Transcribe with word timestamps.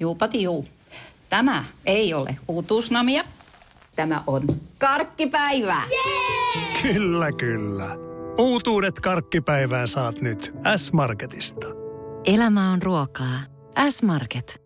Juupati 0.00 0.42
juu. 0.42 0.66
Tämä 1.28 1.64
ei 1.86 2.14
ole 2.14 2.36
uutuusnamia. 2.48 3.24
Tämä 3.96 4.22
on 4.26 4.42
karkkipäivää. 4.78 5.82
Yeah! 5.90 6.82
Kyllä, 6.82 7.32
kyllä. 7.32 7.96
Uutuudet 8.38 9.00
karkkipäivään 9.00 9.88
saat 9.88 10.20
nyt 10.20 10.54
S-Marketista. 10.76 11.66
Elämä 12.24 12.72
on 12.72 12.82
ruokaa. 12.82 13.40
S-Market. 13.88 14.65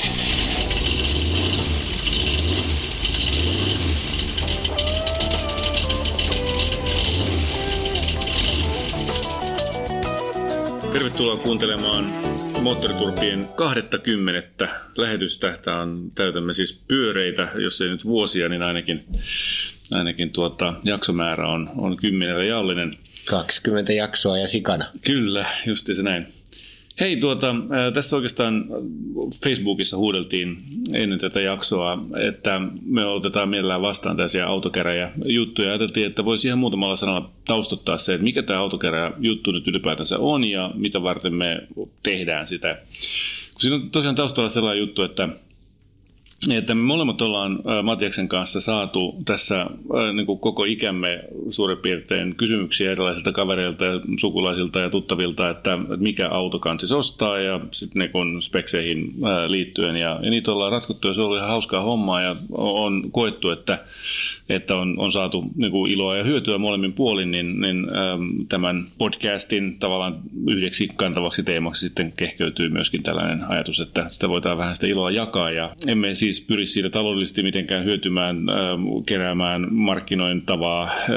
Tervetuloa 10.93 11.37
kuuntelemaan 11.37 12.13
Moottoriturpien 12.61 13.49
20. 13.55 14.67
lähetystä. 14.97 15.57
Tämä 15.61 15.81
on, 15.81 16.11
täytämme 16.15 16.53
siis 16.53 16.83
pyöreitä, 16.87 17.47
jos 17.55 17.81
ei 17.81 17.89
nyt 17.89 18.05
vuosia, 18.05 18.49
niin 18.49 18.61
ainakin, 18.61 19.05
ainakin 19.91 20.29
tuota, 20.29 20.73
jaksomäärä 20.83 21.47
on, 21.47 21.69
on 21.77 21.97
kymmenellä 21.97 22.43
jallinen. 22.43 22.93
20 23.25 23.93
jaksoa 23.93 24.37
ja 24.37 24.47
sikana. 24.47 24.85
Kyllä, 25.05 25.45
just 25.65 25.87
se 25.93 26.03
näin. 26.03 26.27
Hei, 26.99 27.17
tuota, 27.17 27.55
tässä 27.93 28.15
oikeastaan 28.15 28.65
Facebookissa 29.43 29.97
huudeltiin 29.97 30.57
ennen 30.93 31.19
tätä 31.19 31.41
jaksoa, 31.41 31.97
että 32.27 32.61
me 32.85 33.05
otetaan 33.05 33.49
mielellään 33.49 33.81
vastaan 33.81 34.15
tällaisia 34.15 34.47
autokäräjä 34.47 35.11
juttuja. 35.25 35.69
Ajateltiin, 35.69 36.07
että 36.07 36.25
voisi 36.25 36.47
ihan 36.47 36.59
muutamalla 36.59 36.95
sanalla 36.95 37.29
taustottaa 37.45 37.97
se, 37.97 38.13
että 38.13 38.23
mikä 38.23 38.43
tämä 38.43 38.59
autokäräjä 38.59 39.11
juttu 39.19 39.51
nyt 39.51 39.67
ylipäätänsä 39.67 40.19
on 40.19 40.43
ja 40.43 40.71
mitä 40.75 41.03
varten 41.03 41.33
me 41.33 41.67
tehdään 42.03 42.47
sitä. 42.47 42.73
Kun 43.53 43.61
siinä 43.61 43.75
on 43.75 43.89
tosiaan 43.89 44.15
taustalla 44.15 44.49
sellainen 44.49 44.79
juttu, 44.79 45.03
että 45.03 45.29
että 46.49 46.75
me 46.75 46.81
molemmat 46.81 47.21
ollaan 47.21 47.59
Matiaksen 47.83 48.27
kanssa 48.27 48.61
saatu 48.61 49.15
tässä 49.25 49.65
niin 50.13 50.25
kuin 50.25 50.39
koko 50.39 50.63
ikämme 50.63 51.23
suurin 51.49 51.77
piirtein 51.77 52.35
kysymyksiä 52.35 52.91
erilaisilta 52.91 53.31
kavereilta 53.31 53.85
ja 53.85 53.99
sukulaisilta 54.19 54.79
ja 54.79 54.89
tuttavilta, 54.89 55.49
että 55.49 55.77
mikä 55.97 56.29
auto 56.29 56.59
kansis 56.59 56.91
ostaa 56.91 57.39
ja 57.39 57.59
sitten 57.71 57.99
ne 57.99 58.07
kun 58.07 58.41
spekseihin 58.41 59.13
liittyen 59.47 59.95
ja, 59.95 60.19
ja 60.23 60.29
niitä 60.29 60.51
ollaan 60.51 60.71
ratkottu 60.71 61.07
ja 61.07 61.13
se 61.13 61.21
ollut 61.21 61.37
ihan 61.37 61.49
hauskaa 61.49 61.81
hommaa 61.81 62.21
ja 62.21 62.35
on 62.51 63.11
koettu, 63.11 63.49
että 63.49 63.79
että 64.49 64.75
on, 64.75 64.99
on 64.99 65.11
saatu 65.11 65.45
niin 65.55 65.71
kuin 65.71 65.91
iloa 65.91 66.17
ja 66.17 66.23
hyötyä 66.23 66.57
molemmin 66.57 66.93
puolin, 66.93 67.31
niin, 67.31 67.61
niin 67.61 67.77
äm, 67.77 68.47
tämän 68.49 68.85
podcastin 68.97 69.79
tavallaan 69.79 70.15
yhdeksi 70.47 70.89
kantavaksi 70.95 71.43
teemaksi 71.43 71.81
sitten 71.81 72.13
kehkeytyy 72.17 72.69
myöskin 72.69 73.03
tällainen 73.03 73.43
ajatus, 73.49 73.79
että 73.79 74.05
sitä 74.09 74.29
voidaan 74.29 74.57
vähän 74.57 74.75
sitä 74.75 74.87
iloa 74.87 75.11
jakaa 75.11 75.51
ja 75.51 75.69
emme 75.87 76.15
siis 76.15 76.30
pyri 76.47 76.65
siitä 76.65 76.89
taloudellisesti 76.89 77.43
mitenkään 77.43 77.85
hyötymään, 77.85 78.49
äm, 78.49 79.03
keräämään 79.05 79.67
markkinointavaa 79.73 80.83
ää, 80.83 81.07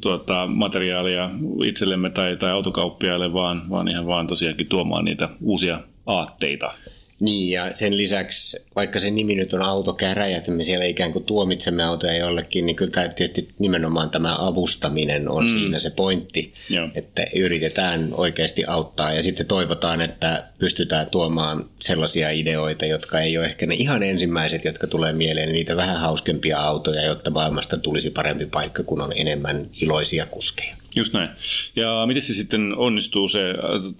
tuota, 0.00 0.46
materiaalia 0.46 1.30
itsellemme 1.64 2.10
tai, 2.10 2.36
tai 2.36 2.50
autokauppiaille, 2.50 3.32
vaan, 3.32 3.62
vaan 3.70 3.88
ihan 3.88 4.06
vaan 4.06 4.26
tosiaankin 4.26 4.66
tuomaan 4.66 5.04
niitä 5.04 5.28
uusia 5.42 5.80
aatteita. 6.06 6.72
Niin, 7.20 7.50
ja 7.50 7.74
sen 7.74 7.96
lisäksi, 7.96 8.58
vaikka 8.76 8.98
se 8.98 9.10
nimi 9.10 9.34
nyt 9.34 9.52
on 9.52 9.62
autokäräjät, 9.62 10.38
että 10.38 10.50
me 10.50 10.62
siellä 10.62 10.84
ikään 10.84 11.12
kuin 11.12 11.24
tuomitsemme 11.24 11.84
autoja 11.84 12.16
jollekin, 12.16 12.66
niin 12.66 12.76
kyllä 12.76 13.08
tietysti 13.08 13.48
nimenomaan 13.58 14.10
tämä 14.10 14.36
avustaminen 14.38 15.28
on 15.28 15.44
mm. 15.44 15.50
siinä 15.50 15.78
se 15.78 15.90
pointti, 15.90 16.54
Joo. 16.70 16.88
että 16.94 17.24
yritetään 17.34 18.08
oikeasti 18.12 18.64
auttaa 18.66 19.12
ja 19.12 19.22
sitten 19.22 19.46
toivotaan, 19.46 20.00
että 20.00 20.44
pystytään 20.58 21.06
tuomaan 21.06 21.64
sellaisia 21.80 22.30
ideoita, 22.30 22.86
jotka 22.86 23.20
ei 23.20 23.38
ole 23.38 23.46
ehkä 23.46 23.66
ne 23.66 23.74
ihan 23.74 24.02
ensimmäiset, 24.02 24.64
jotka 24.64 24.86
tulee 24.86 25.12
mieleen, 25.12 25.52
niitä 25.52 25.76
vähän 25.76 26.00
hauskempia 26.00 26.60
autoja, 26.60 27.04
jotta 27.04 27.30
maailmasta 27.30 27.78
tulisi 27.78 28.10
parempi 28.10 28.46
paikka, 28.46 28.82
kun 28.82 29.00
on 29.00 29.12
enemmän 29.16 29.66
iloisia 29.82 30.26
kuskeja. 30.26 30.76
Just 30.96 31.12
näin. 31.12 31.30
Ja 31.76 32.06
miten 32.06 32.22
se 32.22 32.34
sitten 32.34 32.74
onnistuu 32.76 33.28
se 33.28 33.40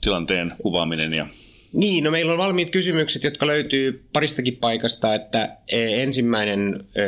tilanteen 0.00 0.53
kuvaaminen 0.62 1.12
ja 1.12 1.27
niin, 1.72 2.04
no 2.04 2.10
meillä 2.10 2.32
on 2.32 2.38
valmiit 2.38 2.70
kysymykset, 2.70 3.22
jotka 3.22 3.47
löytyy 3.47 4.04
paristakin 4.12 4.56
paikasta, 4.56 5.14
että 5.14 5.56
e, 5.69 6.03
ensimmäinen 6.03 6.84
e, 6.94 7.03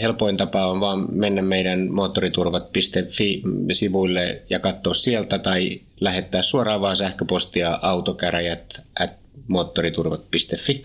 helpoin 0.00 0.36
tapa 0.36 0.66
on 0.66 0.80
vaan 0.80 1.16
mennä 1.16 1.42
meidän 1.42 1.92
moottoriturvat.fi-sivuille 1.92 4.42
ja 4.50 4.58
katsoa 4.58 4.94
sieltä 4.94 5.38
tai 5.38 5.80
lähettää 6.00 6.42
suoraan 6.42 6.80
vaan 6.80 6.96
sähköpostia 6.96 7.78
autokäräjät 7.82 8.80
at 9.00 9.12
moottoriturvat.fi. 9.48 10.84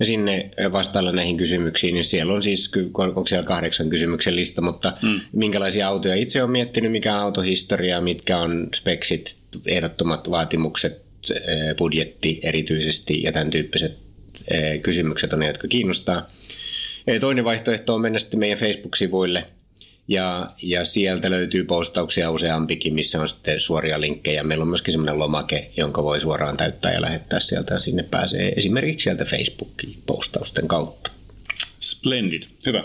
Ja 0.00 0.06
sinne 0.06 0.50
vastailla 0.72 1.12
näihin 1.12 1.36
kysymyksiin, 1.36 1.94
niin 1.94 2.04
siellä 2.04 2.34
on 2.34 2.42
siis, 2.42 2.70
onko 2.94 3.26
siellä 3.26 3.46
kahdeksan 3.46 3.90
kysymyksen 3.90 4.36
lista, 4.36 4.62
mutta 4.62 4.92
mm. 5.02 5.20
minkälaisia 5.32 5.88
autoja 5.88 6.14
itse 6.14 6.42
on 6.42 6.50
miettinyt, 6.50 6.92
mikä 6.92 7.16
on 7.16 7.22
autohistoria, 7.22 8.00
mitkä 8.00 8.38
on 8.38 8.68
speksit, 8.74 9.36
ehdottomat 9.66 10.30
vaatimukset, 10.30 11.05
budjetti 11.78 12.40
erityisesti 12.42 13.22
ja 13.22 13.32
tämän 13.32 13.50
tyyppiset 13.50 13.98
kysymykset 14.82 15.32
on 15.32 15.38
ne, 15.38 15.46
jotka 15.46 15.68
kiinnostaa. 15.68 16.30
Toinen 17.20 17.44
vaihtoehto 17.44 17.94
on 17.94 18.00
mennä 18.00 18.18
sitten 18.18 18.40
meidän 18.40 18.58
Facebook-sivuille 18.58 19.46
ja, 20.08 20.50
ja 20.62 20.84
sieltä 20.84 21.30
löytyy 21.30 21.64
postauksia 21.64 22.30
useampikin, 22.30 22.94
missä 22.94 23.20
on 23.20 23.28
sitten 23.28 23.60
suoria 23.60 24.00
linkkejä. 24.00 24.42
Meillä 24.42 24.62
on 24.62 24.68
myöskin 24.68 24.92
semmoinen 24.92 25.18
lomake, 25.18 25.70
jonka 25.76 26.02
voi 26.02 26.20
suoraan 26.20 26.56
täyttää 26.56 26.92
ja 26.92 27.00
lähettää 27.00 27.40
sieltä. 27.40 27.78
Sinne 27.78 28.02
pääsee 28.02 28.52
esimerkiksi 28.56 29.04
sieltä 29.04 29.24
Facebookin 29.24 29.94
postausten 30.06 30.68
kautta. 30.68 31.10
Splendid. 31.80 32.42
Hyvä. 32.66 32.84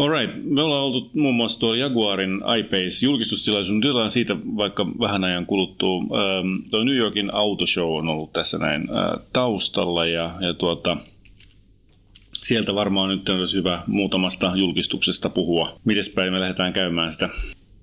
Alright, 0.00 0.44
me 0.44 0.62
ollaan 0.62 0.82
oltu 0.82 1.10
muun 1.14 1.34
muassa 1.34 1.60
tuolla 1.60 1.76
Jaguarin 1.76 2.40
iPace 2.58 3.06
julkistustilaisuuden 3.06 3.80
tilaan 3.80 4.10
siitä 4.10 4.36
vaikka 4.56 4.86
vähän 5.00 5.24
ajan 5.24 5.46
kuluttua. 5.46 6.00
Ähm, 6.00 6.68
tuo 6.70 6.84
New 6.84 6.96
Yorkin 6.96 7.34
autoshow 7.34 7.98
on 7.98 8.08
ollut 8.08 8.32
tässä 8.32 8.58
näin 8.58 8.82
äh, 8.82 9.26
taustalla 9.32 10.06
ja, 10.06 10.34
ja 10.40 10.54
tuota, 10.54 10.96
sieltä 12.32 12.74
varmaan 12.74 13.08
nyt 13.08 13.28
olisi 13.28 13.56
hyvä 13.56 13.82
muutamasta 13.86 14.52
julkistuksesta 14.56 15.28
puhua. 15.28 15.80
Mites 15.84 16.08
päin 16.08 16.32
me 16.32 16.40
lähdetään 16.40 16.72
käymään 16.72 17.12
sitä? 17.12 17.28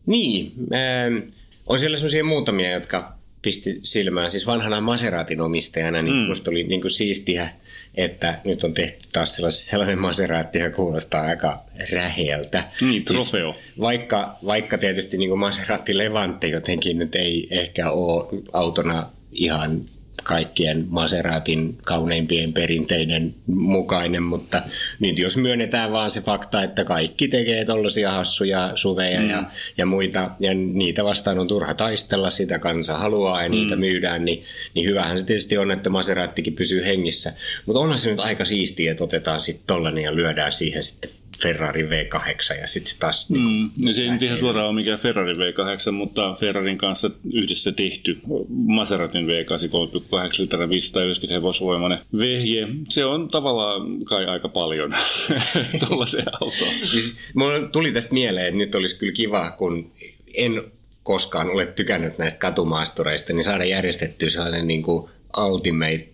Niin, 0.05 0.51
ähm, 0.73 1.29
on 1.67 1.79
siellä 1.79 1.97
sellaisia 1.97 2.23
muutamia, 2.23 2.71
jotka 2.71 3.16
pisti 3.47 3.79
silmään. 3.83 4.31
Siis 4.31 4.47
vanhana 4.47 4.81
Maseratin 4.81 5.41
omistajana, 5.41 6.01
niin 6.01 6.15
mm. 6.15 6.21
musta 6.21 6.51
oli 6.51 6.63
niin 6.63 6.81
kuin 6.81 6.91
siistiä 6.91 7.49
että 7.95 8.39
nyt 8.43 8.63
on 8.63 8.73
tehty 8.73 9.07
taas 9.13 9.41
sellainen 9.49 9.99
Maserati, 9.99 10.59
joka 10.59 10.75
kuulostaa 10.75 11.21
aika 11.21 11.63
räheältä. 11.91 12.63
Niin, 12.81 13.05
trofeo. 13.05 13.53
Siis 13.53 13.79
vaikka, 13.79 14.37
vaikka 14.45 14.77
tietysti 14.77 15.17
niin 15.17 15.29
kuin 15.29 15.39
Maserati 15.39 15.97
Levante 15.97 16.47
jotenkin 16.47 16.99
nyt 16.99 17.15
ei 17.15 17.47
ehkä 17.51 17.91
ole 17.91 18.41
autona 18.53 19.09
ihan 19.31 19.81
kaikkien 20.23 20.85
Maseratin 20.89 21.77
kauneimpien 21.85 22.53
perinteiden 22.53 23.35
mukainen, 23.47 24.23
mutta 24.23 24.61
nyt 24.99 25.19
jos 25.19 25.37
myönnetään 25.37 25.91
vaan 25.91 26.11
se 26.11 26.21
fakta, 26.21 26.63
että 26.63 26.83
kaikki 26.83 27.27
tekee 27.27 27.65
tollaisia 27.65 28.11
hassuja 28.11 28.71
suveja 28.75 29.21
mm. 29.21 29.29
ja, 29.29 29.43
ja 29.77 29.85
muita, 29.85 30.31
ja 30.39 30.53
niitä 30.53 31.03
vastaan 31.03 31.39
on 31.39 31.47
turha 31.47 31.73
taistella, 31.73 32.29
sitä 32.29 32.59
kansa 32.59 32.97
haluaa 32.97 33.43
ja 33.43 33.49
niitä 33.49 33.75
mm. 33.75 33.79
myydään, 33.79 34.25
niin, 34.25 34.43
niin 34.73 34.89
hyvähän 34.89 35.17
se 35.17 35.25
tietysti 35.25 35.57
on, 35.57 35.71
että 35.71 35.89
Maserattikin 35.89 36.55
pysyy 36.55 36.85
hengissä. 36.85 37.33
Mutta 37.65 37.79
onhan 37.79 37.99
se 37.99 38.09
nyt 38.09 38.19
aika 38.19 38.45
siistiä, 38.45 38.91
että 38.91 39.03
otetaan 39.03 39.39
sitten 39.39 39.67
tollainen 39.67 40.03
ja 40.03 40.15
lyödään 40.15 40.51
siihen 40.51 40.83
sitten 40.83 41.11
Ferrari 41.41 41.83
V8 41.83 42.59
ja 42.61 42.67
sitten 42.67 42.93
se 42.93 42.99
taas... 42.99 43.29
Niin 43.29 43.41
mm, 43.41 43.85
no 43.85 43.93
se 43.93 44.01
ei 44.01 44.09
nyt 44.09 44.23
ihan 44.23 44.37
suoraan 44.37 44.67
ole 44.67 44.75
mikään 44.75 44.99
Ferrari 44.99 45.33
V8, 45.33 45.91
mutta 45.91 46.33
Ferrarin 46.39 46.77
kanssa 46.77 47.11
yhdessä 47.33 47.71
tehty 47.71 48.19
Maseratin 48.49 49.25
V8 49.25 49.29
3,8 49.29 50.41
litran 50.41 50.69
590 50.69 51.33
hevosvoimainen 51.33 51.99
vehje. 52.17 52.67
Se 52.89 53.05
on 53.05 53.27
tavallaan 53.27 53.81
kai 54.05 54.25
aika 54.25 54.49
paljon 54.49 54.95
tuollaiseen 55.87 56.27
autoon. 56.33 56.71
Siis, 56.91 57.19
mulla 57.33 57.67
tuli 57.67 57.91
tästä 57.91 58.13
mieleen, 58.13 58.47
että 58.47 58.57
nyt 58.57 58.75
olisi 58.75 58.99
kyllä 58.99 59.13
kiva, 59.13 59.51
kun 59.51 59.91
en 60.33 60.63
koskaan 61.03 61.49
ole 61.49 61.65
tykännyt 61.65 62.17
näistä 62.17 62.39
katumaastureista, 62.39 63.33
niin 63.33 63.43
saada 63.43 63.65
järjestettyä 63.65 64.29
sellainen 64.29 64.67
niin 64.67 64.83
kuin 64.83 65.09
Ultimate 65.37 66.09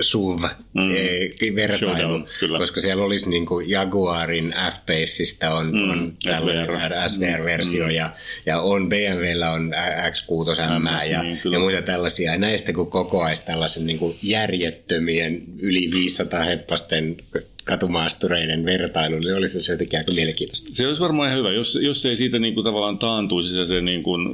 SUV 0.00 0.42
mm. 0.74 0.96
Eh, 0.96 1.54
vertailu, 1.54 1.78
Showdown, 1.78 2.26
kyllä. 2.40 2.58
koska 2.58 2.80
siellä 2.80 3.04
olisi 3.04 3.30
niin 3.30 3.46
kuin 3.46 3.70
Jaguarin 3.70 4.54
F-Paceista 4.70 5.50
on, 5.50 5.72
mm. 5.72 5.90
on 5.90 6.12
tällainen 6.24 6.66
SVR-versio 7.10 7.84
mm. 7.84 7.90
ja, 7.90 8.10
ja 8.46 8.60
on 8.60 8.88
BMWllä 8.88 9.50
on 9.50 9.72
X6 10.10 10.80
M 10.80 11.10
ja, 11.10 11.22
niin, 11.22 11.40
ja 11.52 11.58
muita 11.58 11.82
tällaisia. 11.82 12.32
Ja 12.32 12.38
näistä 12.38 12.72
kun 12.72 12.90
kokoaisi 12.90 13.46
tällaisen 13.46 13.86
niin 13.86 13.98
kuin 13.98 14.16
järjettömien 14.22 15.42
yli 15.58 15.90
500 15.92 16.44
heppasten 16.44 17.16
katumaastureiden 17.64 18.64
vertailu, 18.64 19.18
niin 19.18 19.34
olisi 19.34 19.62
se 19.62 19.72
jotenkin 19.72 19.98
aika 19.98 20.12
mielenkiintoista. 20.12 20.68
Se 20.72 20.86
olisi 20.86 21.00
varmaan 21.00 21.28
ihan 21.28 21.38
hyvä, 21.38 21.52
jos, 21.52 21.78
jos 21.82 22.06
ei 22.06 22.16
siitä 22.16 22.38
niin 22.38 22.54
kuin 22.54 22.64
tavallaan 22.64 22.98
taantuisi 22.98 23.52
se, 23.52 23.66
se 23.66 23.80
niin 23.80 24.02
kuin 24.02 24.28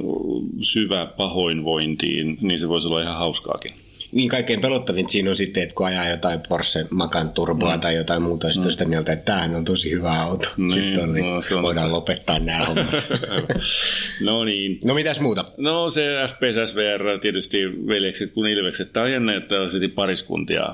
syvä 0.61 1.05
pahoinvointiin, 1.05 2.37
niin 2.41 2.59
se 2.59 2.69
voisi 2.69 2.87
olla 2.87 3.01
ihan 3.01 3.17
hauskaakin. 3.17 3.71
Niin 4.15 4.29
kaikkein 4.29 4.61
pelottavin 4.61 5.09
siinä 5.09 5.29
on 5.29 5.35
sitten, 5.35 5.63
että 5.63 5.75
kun 5.75 5.85
ajaa 5.85 6.09
jotain 6.09 6.39
Porsche 6.49 6.85
Macan 6.89 7.29
Turboa 7.29 7.75
mm. 7.75 7.81
tai 7.81 7.95
jotain 7.95 8.21
muuta, 8.21 8.51
sitten 8.51 8.69
mm. 8.69 8.71
sitä 8.71 8.85
mieltä, 8.85 9.13
että 9.13 9.25
tämähän 9.25 9.55
on 9.55 9.65
tosi 9.65 9.91
hyvä 9.91 10.21
auto. 10.21 10.49
Niin, 10.57 10.71
sitten 10.71 11.03
on, 11.03 11.13
niin 11.13 11.25
no, 11.25 11.41
se 11.41 11.55
on 11.55 11.63
voidaan 11.63 11.85
että... 11.85 11.95
lopettaa 11.95 12.39
nämä 12.39 12.65
hommat. 12.65 12.87
no 14.21 14.43
niin. 14.43 14.79
No 14.83 14.93
mitäs 14.93 15.19
muuta? 15.19 15.45
No 15.57 15.89
se 15.89 16.09
FPS 16.27 16.71
SVR 16.71 17.19
tietysti 17.21 17.57
veljekset 17.87 18.33
kuin 18.33 18.51
ilvekset. 18.51 18.93
Tämä 18.93 19.03
on 19.03 19.11
jännä, 19.11 19.37
että 19.37 19.55
pariskuntia 19.95 20.65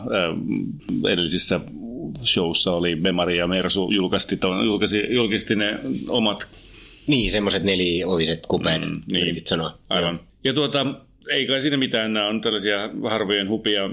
edellisissä 1.10 1.60
showssa 2.24 2.72
oli 2.72 2.96
Bemari 2.96 3.38
ja 3.38 3.48
Mersu 3.48 3.92
julkaisti, 3.92 4.38
ton, 4.38 4.66
julkaisi, 4.66 5.08
julkisti 5.10 5.56
ne 5.56 5.80
omat... 6.08 6.48
Niin, 7.08 7.32
semmoiset 7.32 7.64
nelioviset 7.64 8.46
kupeet, 8.48 8.90
mm, 8.90 9.02
niin, 9.12 9.42
sanoa. 9.46 9.78
Aivan. 9.90 10.20
Ja 10.44 10.54
tuota, 10.54 10.86
ei 11.30 11.48
kai 11.48 11.62
siinä 11.62 11.78
mitään, 11.78 12.14
nämä 12.14 12.28
on 12.28 12.42
tällaisia 12.42 12.90
harvojen 13.10 13.50
hupia. 13.50 13.90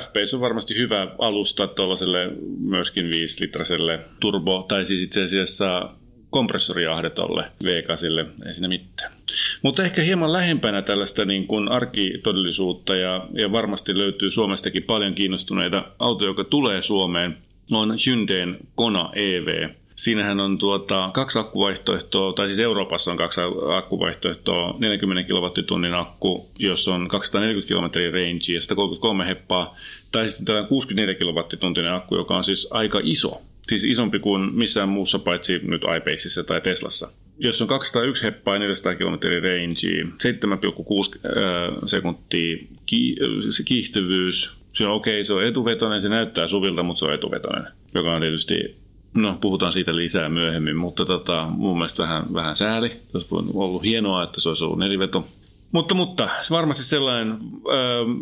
FPS 0.00 0.34
on 0.34 0.40
varmasti 0.40 0.76
hyvä 0.76 1.08
alusta 1.18 1.66
tuollaiselle 1.66 2.30
myöskin 2.58 3.06
5-litraselle 3.06 3.98
turbo, 4.20 4.64
tai 4.68 4.84
siis 4.86 5.02
itse 5.02 5.22
asiassa 5.22 5.90
kompressoriahdetolle 6.30 7.44
V8, 7.64 8.46
ei 8.46 8.54
siinä 8.54 8.68
mitään. 8.68 9.12
Mutta 9.62 9.82
ehkä 9.82 10.02
hieman 10.02 10.32
lähempänä 10.32 10.82
tällaista 10.82 11.24
niin 11.24 11.46
kuin 11.46 11.68
arkitodellisuutta 11.68 12.96
ja, 12.96 13.26
ja 13.32 13.52
varmasti 13.52 13.98
löytyy 13.98 14.30
Suomestakin 14.30 14.82
paljon 14.82 15.14
kiinnostuneita 15.14 15.84
autoja, 15.98 16.30
joka 16.30 16.44
tulee 16.44 16.82
Suomeen, 16.82 17.36
on 17.72 17.96
Hyundain 18.06 18.56
Kona 18.74 19.10
EV. 19.14 19.68
Siinähän 19.96 20.40
on 20.40 20.58
tuota, 20.58 21.10
kaksi 21.12 21.38
akkuvaihtoehtoa, 21.38 22.32
tai 22.32 22.46
siis 22.46 22.58
Euroopassa 22.58 23.10
on 23.10 23.16
kaksi 23.16 23.40
akkuvaihtoehtoa, 23.76 24.76
40 24.78 25.28
kWh 25.28 25.94
akku, 25.98 26.50
jossa 26.58 26.94
on 26.94 27.08
240 27.08 27.68
kilometrin 27.68 28.12
range 28.12 28.54
ja 28.54 28.60
133 28.60 29.26
heppaa, 29.26 29.76
tai 30.12 30.28
sitten 30.28 30.44
tällainen 30.44 30.68
64 30.68 31.14
kWh 31.14 31.94
akku, 31.94 32.16
joka 32.16 32.36
on 32.36 32.44
siis 32.44 32.68
aika 32.70 33.00
iso, 33.02 33.42
siis 33.68 33.84
isompi 33.84 34.18
kuin 34.18 34.54
missään 34.54 34.88
muussa 34.88 35.18
paitsi 35.18 35.58
nyt 35.58 35.82
iPaceissa 35.82 36.44
tai 36.44 36.60
Teslassa. 36.60 37.10
Jos 37.38 37.62
on 37.62 37.68
201 37.68 38.24
heppaa 38.24 38.54
ja 38.54 38.58
400 38.58 38.94
kilometrin 38.94 39.42
range, 39.42 40.02
7,6 40.02 41.88
sekuntia 41.88 42.56
kiihtyvyys, 43.64 44.56
se 44.72 44.86
on 44.86 44.92
okei, 44.92 45.14
okay, 45.14 45.24
se 45.24 45.32
on 45.32 45.44
etuvetoinen, 45.44 46.00
se 46.00 46.08
näyttää 46.08 46.48
suvilta, 46.48 46.82
mutta 46.82 46.98
se 46.98 47.04
on 47.04 47.14
etuvetoinen, 47.14 47.72
joka 47.94 48.14
on 48.14 48.20
tietysti 48.20 48.83
No, 49.14 49.38
puhutaan 49.40 49.72
siitä 49.72 49.96
lisää 49.96 50.28
myöhemmin, 50.28 50.76
mutta 50.76 51.04
tota, 51.04 51.46
mun 51.50 51.78
mielestä 51.78 52.02
vähän, 52.02 52.22
vähän 52.34 52.56
sääli. 52.56 52.92
Olisi 53.14 53.34
ollut 53.54 53.84
hienoa, 53.84 54.22
että 54.22 54.40
se 54.40 54.48
olisi 54.48 54.64
ollut 54.64 54.78
neliveto. 54.78 55.26
Mutta, 55.72 55.94
mutta 55.94 56.28
varmasti 56.50 56.84
sellainen, 56.84 57.32
äh, 57.32 57.38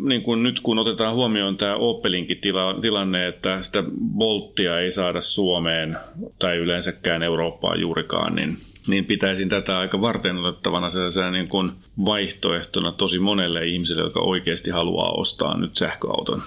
niin 0.03 0.21
kuin 0.21 0.43
nyt 0.43 0.59
kun 0.59 0.79
otetaan 0.79 1.15
huomioon 1.15 1.57
tämä 1.57 1.75
Opelinkin 1.75 2.37
tila, 2.37 2.75
tilanne, 2.81 3.27
että 3.27 3.61
sitä 3.61 3.83
Bolttia 4.17 4.79
ei 4.79 4.91
saada 4.91 5.21
Suomeen 5.21 5.97
tai 6.39 6.57
yleensäkään 6.57 7.23
Eurooppaan 7.23 7.79
juurikaan, 7.79 8.35
niin, 8.35 8.57
niin 8.87 9.05
pitäisin 9.05 9.49
tätä 9.49 9.79
aika 9.79 10.01
varten 10.01 10.37
otettavana 10.37 10.89
sellaisena 10.89 11.31
niin 11.31 11.47
kuin 11.47 11.71
vaihtoehtona 12.05 12.91
tosi 12.91 13.19
monelle 13.19 13.65
ihmiselle, 13.65 14.03
joka 14.03 14.19
oikeasti 14.19 14.71
haluaa 14.71 15.11
ostaa 15.11 15.57
nyt 15.57 15.77
sähköauton 15.77 16.41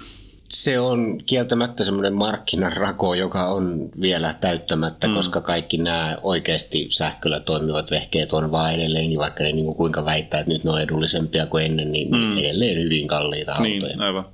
se 0.48 0.80
on 0.80 1.18
kieltämättä 1.26 1.84
semmoinen 1.84 2.14
markkinarako, 2.14 3.14
joka 3.14 3.48
on 3.48 3.88
vielä 4.00 4.34
täyttämättä, 4.40 5.08
mm. 5.08 5.14
koska 5.14 5.40
kaikki 5.40 5.76
nämä 5.76 6.18
oikeasti 6.22 6.86
sähköllä 6.90 7.40
toimivat 7.40 7.90
vehkeet 7.90 8.32
on 8.32 8.50
vaan 8.50 8.74
edelleen, 8.74 9.08
niin 9.08 9.18
vaikka 9.18 9.44
ne 9.44 9.52
niin 9.52 9.64
kuin 9.64 9.76
kuinka 9.76 10.04
väittää, 10.04 10.40
että 10.40 10.52
nyt 10.52 10.64
ne 10.64 10.70
on 10.70 10.80
edullisempia 10.80 11.46
kuin 11.46 11.64
ennen, 11.64 11.92
niin 11.92 12.10
mm. 12.10 12.38
edelleen 12.38 12.82
hyvin 12.82 13.08
kalliita 13.08 13.54
niin, 13.62 13.82
autoja. 13.82 14.06
Aivan. 14.06 14.24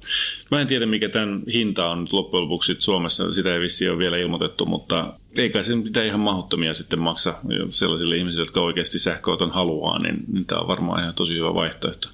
Mä 0.50 0.61
en 0.61 0.67
tiedä, 0.67 0.87
mikä 0.87 1.09
tämän 1.09 1.43
hinta 1.53 1.88
on 1.88 2.00
nyt 2.00 2.12
loppujen 2.12 2.44
lopuksi 2.44 2.76
Suomessa, 2.79 3.32
sitä 3.32 3.55
ei 3.55 3.61
vissiin 3.61 3.91
ole 3.91 3.99
vielä 3.99 4.17
ilmoitettu, 4.17 4.67
mutta 4.67 5.12
eikä 5.37 5.62
se 5.62 5.73
pitää 5.85 6.05
ihan 6.05 6.20
mahdottomia 6.20 6.75
sitten 6.75 7.00
maksa 7.00 7.35
sellaisille 7.70 8.17
ihmisille, 8.17 8.43
jotka 8.43 8.61
oikeasti 8.61 8.99
sähköauton 8.99 9.50
haluaa, 9.50 9.99
niin, 9.99 10.25
niin 10.32 10.44
tämä 10.44 10.61
on 10.61 10.69
varmaan 10.69 11.03
ihan 11.03 11.15
tosi 11.15 11.35
hyvä 11.35 11.55
vaihtoehto. 11.55 12.08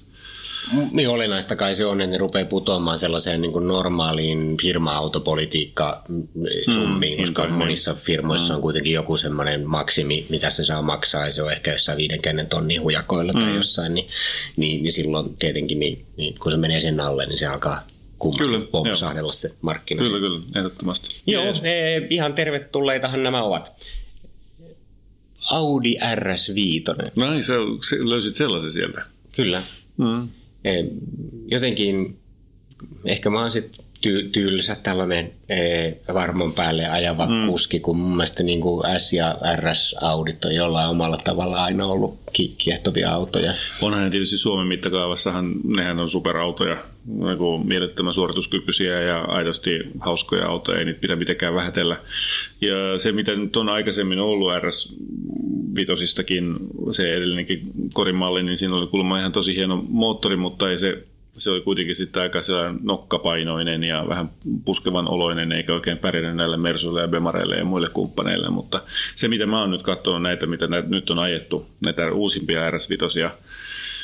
Niin 0.91 1.09
olennaista 1.09 1.55
kai 1.55 1.75
se 1.75 1.85
on, 1.85 2.01
että 2.01 2.11
ne 2.11 2.17
rupeaa 2.17 2.45
putoamaan 2.45 2.99
sellaiseen 2.99 3.41
niin 3.41 3.67
normaaliin 3.67 4.57
firma-autopolitiikka-summiin, 4.61 7.17
mm, 7.17 7.21
koska 7.21 7.47
monissa 7.47 7.93
firmoissa 7.93 8.53
mm. 8.53 8.55
on 8.55 8.61
kuitenkin 8.61 8.93
joku 8.93 9.17
semmoinen 9.17 9.69
maksimi, 9.69 10.25
mitä 10.29 10.49
se 10.49 10.63
saa 10.63 10.81
maksaa, 10.81 11.25
ja 11.25 11.31
se 11.31 11.43
on 11.43 11.51
ehkä 11.51 11.71
jossain 11.71 11.97
50 11.97 12.49
tonnin 12.49 12.81
hujakoilla 12.81 13.33
mm. 13.33 13.39
tai 13.39 13.55
jossain, 13.55 13.93
niin, 13.93 14.07
niin, 14.55 14.83
niin 14.83 14.91
silloin 14.91 15.37
tietenkin, 15.37 15.79
niin, 15.79 16.05
niin, 16.17 16.39
kun 16.39 16.51
se 16.51 16.57
menee 16.57 16.79
sen 16.79 16.99
alle, 16.99 17.25
niin 17.25 17.37
se 17.37 17.47
alkaa 17.47 17.87
kyllä, 18.37 18.59
pompsahdella 18.71 19.31
se 19.31 19.53
markkina. 19.61 20.03
Kyllä, 20.03 20.19
kyllä, 20.19 20.41
ehdottomasti. 20.55 21.15
Joo, 21.27 21.53
ne, 21.61 22.07
ihan 22.09 22.33
tervetulleitahan 22.33 23.23
nämä 23.23 23.43
ovat. 23.43 23.83
Audi 25.51 25.95
RS5. 25.95 27.11
Näin, 27.15 27.43
sä 27.43 27.53
löysit 27.99 28.35
sellaisen 28.35 28.71
sieltä. 28.71 29.05
Kyllä. 29.31 29.61
Mm 29.97 30.27
jotenkin 31.47 32.19
ehkä 33.05 33.29
mä 33.29 33.39
oon 33.41 33.51
sitten 33.51 33.85
ty- 34.01 34.29
tylsä 34.31 34.75
tällainen 34.83 35.31
e, 35.49 35.91
varmon 36.13 36.53
päälle 36.53 36.87
ajava 36.87 37.25
mm. 37.25 37.47
kuski, 37.47 37.79
kun 37.79 37.97
mun 37.97 38.17
mielestä 38.17 38.43
niin 38.43 38.61
kuin 38.61 38.83
S- 38.97 39.13
ja 39.13 39.37
RS-audit 39.55 40.45
on 40.45 40.55
jollain 40.55 40.89
omalla 40.89 41.17
tavalla 41.17 41.63
aina 41.63 41.85
ollut 41.85 42.19
ki- 42.33 42.55
kiehtovia 42.57 43.11
autoja. 43.11 43.53
Onhan 43.81 44.03
ne 44.03 44.09
tietysti 44.09 44.37
Suomen 44.37 44.67
mittakaavassahan, 44.67 45.53
nehän 45.63 45.99
on 45.99 46.09
superautoja, 46.09 46.77
niin 47.05 47.67
mielettömän 47.67 48.13
suorituskykyisiä 48.13 49.01
ja 49.01 49.21
aidosti 49.21 49.71
hauskoja 49.99 50.47
autoja, 50.47 50.79
ei 50.79 50.85
niitä 50.85 50.99
pidä 50.99 51.15
mitenkään 51.15 51.55
vähätellä. 51.55 51.97
Ja 52.61 52.99
se, 52.99 53.11
mitä 53.11 53.35
nyt 53.35 53.57
on 53.57 53.69
aikaisemmin 53.69 54.19
ollut 54.19 54.51
RS 54.63 54.95
vitosistakin, 55.75 56.55
se 56.91 57.13
edellinenkin 57.13 57.61
korimalli, 57.93 58.43
niin 58.43 58.57
siinä 58.57 58.75
oli 58.75 58.87
kuulemma 58.87 59.19
ihan 59.19 59.31
tosi 59.31 59.55
hieno 59.55 59.85
moottori, 59.89 60.35
mutta 60.35 60.71
ei 60.71 60.77
se 60.77 61.03
se 61.39 61.49
oli 61.49 61.61
kuitenkin 61.61 61.95
sitten 61.95 62.21
aika 62.21 62.39
nokkapainoinen 62.83 63.83
ja 63.83 64.05
vähän 64.09 64.29
puskevan 64.65 65.07
oloinen, 65.07 65.51
eikä 65.51 65.73
oikein 65.73 65.97
pärjännyt 65.97 66.35
näille 66.35 66.57
Mersuille 66.57 67.01
ja 67.01 67.07
Bemareille 67.07 67.55
ja 67.55 67.65
muille 67.65 67.89
kumppaneille, 67.89 68.49
mutta 68.49 68.81
se 69.15 69.27
mitä 69.27 69.45
mä 69.45 69.59
oon 69.61 69.71
nyt 69.71 69.83
katsonut 69.83 70.21
näitä, 70.21 70.45
mitä 70.45 70.67
näitä 70.67 70.89
nyt 70.89 71.09
on 71.09 71.19
ajettu, 71.19 71.65
näitä 71.85 72.11
uusimpia 72.11 72.71
rs 72.71 72.87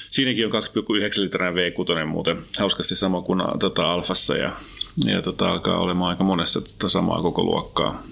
siinäkin 0.08 0.46
on 0.46 0.64
2,9 0.64 1.22
litraa 1.22 1.52
V6 1.52 2.06
muuten, 2.06 2.38
hauskasti 2.58 2.96
sama 2.96 3.22
kuin 3.22 3.42
tota, 3.60 3.94
Alfassa 3.94 4.38
ja, 4.38 4.52
ja 5.06 5.22
tota, 5.22 5.52
alkaa 5.52 5.80
olemaan 5.80 6.10
aika 6.10 6.24
monessa 6.24 6.62
tota, 6.62 6.90
samaa 6.90 7.22
koko 7.22 7.44
luokkaa. 7.44 8.04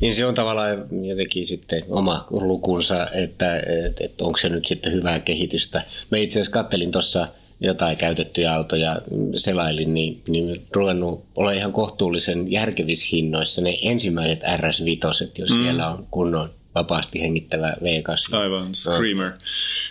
Niin 0.00 0.14
se 0.14 0.26
on 0.26 0.34
tavallaan 0.34 0.86
jotenkin 1.08 1.46
sitten 1.46 1.84
oma 1.88 2.26
lukunsa, 2.30 3.06
että, 3.10 3.56
että, 3.86 4.04
että 4.04 4.24
onko 4.24 4.38
se 4.38 4.48
nyt 4.48 4.64
sitten 4.64 4.92
hyvää 4.92 5.20
kehitystä. 5.20 5.82
Mä 6.10 6.18
itse 6.18 6.40
asiassa 6.40 6.52
kattelin 6.52 6.92
tuossa 6.92 7.28
jotain 7.62 7.96
käytettyjä 7.96 8.54
autoja 8.54 9.02
selailin, 9.36 9.94
niin, 9.94 10.20
niin 10.28 10.62
ruvennut 10.74 11.24
olla 11.36 11.52
ihan 11.52 11.72
kohtuullisen 11.72 12.52
järkevissä 12.52 13.08
hinnoissa 13.12 13.60
ne 13.60 13.78
ensimmäiset 13.82 14.42
RS5, 14.42 15.30
jos 15.38 15.50
mm. 15.50 15.62
siellä 15.62 15.88
on 15.88 16.06
kunnon 16.10 16.50
vapaasti 16.74 17.22
hengittävä 17.22 17.72
V8. 17.72 18.36
Aivan, 18.36 18.74
Screamer. 18.74 19.30
No. 19.30 19.36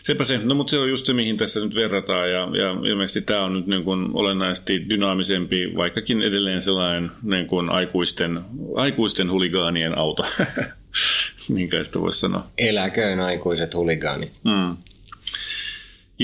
Sepä 0.03 0.23
se. 0.23 0.37
No 0.37 0.55
mutta 0.55 0.71
se 0.71 0.79
on 0.79 0.89
just 0.89 1.05
se, 1.05 1.13
mihin 1.13 1.37
tässä 1.37 1.59
nyt 1.59 1.75
verrataan 1.75 2.31
ja, 2.31 2.39
ja 2.39 2.89
ilmeisesti 2.89 3.21
tämä 3.21 3.43
on 3.43 3.53
nyt 3.53 3.67
niin 3.67 3.83
kuin 3.83 4.09
olennaisesti 4.13 4.89
dynaamisempi, 4.89 5.75
vaikkakin 5.75 6.21
edelleen 6.21 6.61
sellainen 6.61 7.11
niin 7.23 7.47
kuin 7.47 7.69
aikuisten, 7.69 8.41
aikuisten 8.75 9.31
huligaanien 9.31 9.97
auto. 9.97 10.25
Minkä 11.49 11.83
sitä 11.83 12.01
voisi 12.01 12.19
sanoa. 12.19 12.47
Eläköön 12.57 13.19
aikuiset 13.19 13.73
huligaanit. 13.73 14.31
Mm. 14.43 14.77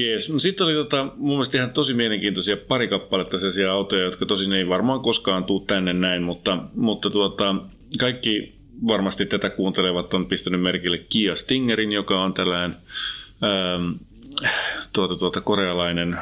Jees. 0.01 0.29
No 0.29 0.39
sitten 0.39 0.65
oli 0.65 0.73
tota, 0.73 1.07
mun 1.15 1.29
mielestä 1.29 1.57
ihan 1.57 1.69
tosi 1.69 1.93
mielenkiintoisia 1.93 2.57
pari 2.57 2.87
kappaletta 2.87 3.37
sellaisia 3.37 3.71
autoja, 3.71 4.03
jotka 4.03 4.25
tosin 4.25 4.53
ei 4.53 4.69
varmaan 4.69 4.99
koskaan 4.99 5.43
tuu 5.43 5.59
tänne 5.59 5.93
näin, 5.93 6.23
mutta, 6.23 6.57
mutta 6.75 7.09
tuota, 7.09 7.55
kaikki 7.99 8.55
varmasti 8.87 9.25
tätä 9.25 9.49
kuuntelevat 9.49 10.13
on 10.13 10.25
pistänyt 10.25 10.61
merkille 10.61 10.97
Kia 10.97 11.35
Stingerin, 11.35 11.91
joka 11.91 12.23
on 12.23 12.33
tällainen 12.33 12.75
ähm, 13.43 13.91
tuota, 14.93 15.15
tuota, 15.15 15.41
korealainen 15.41 16.17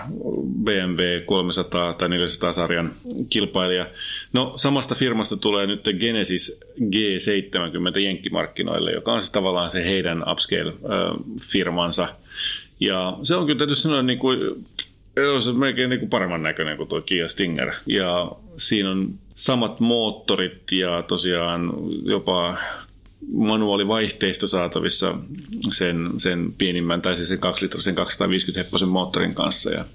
BMW 0.63 1.22
300 1.25 1.94
tai 1.94 2.10
400 2.10 2.53
sarjan 2.53 2.91
kilpailija. 3.29 3.88
No 4.34 4.53
samasta 4.55 4.96
firmasta 4.96 5.38
tulee 5.38 5.67
nyt 5.67 5.84
Genesis 6.00 6.62
G70 6.82 8.00
jenkkimarkkinoille, 8.00 8.91
joka 8.91 9.13
on 9.13 9.22
siis 9.22 9.32
tavallaan 9.32 9.70
se 9.70 9.86
heidän 9.86 10.24
upscale-firmansa. 10.24 12.08
Ja 12.79 13.17
se 13.24 13.36
on 13.36 13.46
kyllä 13.46 13.58
täytyy 13.58 13.75
sanoa 13.75 14.01
niin 14.01 14.20
kuin, 14.20 14.65
se 15.39 15.50
on 15.50 15.55
melkein 15.55 15.89
niin 15.89 16.00
kuin 16.00 16.10
paremman 16.10 16.44
näköinen 16.44 16.77
kuin 16.77 16.89
tuo 16.89 17.01
Kia 17.01 17.27
Stinger. 17.27 17.74
Ja 17.86 18.32
siinä 18.58 18.91
on 18.91 19.10
samat 19.36 19.79
moottorit 19.79 20.72
ja 20.72 21.01
tosiaan 21.01 21.74
jopa 22.03 22.58
manuaalivaihteisto 23.34 24.48
saatavissa 24.48 25.15
sen, 25.72 26.10
sen 26.17 26.53
pienimmän, 26.58 27.01
tai 27.01 27.15
siis 27.15 27.27
sen 27.27 27.39
2 27.39 27.65
litrasen 27.65 27.96
250 27.96 28.63
hepposen 28.63 28.88
moottorin 28.88 29.36
kanssa, 29.36 29.72
ja, 29.72 29.86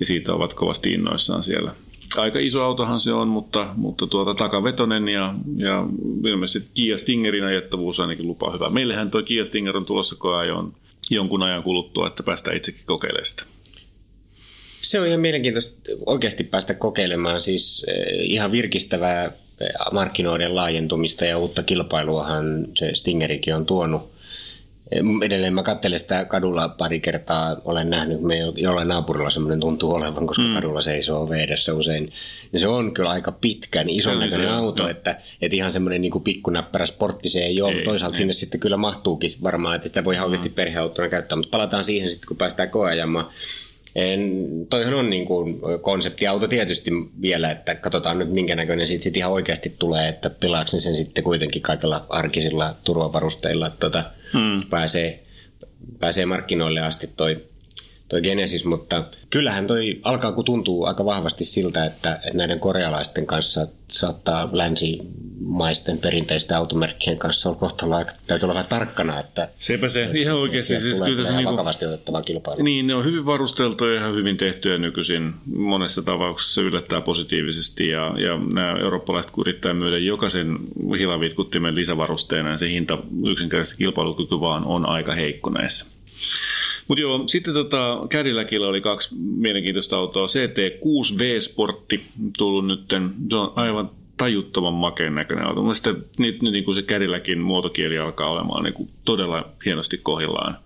ja 0.00 0.06
siitä 0.06 0.34
ovat 0.34 0.54
kovasti 0.54 0.92
innoissaan 0.92 1.42
siellä. 1.42 1.74
Aika 2.16 2.38
iso 2.38 2.62
autohan 2.62 3.00
se 3.00 3.12
on, 3.12 3.28
mutta, 3.28 3.66
mutta 3.76 4.06
tuota, 4.06 4.34
takavetonen 4.34 5.08
ja, 5.08 5.34
ja 5.56 5.86
ilmeisesti 6.24 6.70
Kia 6.74 6.98
Stingerin 6.98 7.44
ajettavuus 7.44 8.00
ainakin 8.00 8.26
lupaa 8.26 8.52
hyvä. 8.52 8.70
Meillähän 8.70 9.10
tuo 9.10 9.22
Kia 9.22 9.44
Stinger 9.44 9.76
on 9.76 9.84
tulossa 9.84 10.16
koeajoon 10.18 10.72
jonkun 11.10 11.42
ajan 11.42 11.62
kuluttua, 11.62 12.06
että 12.06 12.22
päästään 12.22 12.56
itsekin 12.56 12.82
kokeilemaan 12.86 13.26
sitä. 13.26 13.42
Se 14.80 15.00
on 15.00 15.06
ihan 15.06 15.20
mielenkiintoista 15.20 15.92
oikeasti 16.06 16.44
päästä 16.44 16.74
kokeilemaan, 16.74 17.40
siis 17.40 17.86
ihan 18.22 18.52
virkistävää 18.52 19.32
markkinoiden 19.92 20.54
laajentumista 20.54 21.24
ja 21.24 21.38
uutta 21.38 21.62
kilpailuahan 21.62 22.66
se 22.78 22.94
Stingerikin 22.94 23.54
on 23.54 23.66
tuonut. 23.66 24.17
Edelleen 25.22 25.54
mä 25.54 25.62
katselen 25.62 25.98
sitä 25.98 26.24
kadulla 26.24 26.68
pari 26.68 27.00
kertaa, 27.00 27.56
olen 27.64 27.90
nähnyt, 27.90 28.20
me 28.20 28.38
jollain 28.56 28.88
naapurilla 28.88 29.30
semmoinen 29.30 29.60
tuntuu 29.60 29.94
olevan, 29.94 30.26
koska 30.26 30.42
mm. 30.42 30.54
kadulla 30.54 30.82
seisoo 30.82 31.28
vedessä 31.28 31.74
usein. 31.74 32.08
Ja 32.52 32.58
se 32.58 32.68
on 32.68 32.94
kyllä 32.94 33.10
aika 33.10 33.32
pitkä, 33.32 33.84
niin 33.84 33.98
ison 33.98 34.18
näköinen 34.18 34.50
auto, 34.50 34.82
no. 34.82 34.88
että, 34.88 35.20
että 35.42 35.56
ihan 35.56 35.72
semmoinen 35.72 36.00
niin 36.00 36.12
kupikkunäppärä 36.12 36.86
sportti 36.86 37.28
se 37.28 37.40
ei 37.40 37.62
ole. 37.62 37.72
Ei, 37.72 37.84
Toisaalta 37.84 38.14
ei. 38.14 38.18
sinne 38.18 38.32
sitten 38.32 38.60
kyllä 38.60 38.76
mahtuukin 38.76 39.30
varmaan, 39.42 39.76
että 39.76 39.88
sitä 39.88 40.04
voi 40.04 40.16
mm. 40.16 40.22
oikeasti 40.22 40.48
perheauttona 40.48 41.08
käyttää, 41.08 41.36
mutta 41.36 41.50
palataan 41.50 41.84
siihen 41.84 42.10
sitten, 42.10 42.28
kun 42.28 42.36
päästään 42.36 42.70
koeajamaan. 42.70 43.26
En, 43.94 44.46
toihan 44.70 44.94
on 44.94 45.10
niin 45.10 45.26
kuin 45.26 45.60
konseptiauto 45.82 46.48
tietysti 46.48 46.90
vielä, 47.22 47.50
että 47.50 47.74
katsotaan 47.74 48.18
nyt 48.18 48.30
minkä 48.30 48.56
näköinen 48.56 48.86
siitä 48.86 49.04
sit 49.04 49.16
ihan 49.16 49.32
oikeasti 49.32 49.74
tulee, 49.78 50.08
että 50.08 50.30
pilaako 50.30 50.68
sen 50.78 50.96
sitten 50.96 51.24
kuitenkin 51.24 51.62
kaikilla 51.62 52.06
arkisilla 52.08 52.74
turvavarusteilla, 52.84 53.66
että 53.66 53.80
tota, 53.80 54.04
hmm. 54.32 54.62
pääsee, 54.70 55.22
pääsee 55.98 56.26
markkinoille 56.26 56.80
asti 56.80 57.10
toi 57.16 57.47
toi 58.08 58.22
Genesis, 58.22 58.64
mutta 58.64 59.04
kyllähän 59.30 59.66
toi 59.66 60.00
alkaa 60.02 60.32
kun 60.32 60.44
tuntuu 60.44 60.84
aika 60.84 61.04
vahvasti 61.04 61.44
siltä, 61.44 61.84
että, 61.84 62.14
että 62.14 62.38
näiden 62.38 62.60
korealaisten 62.60 63.26
kanssa 63.26 63.66
saattaa 63.88 64.48
länsimaisten 64.52 65.98
perinteisten 65.98 66.56
automerkkien 66.56 67.18
kanssa 67.18 67.48
olla 67.48 67.58
kohtalo 67.58 68.04
täytyy 68.26 68.46
olla 68.46 68.54
vähän 68.54 68.68
tarkkana, 68.68 69.20
että 69.20 69.48
Sepä 69.58 69.88
se, 69.88 70.04
että, 70.04 70.18
ihan 70.18 70.38
oikeasti. 70.38 70.80
Siis 70.80 71.00
kyllä 71.00 71.24
se 71.24 71.36
niinku, 71.36 71.52
vakavasti 71.52 71.86
otettava 71.86 72.22
kilpailu. 72.22 72.62
Niin, 72.62 72.86
ne 72.86 72.94
on 72.94 73.04
hyvin 73.04 73.26
varusteltuja 73.26 73.94
ja 73.94 74.00
ihan 74.00 74.14
hyvin 74.14 74.36
tehtyjä 74.36 74.78
nykyisin. 74.78 75.34
Monessa 75.56 76.02
tapauksessa 76.02 76.62
yllättää 76.62 77.00
positiivisesti 77.00 77.88
ja, 77.88 78.04
ja 78.06 78.38
nämä 78.54 78.78
eurooppalaiset 78.80 79.32
yrittää 79.38 79.74
myydä 79.74 79.98
jokaisen 79.98 80.58
hilavitkuttimen 80.98 81.74
lisävarusteena, 81.74 82.48
niin 82.48 82.58
se 82.58 82.68
hinta 82.68 82.98
yksinkertaisesti 83.30 83.78
kilpailukyky 83.78 84.40
vaan 84.40 84.64
on 84.64 84.86
aika 84.86 85.12
heikko 85.12 85.50
näissä. 85.50 85.86
Mutta 86.88 87.02
joo, 87.02 87.22
sitten 87.26 87.54
tota, 87.54 87.98
Cadillacilla 88.10 88.68
oli 88.68 88.80
kaksi 88.80 89.14
mielenkiintoista 89.14 89.96
autoa. 89.96 90.26
CT6 90.26 91.18
V-sportti 91.18 92.02
tullut 92.38 92.66
nyt. 92.66 92.80
Se 93.30 93.36
on 93.36 93.52
aivan 93.56 93.90
tajuttoman 94.18 94.74
makeen 94.74 95.14
näköinen 95.14 95.46
auto. 95.46 95.60
Mielestäni 95.60 95.98
nyt, 96.18 96.42
nyt 96.42 96.52
niin 96.52 96.74
se 96.74 96.82
Cadillacin 96.82 97.40
muotokieli 97.40 97.98
alkaa 97.98 98.30
olemaan 98.30 98.64
niin 98.64 98.74
kuin 98.74 98.90
todella 99.04 99.48
hienosti 99.64 99.98
kohillaan. 100.02 100.58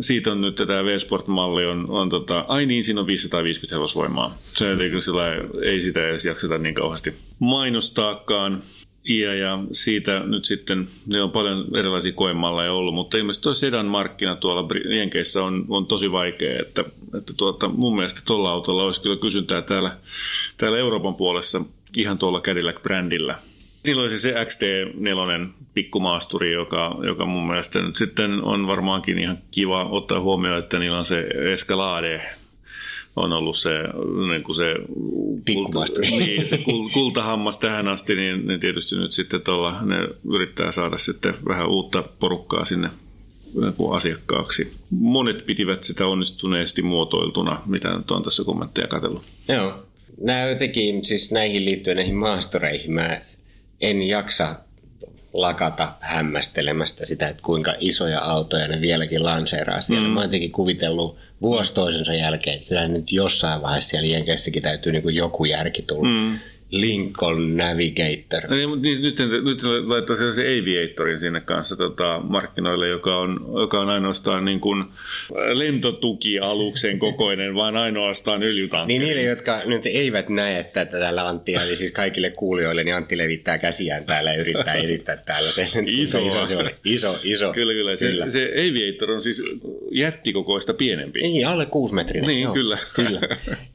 siitä 0.00 0.32
on 0.32 0.40
nyt 0.40 0.54
tämä 0.54 0.84
V-Sport-malli 0.84 1.66
on, 1.66 1.86
on 1.88 2.08
tota, 2.08 2.44
ai 2.48 2.66
niin, 2.66 2.84
siinä 2.84 3.00
on 3.00 3.06
550 3.06 3.76
hevosvoimaa. 3.76 4.38
Se 4.56 4.64
sillä 5.00 5.22
ei 5.62 5.80
sitä 5.80 6.08
edes 6.08 6.24
jakseta 6.24 6.58
niin 6.58 6.74
kauheasti 6.74 7.14
mainostaakaan. 7.38 8.62
Ja, 9.04 9.34
ja 9.34 9.58
siitä 9.72 10.20
nyt 10.20 10.44
sitten, 10.44 10.88
ne 11.06 11.22
on 11.22 11.30
paljon 11.30 11.66
erilaisia 11.76 12.12
koemalleja 12.12 12.72
ollut, 12.72 12.94
mutta 12.94 13.16
ilmeisesti 13.16 13.42
tuo 13.42 13.54
sedan 13.54 13.86
markkina 13.86 14.36
tuolla 14.36 14.68
Jenkeissä 14.96 15.42
on, 15.44 15.64
on 15.68 15.86
tosi 15.86 16.12
vaikea, 16.12 16.60
että, 16.60 16.84
että 17.18 17.32
tuota, 17.36 17.68
mun 17.68 17.96
mielestä 17.96 18.20
tuolla 18.24 18.50
autolla 18.50 18.84
olisi 18.84 19.02
kyllä 19.02 19.16
kysyntää 19.16 19.62
täällä, 19.62 19.96
täällä 20.56 20.78
Euroopan 20.78 21.14
puolessa 21.14 21.62
ihan 21.96 22.18
tuolla 22.18 22.40
Cadillac-brändillä. 22.40 23.34
Niillä 23.86 24.02
olisi 24.02 24.18
se 24.18 24.32
XT4 24.32 25.48
pikkumaasturi, 25.74 26.52
joka, 26.52 26.96
joka 27.06 27.26
mun 27.26 27.46
mielestä 27.46 27.78
nyt 27.82 27.96
sitten 27.96 28.42
on 28.42 28.66
varmaankin 28.66 29.18
ihan 29.18 29.38
kiva 29.50 29.84
ottaa 29.84 30.20
huomioon, 30.20 30.58
että 30.58 30.78
niillä 30.78 30.98
on 30.98 31.04
se 31.04 31.20
Escalade 31.52 32.39
on 33.20 33.32
ollut 33.32 33.56
se, 33.56 33.70
niin 34.28 34.42
kuin 34.42 34.56
se, 34.56 34.74
kulta, 35.54 36.00
niin, 36.00 36.46
se 36.46 36.58
kultahammas 36.92 37.58
tähän 37.58 37.88
asti, 37.88 38.14
niin, 38.14 38.46
niin 38.46 38.60
tietysti 38.60 38.96
nyt 38.96 39.12
sitten 39.12 39.40
tuolla 39.40 39.82
ne 39.82 39.96
yrittää 40.34 40.72
saada 40.72 40.96
sitten 40.96 41.34
vähän 41.48 41.68
uutta 41.68 42.04
porukkaa 42.20 42.64
sinne 42.64 42.90
asiakkaaksi. 43.92 44.72
Monet 44.90 45.46
pitivät 45.46 45.84
sitä 45.84 46.06
onnistuneesti 46.06 46.82
muotoiltuna, 46.82 47.62
mitä 47.66 47.96
nyt 47.96 48.10
on 48.10 48.22
tässä 48.22 48.44
kommentteja 48.44 48.88
katsellut. 48.88 49.22
Joo. 49.48 49.72
Nämä 50.20 50.46
jotenkin, 50.46 51.04
siis 51.04 51.32
näihin 51.32 51.64
liittyen 51.64 51.96
näihin 51.96 52.16
maastoreihin, 52.16 52.92
mä 52.92 53.20
en 53.80 54.02
jaksa 54.02 54.56
lakata 55.32 55.92
hämmästelemästä 56.00 57.06
sitä, 57.06 57.28
että 57.28 57.42
kuinka 57.42 57.74
isoja 57.78 58.20
autoja 58.20 58.68
ne 58.68 58.80
vieläkin 58.80 59.24
lanseeraa 59.24 59.80
siellä. 59.80 60.08
Mm. 60.08 60.14
Mä 60.14 60.20
oon 60.20 60.26
jotenkin 60.26 60.52
kuvitellut 60.52 61.16
vuosi 61.42 61.74
toisensa 61.74 62.14
jälkeen, 62.14 62.56
että 62.56 62.68
kyllä 62.68 62.88
nyt 62.88 63.12
jossain 63.12 63.62
vaiheessa 63.62 63.90
siellä 63.90 64.08
Jenkeissäkin 64.08 64.62
täytyy 64.62 64.92
niin 64.92 65.02
kuin 65.02 65.14
joku 65.14 65.44
järki 65.44 65.82
tulla. 65.82 66.08
Mm. 66.08 66.38
Lincoln 66.70 67.56
Navigator. 67.56 68.40
No, 68.48 68.56
niin, 68.76 69.02
nyt, 69.02 69.18
nyt, 69.18 69.44
nyt 69.44 69.62
laittaa 69.86 70.16
se 70.16 70.42
Aviatorin 70.42 71.18
sinne 71.20 71.40
kanssa 71.40 71.76
tota, 71.76 72.20
markkinoille, 72.24 72.88
joka 72.88 73.16
on, 73.16 73.46
joka 73.60 73.80
on 73.80 73.90
ainoastaan 73.90 74.44
niin 74.44 74.60
kuin 74.60 74.84
lentotukialuksen 75.52 76.98
kokoinen, 77.08 77.54
vaan 77.54 77.76
ainoastaan 77.76 78.42
öljytankkeri. 78.42 78.98
Niin 78.98 79.08
niille, 79.08 79.22
jotka 79.22 79.62
nyt 79.64 79.86
eivät 79.86 80.28
näe 80.28 80.58
että 80.58 80.84
täällä 80.84 81.28
Antti, 81.28 81.54
eli 81.54 81.76
siis 81.76 81.92
kaikille 81.92 82.30
kuulijoille, 82.30 82.84
niin 82.84 82.94
Antti 82.94 83.18
levittää 83.18 83.58
käsiään 83.58 84.04
täällä 84.04 84.32
ja 84.32 84.40
yrittää 84.40 84.74
esittää 84.84 85.16
täällä 85.16 85.50
sen. 85.50 85.68
Iso. 85.86 86.26
iso 86.26 86.46
se 86.46 86.56
on. 86.56 86.70
Iso, 86.84 87.18
iso. 87.22 87.52
Kyllä, 87.52 87.72
kyllä. 87.72 87.96
Se, 87.96 88.06
kyllä. 88.06 88.30
se 88.30 88.52
Aviator 88.52 89.10
on 89.10 89.22
siis 89.22 89.42
jättikokoista 89.90 90.74
pienempi. 90.74 91.20
Niin, 91.20 91.46
alle 91.46 91.66
kuusi 91.66 91.94
metriä. 91.94 92.22
Niin, 92.22 92.42
Joo, 92.42 92.54
kyllä. 92.54 92.78
kyllä. 92.94 93.20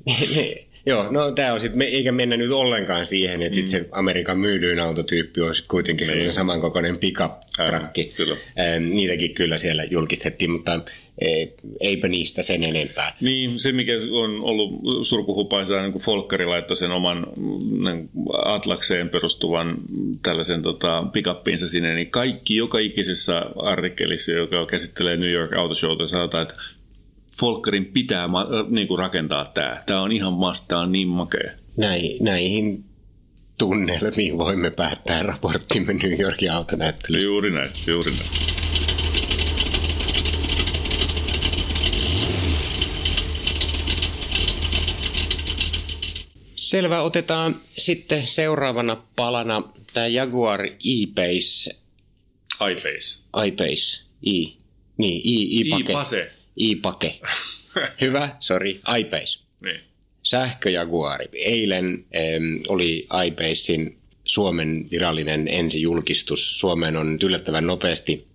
Joo, 0.86 1.12
no 1.12 1.32
tämä 1.32 1.54
on 1.54 1.62
sitten, 1.62 1.82
eikä 1.82 2.12
mennä 2.12 2.38
nyt 2.38 2.52
ollenkaan 2.52 3.06
siihen, 3.06 3.42
että 3.42 3.56
mm. 3.56 3.62
sit 3.62 3.68
se 3.68 3.86
Amerikan 3.92 4.40
myydyin 4.40 4.80
autotyyppi 4.80 5.42
on 5.42 5.56
sitten 5.56 5.70
kuitenkin 5.70 6.04
niin. 6.04 6.08
semmoinen 6.08 6.32
samankokoinen 6.32 6.98
pickup-trakki. 6.98 8.14
niitäkin 8.80 9.34
kyllä 9.34 9.58
siellä 9.58 9.84
julkistettiin, 9.84 10.52
mutta 10.52 10.80
e, 11.22 11.46
eipä 11.80 12.08
niistä 12.08 12.44
sen 12.44 12.64
enempää. 12.64 13.18
Niin, 13.22 13.60
se 13.60 13.72
mikä 13.72 13.94
on 14.12 14.42
ollut 14.42 14.72
surkuhupaisaa, 15.04 15.82
niin 15.82 15.92
kuin 15.92 16.02
Folkkari 16.02 16.46
laittoi 16.46 16.78
sen 16.78 16.92
oman 16.92 17.28
niin 17.86 18.10
Atlakseen 18.46 19.10
perustuvan 19.10 19.78
tällaisen 20.24 20.62
tota, 20.62 21.04
pickuppiinsa 21.14 21.70
sinne, 21.70 21.96
niin 21.96 22.12
kaikki 22.12 22.56
joka 22.56 22.80
ikisessä 22.80 23.46
artikkelissa, 23.56 24.32
joka 24.32 24.66
käsittelee 24.66 25.18
New 25.18 25.32
York 25.32 25.54
Auto 25.54 25.76
Showta, 25.76 26.08
sanotaan, 26.08 26.42
että 26.42 26.56
Folkerin 27.40 27.86
pitää 27.86 28.30
niin 28.70 28.88
kuin 28.88 29.00
rakentaa 29.00 29.46
tämä. 29.46 29.84
Tämä 29.86 30.02
on 30.02 30.12
ihan 30.12 30.40
vastaan 30.40 30.92
niin 30.92 31.08
makea. 31.08 31.52
Näin, 31.78 32.24
näihin 32.24 32.86
tunnelmiin 33.58 34.38
voimme 34.38 34.72
päättää 34.72 35.24
raporttimme 35.24 35.94
New 35.94 36.20
Yorkin 36.20 36.52
autonäyttelystä. 36.52 37.26
Juuri 37.26 37.52
näin, 37.52 37.70
juuri 37.88 38.12
näin. 38.12 38.30
Selvä, 46.56 47.02
otetaan 47.02 47.62
sitten 47.70 48.28
seuraavana 48.28 49.04
palana 49.16 49.64
tämä 49.94 50.08
Jaguar 50.08 50.66
E-Pace. 50.66 51.76
I-Pace. 52.72 53.24
I-Pace. 53.46 54.04
I. 54.26 54.58
Niin, 54.98 55.22
I. 55.24 55.62
I-pase 55.62 56.35
i-pake. 56.58 57.20
Hyvä, 58.02 58.30
sorry, 58.40 58.70
iPace. 59.00 59.40
Niin. 59.62 59.80
Sähköjaguari. 60.24 61.30
Eilen 61.34 62.06
ähm, 62.16 62.62
oli 62.68 63.08
iPacein 63.28 63.98
Suomen 64.26 64.88
virallinen 64.92 65.48
ensijulkistus. 65.48 66.60
Suomeen 66.60 66.98
on 66.98 67.18
yllättävän 67.24 67.68
nopeasti 67.68 68.28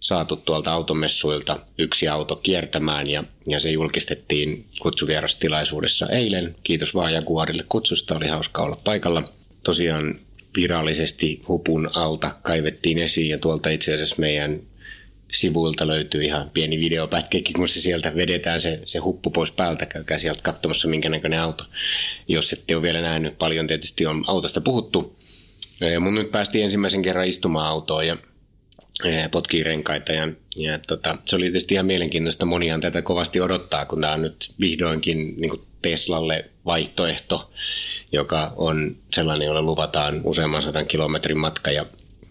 saatu 0.00 0.36
tuolta 0.36 0.72
automessuilta 0.72 1.60
yksi 1.78 2.08
auto 2.08 2.36
kiertämään 2.36 3.10
ja, 3.10 3.24
ja 3.46 3.60
se 3.60 3.70
julkistettiin 3.70 4.66
kutsuvierastilaisuudessa 4.82 6.08
eilen. 6.08 6.56
Kiitos 6.62 6.94
vaan 6.94 7.12
Jaguarille 7.12 7.64
kutsusta, 7.68 8.16
oli 8.16 8.28
hauska 8.28 8.62
olla 8.62 8.80
paikalla. 8.84 9.32
Tosiaan 9.62 10.20
virallisesti 10.56 11.42
hupun 11.48 11.90
alta 11.94 12.30
kaivettiin 12.42 12.98
esiin 12.98 13.28
ja 13.28 13.38
tuolta 13.38 13.70
itse 13.70 13.94
asiassa 13.94 14.16
meidän 14.18 14.60
sivuilta 15.36 15.86
löytyy 15.86 16.24
ihan 16.24 16.50
pieni 16.50 16.80
videopätkäkin, 16.80 17.52
kun 17.52 17.68
se 17.68 17.80
sieltä 17.80 18.16
vedetään 18.16 18.60
se, 18.60 18.80
se 18.84 18.98
huppu 18.98 19.30
pois 19.30 19.50
päältä. 19.50 19.86
Käykää 19.86 20.18
sieltä 20.18 20.42
katsomassa, 20.42 20.88
minkä 20.88 21.08
näköinen 21.08 21.40
auto. 21.40 21.64
Jos 22.28 22.52
ette 22.52 22.76
ole 22.76 22.82
vielä 22.82 23.00
nähnyt, 23.00 23.38
paljon 23.38 23.66
tietysti 23.66 24.06
on 24.06 24.24
autosta 24.26 24.60
puhuttu. 24.60 25.18
Mun 26.00 26.14
nyt 26.14 26.30
päästiin 26.30 26.64
ensimmäisen 26.64 27.02
kerran 27.02 27.28
istumaan 27.28 27.66
autoon 27.66 28.06
ja 28.06 28.16
potkii 29.30 29.62
renkaita 29.62 30.12
ja, 30.12 30.28
ja 30.56 30.78
tota, 30.88 31.18
se 31.24 31.36
oli 31.36 31.44
tietysti 31.44 31.74
ihan 31.74 31.86
mielenkiintoista. 31.86 32.46
Monihan 32.46 32.80
tätä 32.80 33.02
kovasti 33.02 33.40
odottaa, 33.40 33.86
kun 33.86 34.00
tämä 34.00 34.12
on 34.12 34.22
nyt 34.22 34.54
vihdoinkin 34.60 35.34
niin 35.36 35.60
Teslalle 35.82 36.44
vaihtoehto, 36.64 37.50
joka 38.12 38.52
on 38.56 38.96
sellainen, 39.14 39.46
jolla 39.46 39.62
luvataan 39.62 40.20
useamman 40.24 40.62
sadan 40.62 40.86
kilometrin 40.86 41.38
matka 41.38 41.70
ja, 41.70 41.86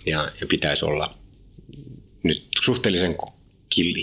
ja, 0.06 0.32
ja 0.42 0.48
pitäisi 0.48 0.86
olla 0.86 1.14
nyt 2.28 2.44
suhteellisen 2.62 3.16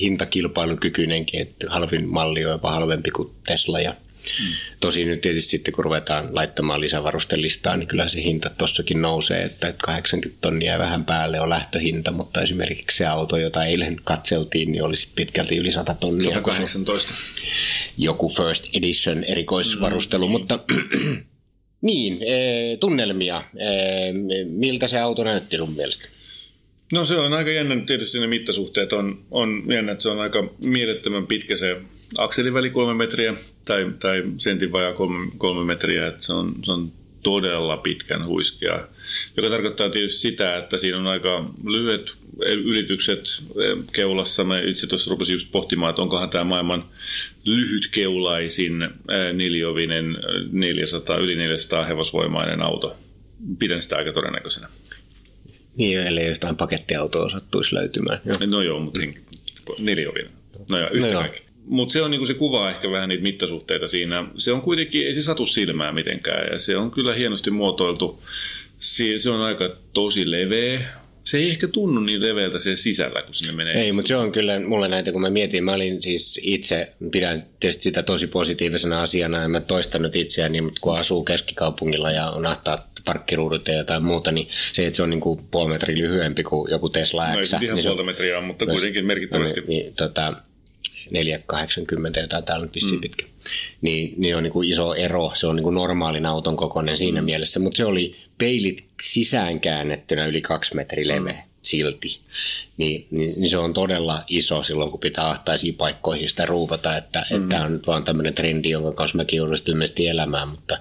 hintakilpailukykyinenkin, 0.01 1.41
että 1.41 1.71
halvin 1.71 2.09
malli 2.09 2.45
on 2.45 2.53
jopa 2.53 2.71
halvempi 2.71 3.11
kuin 3.11 3.31
Tesla 3.47 3.81
ja 3.81 3.95
Mm. 4.41 4.53
Tosi 4.81 5.05
nyt 5.05 5.21
tietysti 5.21 5.51
sitten 5.51 5.75
kun 5.75 5.85
ruvetaan 5.85 6.29
laittamaan 6.35 6.81
lisävarustelistaa, 6.81 7.77
niin 7.77 7.87
kyllä 7.87 8.09
se 8.09 8.23
hinta 8.23 8.51
tossakin 8.59 9.03
nousee, 9.03 9.43
että 9.43 9.75
80 9.85 10.41
tonnia 10.41 10.79
vähän 10.79 11.05
päälle 11.05 11.41
on 11.41 11.51
lähtöhinta, 11.51 12.11
mutta 12.11 12.43
esimerkiksi 12.43 12.97
se 12.97 13.07
auto, 13.07 13.37
jota 13.37 13.65
eilen 13.65 13.97
katseltiin, 14.05 14.73
niin 14.73 14.83
olisi 14.83 15.09
pitkälti 15.15 15.57
yli 15.57 15.73
100 15.73 15.95
tonnia. 15.95 16.23
118. 16.25 17.15
Joku 17.99 18.29
first 18.29 18.69
edition 18.77 19.25
erikoisvarustelu, 19.25 20.29
mm, 20.29 20.33
mutta 20.33 20.59
niin, 21.83 22.23
e, 22.23 22.77
tunnelmia. 22.77 23.45
E, 23.57 23.69
miltä 24.45 24.89
se 24.89 24.99
auto 24.99 25.25
näytti 25.25 25.57
sun 25.57 25.73
mielestä? 25.73 26.09
No 26.93 27.05
se 27.05 27.19
on 27.19 27.33
aika 27.33 27.51
jännä, 27.51 27.77
tietysti 27.87 28.21
ne 28.21 28.27
mittasuhteet 28.27 28.93
on, 28.93 29.25
on 29.31 29.63
jännä, 29.69 29.93
että 29.93 30.03
se 30.03 30.09
on 30.09 30.21
aika 30.21 30.49
mielettömän 30.65 31.27
pitkä 31.27 31.57
se 31.57 31.77
akseliväli 32.19 32.71
kolme 32.71 32.95
metriä 32.95 33.35
tai, 33.65 33.91
tai 33.99 34.23
sentin 34.39 34.73
vajaa 34.73 34.93
kolme, 34.93 35.33
kolme 35.39 35.65
metriä, 35.65 36.07
että 36.07 36.25
se 36.25 36.33
on, 36.33 36.55
se 36.63 36.73
on 36.73 36.93
todella 37.23 37.77
pitkän 37.77 38.27
huiskea, 38.27 38.87
joka 39.37 39.51
tarkoittaa 39.51 39.91
tietysti 39.91 40.21
sitä, 40.21 40.59
että 40.59 40.79
siinä 40.79 40.99
on 40.99 41.07
aika 41.07 41.51
lyhyet 41.67 42.15
ylitykset 42.47 43.25
keulassa. 43.93 44.45
Mä 44.45 44.61
itse 44.61 44.87
tuossa 44.87 45.11
rupesin 45.11 45.33
just 45.33 45.53
pohtimaan, 45.53 45.91
että 45.91 46.03
onkohan 46.03 46.31
tämä 46.31 46.45
maailman 46.45 46.85
lyhytkeulaisin 47.45 48.89
neliovinen 49.33 50.19
400, 50.53 51.17
yli 51.17 51.35
400 51.35 51.85
hevosvoimainen 51.85 52.63
auto. 52.63 52.97
Pidän 53.59 53.83
sitä 53.83 53.97
aika 53.97 54.13
todennäköisenä. 54.13 54.69
Niin, 55.77 55.99
ellei 55.99 56.29
jostain 56.29 56.57
pakettiautoa 56.57 57.31
sattuisi 57.31 57.75
löytymään. 57.75 58.21
Joo. 58.25 58.37
No 58.47 58.63
joo, 58.63 58.81
mutta 58.81 59.01
neliovinen. 59.79 60.31
No 60.71 60.79
joo, 60.79 60.89
yhtä 60.93 61.13
no 61.13 61.21
joo. 61.21 61.33
Mutta 61.65 61.93
se 61.93 62.03
on 62.03 62.11
niinku 62.11 62.27
se 62.27 62.35
kuva 62.35 62.71
ehkä 62.71 62.91
vähän 62.91 63.09
niitä 63.09 63.23
mittasuhteita 63.23 63.89
siinä. 63.89 64.25
Se 64.37 64.53
on 64.53 64.63
kuitenkin, 64.63 65.07
ei 65.07 65.15
se 65.15 65.23
satu 65.23 65.47
silmää 65.47 65.93
mitenkään 65.93 66.53
ja 66.53 66.59
se 66.59 66.77
on 66.77 66.91
kyllä 66.91 67.15
hienosti 67.15 67.51
muotoiltu. 67.51 68.23
Se, 68.79 69.05
se 69.19 69.31
on 69.31 69.41
aika 69.41 69.77
tosi 69.93 70.31
leveä, 70.31 70.89
se 71.25 71.39
ei 71.39 71.51
ehkä 71.51 71.69
tunnu 71.69 72.01
niin 72.01 72.23
leveältä 72.23 72.59
siellä 72.59 72.77
sisällä, 72.77 73.23
kun 73.23 73.35
sinne 73.35 73.53
menee. 73.53 73.75
Ei, 73.75 73.93
mutta 73.93 74.09
se 74.09 74.17
on 74.17 74.33
kyllä 74.33 74.61
mulle 74.61 74.89
näitä, 74.89 75.13
kun 75.13 75.21
mä 75.21 75.31
mietin, 75.31 75.65
mä 75.65 75.73
olin 75.73 76.03
siis 76.03 76.41
itse, 76.43 76.93
pidän 77.13 77.47
tietysti 77.61 77.83
sitä 77.83 78.03
tosi 78.03 78.27
positiivisena 78.27 79.03
asiana, 79.03 79.45
en 79.45 79.51
mä 79.51 79.61
toistanut 79.61 80.17
itseäni, 80.17 80.61
mutta 80.61 80.81
kun 80.81 80.99
asuu 80.99 81.25
keskikaupungilla 81.25 82.11
ja 82.11 82.31
on 82.31 82.47
ahtaat 82.47 82.87
parkkiruudut 83.05 83.69
ja 83.69 83.75
jotain 83.75 84.05
muuta, 84.05 84.33
niin 84.33 84.49
se, 84.73 84.87
että 84.87 84.97
se 84.97 85.03
on 85.03 85.11
niin 85.11 85.21
kuin 85.21 85.41
puoli 85.51 85.69
metriä 85.69 85.97
lyhyempi 85.97 86.43
kuin 86.43 86.71
joku 86.71 86.89
Tesla 86.89 87.25
X. 87.25 87.53
No 87.53 87.59
ei 87.59 87.65
ihan 87.65 87.77
niin 87.77 87.85
puolta 87.87 88.03
metriä, 88.03 88.41
mutta 88.41 88.67
kuitenkin 88.67 89.07
merkittävästi. 89.07 89.61
Niin, 89.61 89.69
niin, 89.69 89.95
tota, 89.95 90.33
480 91.11 92.21
jotain, 92.21 92.45
täällä 92.45 92.63
on 92.63 92.71
vissiin 92.75 92.95
mm. 92.95 93.01
pitkä. 93.01 93.27
Niin, 93.81 94.15
niin 94.17 94.37
on 94.37 94.43
niin 94.43 94.53
kuin 94.53 94.69
iso 94.69 94.95
ero, 94.95 95.31
se 95.35 95.47
on 95.47 95.57
niin 95.57 95.65
kuin 95.65 95.75
normaalin 95.75 96.27
auton 96.27 96.57
kokoinen 96.57 96.97
siinä 96.97 97.21
mm. 97.21 97.25
mielessä, 97.25 97.61
mutta 97.61 97.77
se 97.77 97.85
oli 97.85 98.17
peilit 98.39 98.85
sisään 99.01 99.61
käännettynä 99.61 100.27
yli 100.27 100.43
kaksi 100.43 100.77
metriä 100.77 101.09
leveä 101.09 101.33
mm. 101.33 101.49
silti 101.63 102.21
niin, 102.77 103.07
niin, 103.11 103.35
niin 103.37 103.51
se 103.51 103.59
on 103.59 103.73
todella 103.73 104.25
iso 104.29 104.63
silloin, 104.63 104.91
kun 104.91 105.01
pitää 105.01 105.31
ahtaisiin 105.31 105.75
paikkoihin 105.75 106.29
sitä 106.29 106.47
ruuvata, 106.47 106.97
että 106.97 107.27
mm. 107.31 107.49
tämä 107.49 107.65
on 107.65 107.73
nyt 107.73 107.87
vaan 107.87 108.05
tämmöinen 108.05 108.35
trendi, 108.35 108.71
jonka 108.71 108.93
kanssa 108.93 109.17
mäkin 109.17 109.37
joudun 109.37 109.57
ilmeisesti 109.69 110.09
elämään, 110.09 110.49
mutta, 110.49 110.79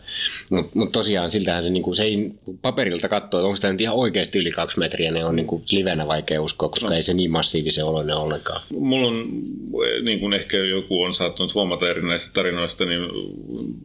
mutta, 0.49 0.71
mutta 0.73 0.91
tosiaan 0.91 1.31
siltähän 1.31 1.63
se, 1.63 1.69
niin 1.69 1.83
kuin, 1.83 1.95
se 1.95 2.03
ei 2.03 2.31
paperilta 2.61 3.09
katsoa, 3.09 3.39
että 3.39 3.47
onko 3.47 3.59
tämä 3.61 3.71
nyt 3.71 3.81
ihan 3.81 3.95
oikeasti 3.95 4.39
yli 4.39 4.51
kaksi 4.51 4.79
metriä, 4.79 5.11
ne 5.11 5.25
on 5.25 5.35
niin 5.35 5.47
kuin 5.47 5.63
livenä 5.71 6.07
vaikea 6.07 6.41
uskoa, 6.41 6.69
koska 6.69 6.89
no. 6.89 6.95
ei 6.95 7.01
se 7.01 7.13
niin 7.13 7.31
massiivisen 7.31 7.85
oloinen 7.85 8.15
ollenkaan. 8.15 8.61
Mulla 8.79 9.07
on, 9.07 9.29
niin 10.03 10.19
kuin 10.19 10.33
ehkä 10.33 10.57
joku 10.57 11.03
on 11.03 11.13
saattanut 11.13 11.53
huomata 11.53 11.89
erinäisistä 11.89 12.33
tarinoista, 12.51 12.85
niin 12.85 13.01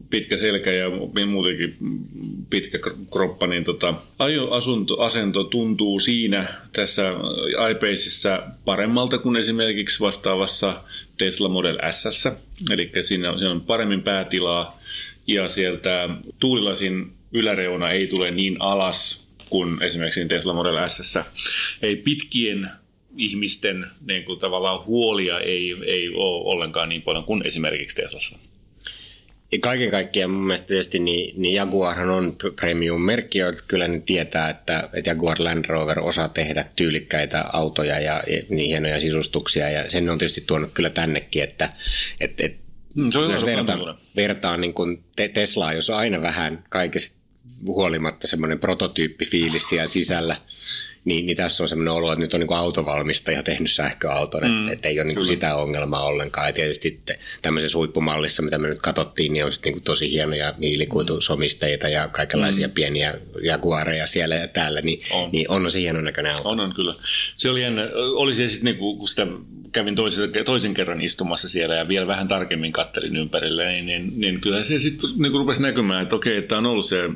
pitkä 0.09 0.37
selkä 0.37 0.71
ja 0.71 0.89
muutenkin 1.25 1.77
pitkä 2.49 2.79
kroppa, 3.11 3.47
niin 3.47 3.63
tota, 3.63 3.93
asunto, 4.51 4.99
asento 4.99 5.43
tuntuu 5.43 5.99
siinä 5.99 6.47
tässä 6.73 7.09
iPace 7.71 7.87
Faceissa 7.87 8.43
paremmalta 8.65 9.17
kuin 9.17 9.35
esimerkiksi 9.35 9.99
vastaavassa 9.99 10.81
Tesla 11.17 11.49
Model 11.49 11.77
S. 11.91 12.27
Eli 12.71 12.91
siinä 13.01 13.37
siinä 13.37 13.51
on 13.51 13.61
paremmin 13.61 14.01
päätilaa 14.01 14.79
ja 15.27 15.47
sieltä 15.47 16.09
tuulilasin 16.39 17.11
yläreuna 17.31 17.91
ei 17.91 18.07
tule 18.07 18.31
niin 18.31 18.57
alas 18.59 19.27
kuin 19.49 19.83
esimerkiksi 19.83 20.25
Tesla 20.25 20.53
Model 20.53 20.89
S. 20.89 21.19
Ei 21.81 21.95
pitkien 21.95 22.69
ihmisten 23.17 23.85
niin 24.07 24.23
kuin 24.23 24.39
tavallaan 24.39 24.85
huolia 24.85 25.39
ei, 25.39 25.75
ei 25.85 26.09
ole 26.09 26.53
ollenkaan 26.53 26.89
niin 26.89 27.01
paljon 27.01 27.23
kuin 27.23 27.45
esimerkiksi 27.45 27.95
Teslassa. 27.95 28.37
Ja 29.51 29.57
kaiken 29.61 29.91
kaikkiaan 29.91 30.31
mun 30.31 30.43
mielestä 30.43 30.67
tietysti 30.67 30.99
niin, 30.99 31.41
niin 31.41 31.53
Jaguarhan 31.53 32.09
on 32.09 32.35
premium-merkki, 32.55 33.39
että 33.39 33.63
kyllä 33.67 33.87
ne 33.87 34.01
tietää, 34.05 34.49
että, 34.49 34.89
että 34.93 35.09
Jaguar 35.09 35.37
Land 35.39 35.65
Rover 35.65 35.99
osaa 35.99 36.27
tehdä 36.27 36.65
tyylikkäitä 36.75 37.45
autoja 37.53 37.99
ja, 37.99 38.23
ja 38.27 38.43
niin 38.49 38.67
hienoja 38.67 38.99
sisustuksia. 38.99 39.69
Ja 39.69 39.89
sen 39.89 40.09
on 40.09 40.17
tietysti 40.17 40.43
tuonut 40.47 40.71
kyllä 40.73 40.89
tännekin, 40.89 41.43
että, 41.43 41.73
että, 42.19 42.45
että 42.45 42.63
mm, 42.95 43.11
se 43.11 43.17
on 43.17 43.31
jos 43.31 43.45
vertaan, 43.45 43.97
vertaan 44.15 44.61
niin 44.61 44.73
kuin 44.73 45.03
te, 45.15 45.27
Teslaa, 45.27 45.73
jos 45.73 45.89
on 45.89 45.97
aina 45.97 46.21
vähän 46.21 46.63
kaikesta 46.69 47.17
huolimatta 47.65 48.27
semmoinen 48.27 48.59
prototyyppifiilis 48.59 49.69
siellä 49.69 49.87
sisällä, 49.87 50.35
niin, 51.07 51.25
niin 51.25 51.37
tässä 51.37 51.63
on 51.63 51.67
semmoinen 51.67 51.93
olo, 51.93 52.11
että 52.11 52.21
nyt 52.21 52.33
on 52.33 52.39
niin 52.39 52.53
autovalmistaja 52.53 53.43
tehnyt 53.43 53.71
sähköauton, 53.71 54.41
mm, 54.43 54.69
että 54.69 54.89
ei 54.89 54.99
ole 54.99 55.07
niin 55.07 55.25
sitä 55.25 55.55
ongelmaa 55.55 56.03
ollenkaan. 56.03 56.47
Ja 56.47 56.53
tietysti 56.53 56.99
tämmöisessä 57.41 57.77
huippumallissa, 57.77 58.41
mitä 58.41 58.57
me 58.57 58.67
nyt 58.67 58.81
katsottiin, 58.81 59.33
niin 59.33 59.45
on 59.45 59.51
sitten 59.51 59.73
niin 59.73 59.83
tosi 59.83 60.11
hienoja 60.11 60.53
hiilikuitusomisteita 60.61 61.87
ja 61.87 62.07
kaikenlaisia 62.07 62.67
mm. 62.67 62.73
pieniä 62.73 63.13
jaguareja 63.43 64.07
siellä 64.07 64.35
ja 64.35 64.47
täällä, 64.47 64.81
niin 64.81 65.01
on, 65.11 65.29
niin 65.31 65.51
on 65.51 65.71
se 65.71 65.79
hienon 65.79 66.03
näköinen 66.03 66.35
auto. 66.35 66.49
On, 66.49 66.59
on 66.59 66.73
kyllä. 66.75 66.95
Se 67.37 67.49
oli 67.49 67.61
jännä. 67.61 67.89
Oli 67.95 68.35
se 68.35 68.49
sitten, 68.49 68.65
niin 68.65 68.97
kun 68.97 69.07
sitä 69.07 69.27
kävin 69.71 69.95
toisen, 69.95 70.31
toisen 70.45 70.73
kerran 70.73 71.01
istumassa 71.01 71.49
siellä 71.49 71.75
ja 71.75 71.87
vielä 71.87 72.07
vähän 72.07 72.27
tarkemmin 72.27 72.71
kattelin 72.71 73.17
ympärille, 73.17 73.71
niin, 73.71 73.85
niin, 73.85 74.13
niin 74.15 74.41
kyllä 74.41 74.63
se 74.63 74.79
sitten 74.79 75.09
niin 75.17 75.33
rupesi 75.33 75.61
näkymään, 75.61 76.03
että 76.03 76.15
okei, 76.15 76.37
että 76.37 76.57
on 76.57 76.65
ollut 76.65 76.85
se 76.85 77.09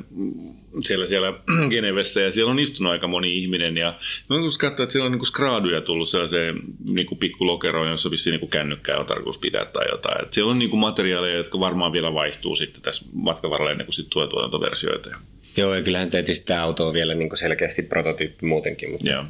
siellä, 0.80 1.06
siellä 1.06 1.32
Genevessä 1.70 2.20
ja 2.20 2.32
siellä 2.32 2.50
on 2.50 2.58
istunut 2.58 2.92
aika 2.92 3.06
moni 3.06 3.38
ihminen 3.38 3.76
ja 3.82 3.94
no, 4.28 4.38
kun 4.38 4.50
katsoa, 4.58 4.84
että 4.84 4.92
siellä 4.92 5.06
on 5.06 5.12
niin 5.12 5.26
skraaduja 5.26 5.80
tullut 5.80 6.08
sellaiseen 6.08 6.60
niin 6.84 7.18
pikku 7.20 7.46
lokeroon, 7.46 7.90
jossa 7.90 8.10
vissiin 8.10 8.40
niin 8.40 8.50
kännykkää 8.50 8.98
on 8.98 9.06
tarkoitus 9.06 9.38
pitää 9.38 9.64
tai 9.64 9.86
jotain. 9.90 10.24
Et 10.24 10.32
siellä 10.32 10.50
on 10.50 10.58
niin 10.58 10.78
materiaaleja, 10.78 11.36
jotka 11.36 11.60
varmaan 11.60 11.92
vielä 11.92 12.14
vaihtuu 12.14 12.56
sitten 12.56 12.82
tässä 12.82 13.04
matkan 13.14 13.50
varrella 13.50 13.70
ennen 13.70 13.86
kuin 13.86 13.94
sitten 13.94 14.12
tulee 14.12 14.28
tuotantoversioita. 14.28 15.10
Joo, 15.56 15.74
ja 15.74 15.82
kyllähän 15.82 16.10
tietysti 16.10 16.46
tämä 16.46 16.62
auto 16.62 16.88
on 16.88 16.94
vielä 16.94 17.14
niin 17.14 17.36
selkeästi 17.36 17.82
prototyyppi 17.82 18.46
muutenkin. 18.46 18.90
Mutta... 18.90 19.08
Joo. 19.08 19.24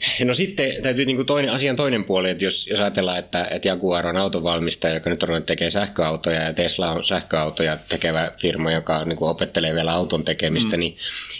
No 0.24 0.34
sitten 0.34 0.82
täytyy 0.82 1.04
niin 1.04 1.16
kuin 1.16 1.26
toinen, 1.26 1.52
asian 1.52 1.76
toinen 1.76 2.04
puoli, 2.04 2.30
että 2.30 2.44
jos, 2.44 2.66
jos 2.66 2.80
ajatellaan, 2.80 3.18
että, 3.18 3.44
että 3.50 3.68
Jaguar 3.68 4.06
on 4.06 4.16
autonvalmistaja, 4.16 4.94
joka 4.94 5.10
nyt 5.10 5.22
on 5.22 5.42
tekee 5.42 5.70
sähköautoja 5.70 6.42
ja 6.42 6.52
Tesla 6.52 6.90
on 6.90 7.04
sähköautoja 7.04 7.78
tekevä 7.88 8.32
firma, 8.38 8.72
joka 8.72 9.04
niin 9.04 9.16
kuin 9.16 9.30
opettelee 9.30 9.74
vielä 9.74 9.92
auton 9.92 10.24
tekemistä, 10.24 10.76
mm. 10.76 10.80
niin, 10.80 10.96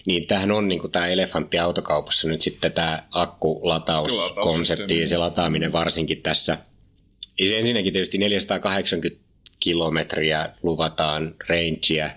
niin 0.07 0.27
tämähän 0.27 0.53
on 0.53 0.69
niin 0.69 0.81
kuin 0.81 0.91
tämä 0.91 1.07
elefantti 1.07 1.59
autokaupassa 1.59 2.29
nyt 2.29 2.41
sitten 2.41 2.73
tämä 2.73 3.03
akkulatauskonsepti 3.11 5.01
ja 5.01 5.09
se 5.09 5.17
lataaminen 5.17 5.73
varsinkin 5.73 6.23
tässä. 6.23 6.59
Ja 7.39 7.49
se 7.49 7.59
ensinnäkin 7.59 7.93
tietysti 7.93 8.19
480 8.19 9.23
kilometriä 9.61 10.49
luvataan 10.63 11.35
rangea 11.49 12.11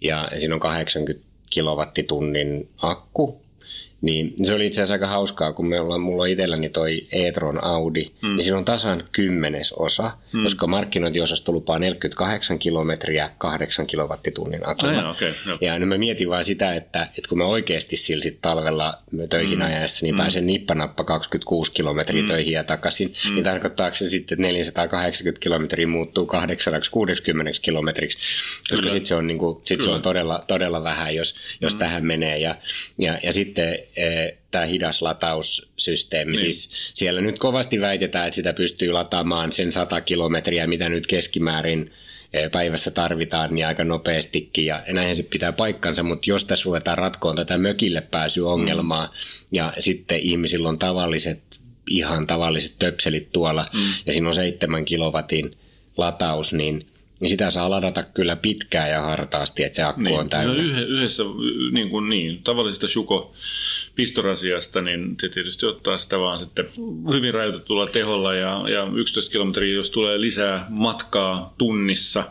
ja 0.00 0.30
siinä 0.36 0.54
on 0.54 0.60
80 0.60 1.26
kilowattitunnin 1.50 2.68
akku 2.76 3.39
Niin 4.00 4.34
se 4.42 4.54
oli 4.54 4.66
itse 4.66 4.80
asiassa 4.80 4.94
aika 4.94 5.06
hauskaa, 5.06 5.52
kun 5.52 5.66
me 5.66 5.80
ollaan, 5.80 6.00
mulla 6.00 6.22
on 6.22 6.28
itselläni 6.28 6.68
toi 6.68 7.06
e-tron 7.12 7.64
Audi, 7.64 8.10
mm. 8.22 8.28
niin 8.28 8.42
siinä 8.42 8.58
on 8.58 8.64
tasan 8.64 9.04
kymmenes 9.12 9.72
osa, 9.72 10.10
mm. 10.32 10.42
koska 10.42 10.66
markkinointiosasto 10.66 11.52
lupaa 11.52 11.78
48 11.78 12.58
kilometriä 12.58 13.30
8 13.38 13.86
kilowattitunnin 13.86 14.68
akulla. 14.68 15.00
Ah, 15.00 15.10
okay, 15.10 15.32
no. 15.46 15.58
Ja 15.60 15.78
nyt 15.78 15.88
mä 15.88 15.98
mietin 15.98 16.28
vaan 16.28 16.44
sitä, 16.44 16.74
että, 16.74 17.02
että 17.02 17.28
kun 17.28 17.38
mä 17.38 17.44
oikeasti 17.44 17.96
sillä 17.96 18.22
sit 18.22 18.38
talvella 18.42 18.98
töihin 19.30 19.58
mm. 19.58 19.64
ajaessa, 19.64 20.06
niin 20.06 20.14
mm. 20.14 20.18
pääsen 20.18 20.46
nippanappa 20.46 21.04
26 21.04 21.72
kilometriä 21.72 22.22
mm. 22.22 22.28
töihin 22.28 22.52
ja 22.52 22.64
takaisin, 22.64 23.14
mm. 23.28 23.34
niin 23.34 23.44
tarkoittaako 23.44 23.96
se 23.96 24.10
sitten, 24.10 24.34
että 24.34 24.42
480 24.42 25.40
kilometriä 25.40 25.86
muuttuu 25.86 26.26
860 26.26 27.60
kilometriksi, 27.62 28.18
koska 28.70 28.88
sitten 28.88 29.06
se 29.06 29.14
on, 29.14 29.26
niin 29.26 29.38
kuin, 29.38 29.60
sit 29.64 29.82
se 29.82 29.90
on 29.90 30.02
todella, 30.02 30.44
todella 30.46 30.82
vähän, 30.82 31.14
jos, 31.14 31.34
jos 31.60 31.72
mm. 31.72 31.78
tähän 31.78 32.04
menee. 32.04 32.38
Ja, 32.38 32.56
ja, 32.98 33.18
ja 33.22 33.32
sitten 33.32 33.78
tämä 34.50 34.64
hidas 34.64 35.02
lataussysteemi. 35.02 36.32
Niin. 36.32 36.40
Siis 36.40 36.70
siellä 36.94 37.20
nyt 37.20 37.38
kovasti 37.38 37.80
väitetään, 37.80 38.26
että 38.26 38.34
sitä 38.34 38.52
pystyy 38.52 38.92
lataamaan 38.92 39.52
sen 39.52 39.72
100 39.72 40.00
kilometriä, 40.00 40.66
mitä 40.66 40.88
nyt 40.88 41.06
keskimäärin 41.06 41.92
eh, 42.32 42.50
päivässä 42.50 42.90
tarvitaan, 42.90 43.54
niin 43.54 43.66
aika 43.66 43.84
nopeastikin. 43.84 44.66
Ja 44.66 44.82
näinhän 44.88 45.16
se 45.16 45.22
pitää 45.22 45.52
paikkansa, 45.52 46.02
mutta 46.02 46.30
jos 46.30 46.44
tässä 46.44 46.64
ruvetaan 46.64 46.98
ratkoon 46.98 47.36
tätä 47.36 47.58
mökille 47.58 48.00
pääsyongelmaa, 48.00 49.06
mm. 49.06 49.12
ja 49.52 49.72
sitten 49.78 50.20
ihmisillä 50.20 50.68
on 50.68 50.78
tavalliset, 50.78 51.40
ihan 51.90 52.26
tavalliset 52.26 52.74
töpselit 52.78 53.32
tuolla, 53.32 53.66
mm. 53.72 53.80
ja 54.06 54.12
siinä 54.12 54.28
on 54.28 54.34
7 54.34 54.84
kilowatin 54.84 55.50
lataus, 55.96 56.52
niin 56.52 56.86
niin 57.20 57.28
sitä 57.28 57.50
saa 57.50 57.70
ladata 57.70 58.02
kyllä 58.02 58.36
pitkään 58.36 58.90
ja 58.90 59.00
hartaasti, 59.00 59.64
että 59.64 59.76
se 59.76 59.82
akku 59.82 60.00
niin. 60.00 60.18
on 60.18 60.28
täynnä. 60.28 60.54
No 60.54 60.60
yhdessä, 60.80 61.22
niin, 61.72 61.90
kuin 61.90 62.08
niin 62.08 62.42
tavallisesta 62.42 62.88
Shuko 62.88 63.34
pistorasiasta, 63.94 64.80
niin 64.80 65.16
se 65.20 65.28
tietysti 65.28 65.66
ottaa 65.66 65.98
sitä 65.98 66.18
vaan 66.18 66.38
sitten 66.38 66.66
hyvin 67.12 67.34
rajoitetulla 67.34 67.86
teholla 67.86 68.34
ja, 68.34 68.64
ja 68.68 68.88
11 68.94 69.32
kilometriä, 69.32 69.74
jos 69.74 69.90
tulee 69.90 70.20
lisää 70.20 70.66
matkaa 70.68 71.54
tunnissa, 71.58 72.24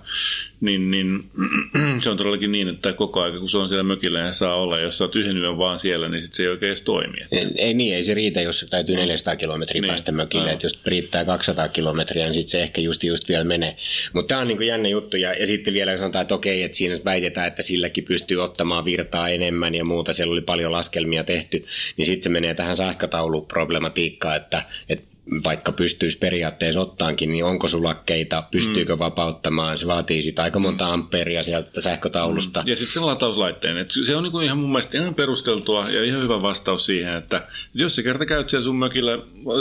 niin, 0.62 0.92
niin 0.92 1.24
se 2.04 2.10
on 2.10 2.18
todellakin 2.18 2.52
niin, 2.52 2.70
että 2.70 2.94
koko 2.94 3.22
aika 3.22 3.40
kun 3.40 3.50
se 3.50 3.58
on 3.58 3.68
siellä 3.68 3.84
mökillä 3.84 4.20
ja 4.20 4.34
saa 4.34 4.56
olla, 4.56 4.80
jos 4.80 4.98
sä 4.98 5.04
oot 5.04 5.16
yhden 5.16 5.38
yön 5.38 5.58
vaan 5.58 5.80
siellä, 5.80 6.10
niin 6.10 6.22
sit 6.22 6.34
se 6.34 6.44
ei 6.44 6.50
oikein 6.50 6.68
edes 6.68 6.82
toimi. 6.82 7.18
Ei, 7.32 7.48
ei 7.56 7.74
niin, 7.74 7.96
ei 7.96 8.04
se 8.04 8.14
riitä, 8.14 8.42
jos 8.42 8.66
täytyy 8.70 8.96
400 8.96 9.36
kilometriä 9.36 9.82
niin. 9.82 9.90
päästä 9.90 10.12
mökille, 10.12 10.52
että 10.52 10.66
jos 10.66 10.80
riittää 10.86 11.26
200 11.26 11.68
kilometriä, 11.68 12.26
niin 12.26 12.34
sitten 12.34 12.52
se 12.52 12.62
ehkä 12.62 12.82
just, 12.82 13.04
just 13.04 13.30
vielä 13.30 13.44
menee. 13.44 13.76
Mutta 14.14 14.28
tämä 14.28 14.42
on 14.42 14.48
niin 14.48 14.68
jännä 14.68 14.90
juttu, 14.90 15.18
ja, 15.18 15.34
ja 15.34 15.48
sitten 15.48 15.74
vielä 15.74 15.98
sanotaan, 15.98 16.22
että 16.22 16.36
okei, 16.36 16.64
että 16.64 16.78
siinä 16.78 16.96
väitetään, 17.06 17.48
että 17.48 17.62
silläkin 17.62 18.04
pystyy 18.04 18.38
ottamaan 18.44 18.86
virtaa 18.86 19.30
enemmän 19.30 19.76
ja 19.76 19.86
muuta, 19.86 20.14
siellä 20.14 20.34
oli 20.34 20.42
paljon 20.42 20.72
laskelmia 20.72 21.24
tehty, 21.24 21.66
niin 21.98 22.06
sitten 22.06 22.24
se 22.24 22.30
menee 22.30 22.54
tähän 22.54 22.76
sähkötauluproblematiikkaan, 22.76 24.38
että, 24.38 24.64
että 24.90 25.09
vaikka 25.44 25.72
pystyisi 25.72 26.18
periaatteessa 26.18 26.82
ottaankin, 26.82 27.32
niin 27.32 27.46
onko 27.46 27.68
sulakkeita, 27.68 28.44
pystyykö 28.52 28.96
mm. 28.96 29.00
vapauttamaan, 29.00 29.78
se 29.78 29.88
vaatii 29.88 30.22
sitä 30.22 30.44
aika 30.44 30.60
monta 30.60 30.86
mm. 30.86 30.94
amperia 30.94 31.44
sieltä 31.44 31.82
sähkötaulusta. 31.82 32.62
Mm. 32.62 32.68
Ja 32.68 32.76
sitten 32.76 32.94
se 32.94 33.00
latauslaitteen, 33.00 33.78
että 33.78 33.94
se 34.06 34.16
on 34.16 34.24
niinku 34.24 34.40
ihan 34.40 34.58
mun 34.58 34.70
mielestä 34.70 34.98
ihan 34.98 35.16
perusteltua 35.16 35.90
ja 35.90 36.04
ihan 36.04 36.22
hyvä 36.22 36.42
vastaus 36.42 36.86
siihen, 36.86 37.14
että 37.14 37.48
jos 37.74 37.96
sä 37.96 38.04
kerta 38.04 38.26
käyt 38.26 38.50
siellä 38.50 38.64
sun 38.64 38.76
mökillä 38.76 39.12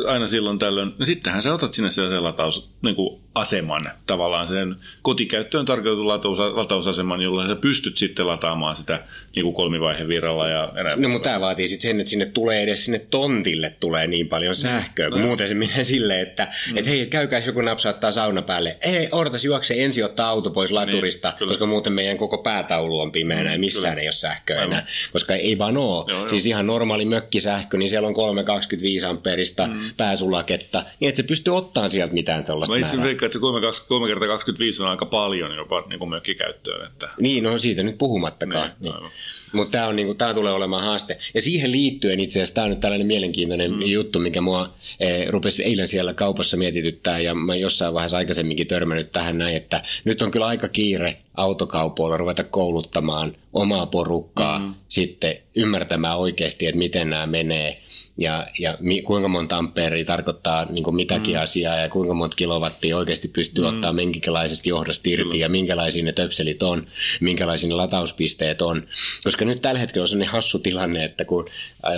aina 0.07 0.27
silloin 0.27 0.59
tällöin, 0.59 0.95
niin 0.99 1.07
sittenhän 1.07 1.43
sä 1.43 1.55
otat 1.55 1.75
sinne 1.75 1.91
sellaisen 1.91 2.25
lataus, 2.25 2.71
niinku 2.83 3.21
aseman, 3.35 3.91
tavallaan 4.07 4.49
sen 4.49 4.77
kotikäyttöön 5.03 5.67
tarkoitetun 5.67 6.09
lataus, 6.09 6.39
latausaseman, 6.39 7.21
jolla 7.21 7.49
sä 7.49 7.57
pystyt 7.57 7.99
sitten 7.99 8.27
lataamaan 8.27 8.77
sitä 8.77 9.05
niinku 9.35 9.53
kolmivaihevirralla 9.53 10.49
ja 10.49 10.73
enää. 10.77 10.97
No 10.97 11.09
mutta 11.09 11.29
tämä 11.29 11.41
vaatii 11.41 11.69
sitten 11.69 11.91
sen, 11.91 12.01
että 12.01 12.11
sinne 12.11 12.27
tulee 12.27 12.63
edes 12.63 12.85
sinne 12.85 12.99
tontille 13.11 13.77
tulee 13.81 14.07
niin 14.07 14.29
paljon 14.29 14.55
sähköä, 14.55 15.11
kun 15.11 15.21
no, 15.21 15.27
muuten 15.27 15.49
se 15.49 15.55
menee 15.59 15.85
silleen, 15.95 16.21
että 16.21 16.49
mm. 16.71 16.79
et 16.79 16.87
hei, 16.87 17.07
käykää 17.07 17.39
joku 17.39 17.61
napsauttaa 17.61 18.13
sauna 18.13 18.43
päälle. 18.43 18.77
Ei, 18.81 19.09
odotas 19.13 19.45
juokse 19.45 19.75
ensin 19.79 20.05
ottaa 20.05 20.29
auto 20.29 20.51
pois 20.51 20.73
laturista, 20.73 21.35
niin, 21.41 21.49
koska 21.49 21.67
muuten 21.67 21.93
meidän 21.93 22.17
koko 22.17 22.39
päätaulu 22.39 23.01
on 23.01 23.13
pimeänä 23.13 23.49
mm, 23.49 23.53
ja 23.53 23.59
missään 23.59 23.93
kyllä. 23.93 24.01
ei 24.01 24.07
ole 24.07 24.13
sähköä 24.13 24.65
enää. 24.65 24.87
Koska 25.13 25.35
ei 25.35 25.59
vaan 25.59 25.77
oo. 25.77 26.05
Joo, 26.09 26.29
siis 26.29 26.47
joo. 26.47 26.51
ihan 26.51 26.67
normaali 26.67 27.05
mökkisähkö, 27.05 27.77
niin 27.77 27.89
siellä 27.89 28.09
on 28.09 28.15
325 28.15 29.07
amperista 29.07 29.67
mm. 29.67 29.81
pääsulaketta, 29.97 30.85
niin 31.01 31.09
että 31.09 31.17
se 31.17 31.23
pystyy 31.23 31.57
ottamaan 31.57 31.91
sieltä 31.91 32.15
mitään 32.15 32.45
tällaista 32.45 32.75
Mä 32.75 32.81
itse 32.81 33.03
veikkaan, 33.03 33.27
että 33.27 33.37
se 33.37 33.41
3, 33.41 33.61
3 33.89 34.09
kertaa 34.09 34.29
25 34.29 34.83
on 34.83 34.89
aika 34.89 35.07
paljon 35.07 35.57
jopa 35.57 35.85
niin 35.89 35.99
kuin 35.99 36.09
mökkikäyttöön. 36.09 36.87
Että... 36.87 37.09
Niin, 37.21 37.45
no 37.45 37.59
siitä 37.59 37.83
nyt 37.83 37.99
puhumattakaan. 37.99 38.71
Niin, 38.81 38.95
niin. 38.95 39.11
Mutta 39.53 39.73
tämä, 39.73 39.87
on, 39.87 39.97
niinku, 39.97 40.15
tulee 40.35 40.53
olemaan 40.53 40.85
haaste. 40.85 41.19
Ja 41.35 41.43
siihen 41.43 41.73
liittyen 41.73 42.21
itse 42.21 42.39
asiassa 42.39 42.55
tämä 42.55 42.65
on 42.65 42.71
nyt 42.71 42.81
tällainen 42.81 43.07
mielenkiintoinen 43.07 43.73
mm. 43.73 43.83
juttu, 43.83 44.19
mikä 44.19 44.41
mua 44.41 44.75
e, 45.01 45.31
rupesi 45.31 45.65
eilen 45.65 45.89
siellä 45.89 46.15
kaupassa 46.15 46.57
mietityttää 46.57 47.19
ja 47.19 47.35
mä 47.35 47.55
jossain 47.55 47.95
vaiheessa 47.95 48.17
aikaisemminkin 48.17 48.67
törmännyt 48.67 49.13
tähän 49.13 49.39
näin, 49.39 49.57
että 49.57 49.83
nyt 50.05 50.23
on 50.23 50.31
kyllä 50.31 50.47
aika 50.47 50.69
kiire 50.69 51.17
autokaupoilla 51.37 52.17
ruveta 52.17 52.45
kouluttamaan 52.45 53.33
omaa 53.53 53.87
porukkaa 53.87 54.59
mm. 54.59 54.75
sitten 54.89 55.37
ymmärtämään 55.55 56.19
oikeasti, 56.19 56.67
että 56.67 56.79
miten 56.79 57.11
nämä 57.11 57.27
menee 57.27 57.83
ja, 58.19 58.47
ja 58.59 58.77
mi, 58.81 59.03
kuinka 59.03 59.29
monta 59.29 59.57
ampeeria 59.57 60.05
tarkoittaa 60.05 60.65
niin 60.65 60.85
kuin 60.85 60.97
mitäkin 60.97 61.35
mm. 61.35 61.43
asiaa 61.43 61.77
ja 61.77 61.89
kuinka 61.89 62.15
monta 62.15 62.37
kilowattia 62.37 62.97
oikeasti 62.97 63.29
pystyy 63.29 63.65
mm. 63.65 63.69
ottaa 63.69 63.93
minkälaisesta 63.93 64.69
johdosta 64.69 65.09
irti 65.09 65.23
Kyllä. 65.23 65.37
ja 65.37 65.49
minkälaisia 65.49 66.05
ne 66.05 66.13
töpselit 66.13 66.63
on, 66.63 66.87
minkälaisia 67.21 67.69
ne 67.69 67.75
latauspisteet 67.75 68.63
on. 68.63 68.83
Koska 69.25 69.45
nyt 69.45 69.63
tällä 69.63 69.81
hetkellä 69.81 70.05
on 70.05 70.09
sellainen 70.09 70.33
hassu 70.33 70.59
tilanne, 70.59 71.05
että 71.05 71.25
kun 71.25 71.47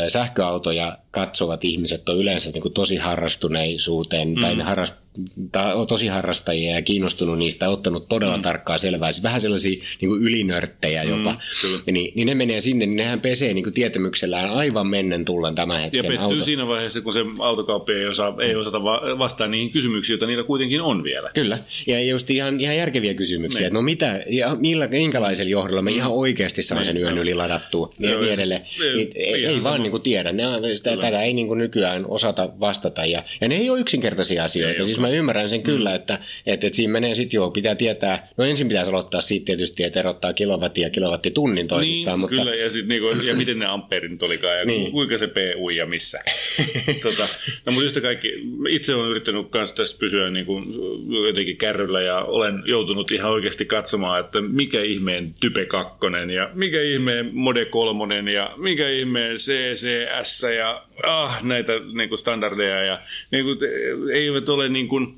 sähköautoja 0.09 0.99
katsovat 1.11 1.65
ihmiset 1.65 2.09
on 2.09 2.19
yleensä 2.19 2.51
niin 2.51 2.63
kuin 2.63 2.75
tosi 2.75 2.97
harrastuneisuuteen 2.97 4.29
mm. 4.29 4.41
tai 4.41 4.55
ne 4.55 4.63
harrast, 4.63 4.97
ta, 5.53 5.87
tosi 5.89 6.07
harrastajia 6.07 6.75
ja 6.75 6.83
kiinnostunut 6.83 7.39
niistä, 7.39 7.69
ottanut 7.69 8.09
todella 8.09 8.37
mm. 8.37 8.43
tarkkaa 8.43 8.79
selvää. 8.79 9.13
Siis 9.13 9.23
vähän 9.23 9.41
sellaisia 9.41 9.85
niin 10.01 10.09
kuin 10.09 10.23
ylinörttejä 10.23 11.03
jopa. 11.03 11.33
Mm, 11.33 11.93
niin, 11.93 12.13
niin 12.15 12.27
ne 12.27 12.35
menee 12.35 12.61
sinne, 12.61 12.87
niin 12.87 12.97
nehän 12.97 13.21
pesee 13.21 13.55
niin 13.55 13.65
kuin 13.65 13.75
tietämyksellään 13.75 14.51
aivan 14.51 14.87
mennen 14.87 15.25
tullen 15.25 15.55
tämän 15.55 15.81
hetken 15.81 15.99
Ja 15.99 16.03
pettyy 16.03 16.19
auto. 16.19 16.45
siinä 16.45 16.67
vaiheessa, 16.67 17.01
kun 17.01 17.13
se 17.13 17.21
autokauppi 17.39 17.93
ei, 17.93 18.07
osaa, 18.07 18.35
ei 18.41 18.57
osata 18.57 18.83
vastaa 19.19 19.47
niihin 19.47 19.71
kysymyksiin, 19.71 20.15
joita 20.15 20.27
niillä 20.27 20.45
kuitenkin 20.45 20.83
on 20.83 21.05
vielä. 21.05 21.31
Kyllä, 21.35 21.59
ja 21.87 22.03
just 22.03 22.31
ihan, 22.31 22.61
ihan 22.61 22.77
järkeviä 22.77 23.15
kysymyksiä, 23.15 23.67
että 23.67 23.75
no 23.75 23.83
mitä, 23.83 24.23
ja 24.27 24.57
millä, 24.61 24.89
minkälaisella 24.89 25.51
johdolla 25.51 25.83
me 25.83 25.91
mm. 25.91 25.97
ihan 25.97 26.13
oikeasti 26.13 26.63
saan 26.63 26.85
sen 26.85 26.97
yön 26.97 27.19
yli 27.19 27.35
ladattua, 27.35 27.95
niin, 27.99 28.21
niin 28.21 28.33
edelleen. 28.33 28.63
Niin, 28.95 29.13
ei, 29.15 29.47
ei 29.47 29.63
vaan 29.63 29.83
niin 29.83 29.91
kuin 29.91 30.03
tiedä, 30.03 30.33
ne, 30.33 30.45
sitä, 30.75 30.97
tätä 30.97 31.23
ei 31.23 31.33
niin 31.33 31.47
kuin 31.47 31.59
nykyään 31.59 32.07
osata 32.07 32.51
vastata, 32.61 33.07
ja, 33.07 33.23
ja 33.41 33.49
ne 33.49 33.57
ei 33.57 33.71
ole 33.71 33.81
yksinkertaisia 33.81 34.45
asioita, 34.45 34.79
ei 34.79 34.85
siis 34.85 35.01
mä 35.01 35.10
ymmärrän 35.13 35.49
sen 35.49 35.63
kyllä, 35.63 35.91
mm. 35.91 35.97
että, 35.97 36.19
että, 36.47 36.67
että 36.67 36.77
siinä 36.77 36.93
menee 36.93 37.15
sitten 37.15 37.39
joo, 37.39 37.51
pitää 37.51 37.75
tietää, 37.75 38.29
no 38.37 38.45
ensin 38.45 38.69
pitäisi 38.69 38.91
aloittaa 38.91 39.21
siitä 39.21 39.45
tietysti, 39.45 39.85
että 39.85 40.01
erottaa 40.01 40.33
kilowattia 40.33 40.87
ja 40.87 40.91
kilowattitunnin 40.91 41.69
toisistaan. 41.69 42.15
Niin, 42.15 42.21
mutta... 42.21 42.37
kyllä, 42.37 42.55
ja, 42.55 42.71
sit 42.71 42.87
niinku, 42.87 43.09
ja 43.09 43.37
miten 43.37 43.59
ne 43.59 43.67
ampeerit 43.67 44.23
olikaan, 44.23 44.59
ja 44.59 44.65
niin. 44.65 44.93
kuinka 44.93 45.19
se 45.19 45.27
PU 45.27 45.71
ja 45.71 45.87
missä. 45.87 46.19
tota, 47.03 47.29
no, 47.67 47.73
mutta 47.73 47.87
yhtä 47.87 48.01
kaikki, 48.01 48.33
itse 48.69 48.95
olen 48.95 49.11
yrittänyt 49.11 49.51
kanssa 49.51 49.77
tästä 49.77 49.99
pysyä 49.99 50.31
niin 50.31 50.47
kuin 50.47 50.65
jotenkin 51.27 51.57
kärryllä, 51.57 52.03
ja 52.03 52.19
olen 52.19 52.63
joutunut 52.67 53.11
ihan 53.11 53.31
oikeasti 53.31 53.65
katsomaan, 53.65 54.21
että 54.21 54.41
mikä 54.41 54.83
ihmeen 54.83 55.35
Type 55.41 55.65
2, 55.65 55.99
ja 56.35 56.51
mikä 56.55 56.83
ihmeen 56.83 57.31
Mode 57.33 57.65
3, 57.65 58.33
ja 58.33 58.55
mikä 58.57 58.89
ihmeen 58.89 59.37
CCS, 59.37 60.43
ja 60.57 60.83
ah, 61.03 61.43
näitä 61.43 61.73
niin 61.93 62.09
kuin 62.09 62.19
standardeja, 62.19 62.83
ja 62.83 63.01
niin 63.31 63.45
kuin, 63.45 63.59
eivät 64.13 64.49
ole 64.49 64.69
niin 64.69 64.89
kuin, 64.89 65.17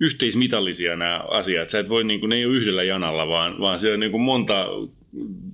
yhteismitallisia 0.00 0.96
nämä 0.96 1.20
asiat. 1.28 1.68
Sä 1.68 1.78
et 1.78 1.88
voi, 1.88 2.04
niin 2.04 2.20
kuin, 2.20 2.30
ne 2.30 2.36
ei 2.36 2.46
ole 2.46 2.56
yhdellä 2.56 2.82
janalla, 2.82 3.28
vaan, 3.28 3.60
vaan 3.60 3.78
siellä 3.78 3.94
on 3.94 4.00
niin 4.00 4.10
kuin 4.10 4.22
monta 4.22 4.66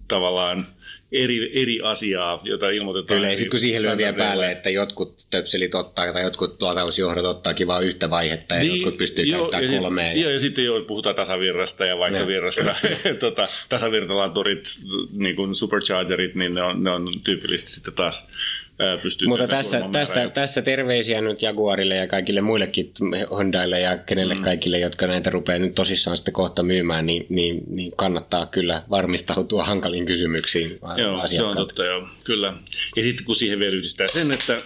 tavallaan 0.08 0.66
eri, 1.12 1.62
eri 1.62 1.80
asiaa, 1.82 2.40
jota 2.44 2.70
ilmoitetaan. 2.70 3.16
Kyllä, 3.16 3.30
ja 3.30 3.36
sitten 3.36 3.50
kun 3.50 3.60
siihen 3.60 3.82
lyö 3.82 3.96
vielä 3.96 4.12
päälle, 4.12 4.50
että 4.50 4.70
jotkut 4.70 5.26
töpselit 5.30 5.74
ottaa 5.74 6.12
tai 6.12 6.22
jotkut 6.22 6.62
latausjohdot 6.62 7.24
ottaa 7.24 7.54
vain 7.66 7.86
yhtä 7.86 8.10
vaihetta 8.10 8.54
ja 8.54 8.60
niin, 8.60 8.74
jotkut 8.74 8.96
pystyy 8.96 9.24
joo, 9.24 9.40
käyttämään 9.40 9.74
ja 9.74 9.80
kolmea. 9.80 10.12
Joo, 10.12 10.28
ja, 10.28 10.34
ja 10.34 10.40
sitten 10.40 10.64
joo, 10.64 10.80
puhutaan 10.80 11.14
tasavirrasta 11.14 11.86
ja 11.86 11.98
vaihtovirrasta. 11.98 12.74
tota, 13.20 13.48
tasavirtalaturit, 13.68 14.64
niin 15.12 15.36
kuin 15.36 15.54
superchargerit, 15.54 16.34
niin 16.34 16.54
ne 16.54 16.62
on, 16.62 16.84
ne 16.84 16.90
on 16.90 17.08
tyypillisesti 17.24 17.72
sitten 17.72 17.94
taas 17.94 18.28
pystyy 19.02 19.28
Mutta 19.28 19.48
tässä, 19.48 19.82
tästä, 19.92 20.28
tässä 20.28 20.62
terveisiä 20.62 21.20
nyt 21.20 21.42
Jaguarille 21.42 21.96
ja 21.96 22.08
kaikille 22.08 22.40
muillekin 22.40 22.92
Hondaille 23.30 23.80
ja 23.80 23.98
kenelle 23.98 24.34
mm. 24.34 24.42
kaikille, 24.42 24.78
jotka 24.78 25.06
näitä 25.06 25.30
rupeaa 25.30 25.58
nyt 25.58 25.74
tosissaan 25.74 26.16
sitten 26.16 26.34
kohta 26.34 26.62
myymään, 26.62 27.06
niin, 27.06 27.26
niin, 27.28 27.62
niin 27.68 27.92
kannattaa 27.96 28.46
kyllä 28.46 28.82
varmistautua 28.90 29.64
hankaliin 29.64 30.06
kysymyksiin 30.06 30.78
Joo, 30.96 31.26
se 31.26 31.42
on 31.42 31.56
totta, 31.56 31.84
joo, 31.84 32.08
kyllä. 32.24 32.52
Ja 32.96 33.02
sitten 33.02 33.26
kun 33.26 33.36
siihen 33.36 33.58
vielä 33.58 33.76
yhdistää 33.76 34.08
sen, 34.08 34.30
että, 34.30 34.62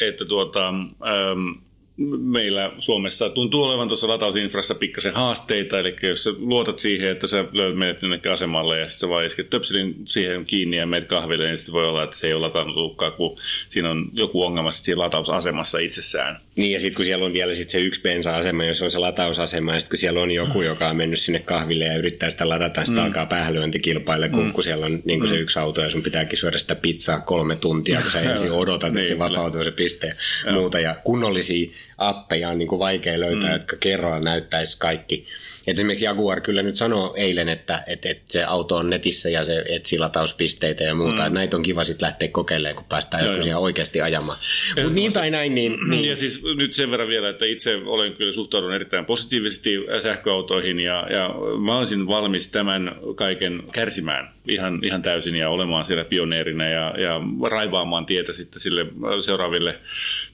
että 0.00 0.24
tuota, 0.24 0.68
ähm, 0.68 1.71
meillä 2.18 2.72
Suomessa 2.78 3.30
tuntuu 3.30 3.62
olevan 3.62 3.88
tuossa 3.88 4.08
latausinfrassa 4.08 4.74
pikkasen 4.74 5.14
haasteita, 5.14 5.78
eli 5.78 5.96
jos 6.02 6.24
sä 6.24 6.30
luotat 6.38 6.78
siihen, 6.78 7.10
että 7.10 7.26
sä 7.26 7.44
löydät 7.52 7.78
meidät 7.78 8.02
jonnekin 8.02 8.32
asemalle 8.32 8.78
ja 8.78 8.88
sitten 8.88 9.00
sä 9.00 9.08
vaan 9.08 9.24
isket 9.24 9.50
töpselin 9.50 9.94
siihen 10.04 10.44
kiinni 10.44 10.76
ja 10.76 10.86
meidät 10.86 11.08
kahville, 11.08 11.46
niin 11.46 11.58
sitten 11.58 11.72
voi 11.72 11.86
olla, 11.86 12.04
että 12.04 12.16
se 12.16 12.26
ei 12.26 12.32
ole 12.32 12.46
latannutkaan, 12.46 13.12
kun 13.12 13.38
siinä 13.68 13.90
on 13.90 14.10
joku 14.16 14.42
ongelma 14.42 14.70
siinä 14.70 14.98
latausasemassa 14.98 15.78
itsessään. 15.78 16.40
Niin 16.56 16.72
ja 16.72 16.80
sitten 16.80 16.96
kun 16.96 17.04
siellä 17.04 17.24
on 17.24 17.32
vielä 17.32 17.54
sit 17.54 17.68
se 17.68 17.80
yksi 17.80 18.00
bensa-asema, 18.00 18.64
jos 18.64 18.82
on 18.82 18.90
se 18.90 18.98
latausasema, 18.98 19.72
ja 19.72 19.80
sitten 19.80 19.90
kun 19.90 19.98
siellä 19.98 20.20
on 20.20 20.30
joku, 20.30 20.62
joka 20.62 20.88
on 20.88 20.96
mennyt 20.96 21.18
sinne 21.18 21.38
kahville 21.38 21.84
ja 21.84 21.96
yrittää 21.96 22.30
sitä 22.30 22.48
ladata, 22.48 22.84
sitten 22.84 23.02
mm. 23.02 23.06
alkaa 23.06 23.26
päählyöntikilpaille, 23.26 24.28
kun, 24.28 24.44
mm. 24.44 24.52
kun 24.52 24.64
siellä 24.64 24.86
on 24.86 25.02
niin 25.04 25.20
kun 25.20 25.28
mm. 25.28 25.34
se 25.34 25.40
yksi 25.40 25.58
auto 25.58 25.80
ja 25.80 25.90
sun 25.90 26.02
pitääkin 26.02 26.38
syödä 26.38 26.58
sitä 26.58 26.74
pizzaa 26.74 27.20
kolme 27.20 27.56
tuntia, 27.56 28.00
kun 28.02 28.10
sä 28.10 28.20
ensin 28.30 28.52
odotat, 28.52 28.88
että 28.88 29.00
niin, 29.00 29.08
se 29.08 29.18
vapautuu 29.18 29.64
se 29.64 29.70
piste 29.70 30.16
ja 30.46 30.52
muuta. 30.52 30.80
Ja 30.80 30.96
kunnollisia 31.04 31.70
appeja 32.08 32.48
on 32.48 32.58
niin 32.58 32.68
kuin 32.68 32.78
vaikea 32.78 33.20
löytää, 33.20 33.48
mm. 33.48 33.52
jotka 33.52 33.76
kerralla 33.80 34.20
näyttäisi 34.20 34.76
kaikki. 34.78 35.26
Et 35.66 35.78
esimerkiksi 35.78 36.04
Jaguar 36.04 36.40
kyllä 36.40 36.62
nyt 36.62 36.74
sanoo 36.74 37.14
eilen, 37.16 37.48
että, 37.48 37.82
että, 37.86 38.08
että 38.08 38.22
se 38.26 38.44
auto 38.44 38.76
on 38.76 38.90
netissä 38.90 39.30
ja 39.30 39.44
se 39.44 39.64
etsii 39.68 39.98
latauspisteitä 39.98 40.84
ja 40.84 40.94
muuta. 40.94 41.28
Mm. 41.28 41.34
Näitä 41.34 41.56
on 41.56 41.62
kiva 41.62 41.84
sitten 41.84 42.06
lähteä 42.06 42.28
kokeilemaan, 42.28 42.76
kun 42.76 42.84
päästään 42.88 43.24
joskus 43.24 43.46
ihan 43.46 43.62
oikeasti 43.62 44.00
ajamaan. 44.00 44.38
Mutta 44.76 44.92
niin 44.92 45.12
tai 45.12 45.30
näin, 45.30 45.54
niin, 45.54 45.78
niin... 45.90 46.04
Ja 46.04 46.16
siis 46.16 46.42
nyt 46.56 46.74
sen 46.74 46.90
verran 46.90 47.08
vielä, 47.08 47.28
että 47.28 47.44
itse 47.44 47.76
olen 47.76 48.12
kyllä 48.12 48.32
suhtaudun 48.32 48.74
erittäin 48.74 49.04
positiivisesti 49.04 49.70
sähköautoihin 50.02 50.80
ja, 50.80 51.06
ja 51.10 51.30
mä 51.64 51.78
olisin 51.78 52.06
valmis 52.06 52.50
tämän 52.50 52.96
kaiken 53.14 53.62
kärsimään 53.72 54.28
ihan, 54.48 54.80
ihan 54.84 55.02
täysin 55.02 55.34
ja 55.34 55.50
olemaan 55.50 55.84
siellä 55.84 56.04
pioneerina 56.04 56.68
ja, 56.68 56.94
ja 56.98 57.20
raivaamaan 57.50 58.06
tietä 58.06 58.32
sitten 58.32 58.60
sille 58.60 58.86
seuraaville 59.20 59.78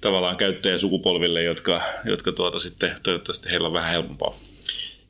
tavallaan 0.01 0.37
käyttäjäsukupolville, 0.37 1.43
jotka, 1.59 1.83
jotka 2.05 2.33
tuota 2.33 2.59
sitten 2.59 2.95
toivottavasti 3.03 3.51
heillä 3.51 3.67
on 3.67 3.73
vähän 3.73 3.93
helpompaa. 3.93 4.35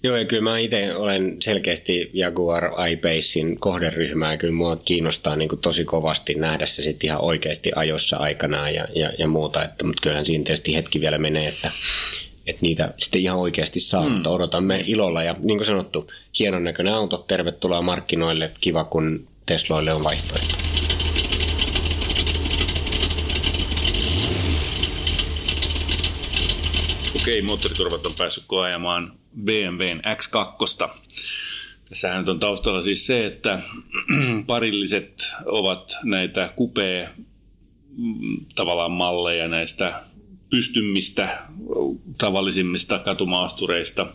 Joo, 0.02 0.16
ja 0.16 0.24
kyllä 0.24 0.42
mä 0.42 0.58
itse 0.58 0.94
olen 0.94 1.36
selkeästi 1.42 2.10
Jaguar 2.14 2.64
iPacein 2.90 3.60
kohderyhmää. 3.60 4.36
Kyllä 4.36 4.54
mua 4.54 4.76
kiinnostaa 4.76 5.36
niin 5.36 5.48
kuin 5.48 5.60
tosi 5.60 5.84
kovasti 5.84 6.34
nähdä 6.34 6.66
se 6.66 6.82
sitten 6.82 7.08
ihan 7.08 7.20
oikeasti 7.20 7.70
ajossa 7.76 8.16
aikanaan 8.16 8.74
ja, 8.74 8.84
ja, 8.94 9.10
ja 9.18 9.28
muuta. 9.28 9.64
Että, 9.64 9.86
mutta 9.86 10.00
kyllähän 10.02 10.26
siinä 10.26 10.44
tietysti 10.44 10.74
hetki 10.74 11.00
vielä 11.00 11.18
menee, 11.18 11.48
että, 11.48 11.70
että 12.46 12.62
niitä 12.62 12.94
sitten 12.96 13.20
ihan 13.20 13.38
oikeasti 13.38 13.80
saa, 13.80 14.08
mm. 14.08 14.12
mutta 14.12 14.30
odotamme 14.30 14.84
ilolla. 14.86 15.22
Ja 15.22 15.36
niin 15.38 15.58
kuin 15.58 15.66
sanottu, 15.66 16.10
hienon 16.38 16.64
näköinen 16.64 16.94
auto, 16.94 17.24
tervetuloa 17.28 17.82
markkinoille, 17.82 18.50
kiva 18.60 18.84
kun 18.84 19.28
Tesloille 19.46 19.92
on 19.92 20.04
vaihtoehto. 20.04 20.77
Okei, 27.28 27.42
moottoriturvat 27.42 28.06
on 28.06 28.14
päässyt 28.18 28.44
koajamaan 28.46 29.12
BMWn 29.44 30.00
X2. 30.00 30.88
Tässähän 31.88 32.18
nyt 32.18 32.28
on 32.28 32.40
taustalla 32.40 32.82
siis 32.82 33.06
se, 33.06 33.26
että 33.26 33.62
parilliset 34.46 35.28
ovat 35.44 35.96
näitä 36.04 36.52
kupea 36.56 37.08
mm, 37.96 38.46
tavallaan 38.54 38.90
malleja 38.90 39.48
näistä 39.48 40.02
pystymmistä 40.50 41.38
tavallisimmista 42.18 42.98
katumaastureista. 42.98 44.06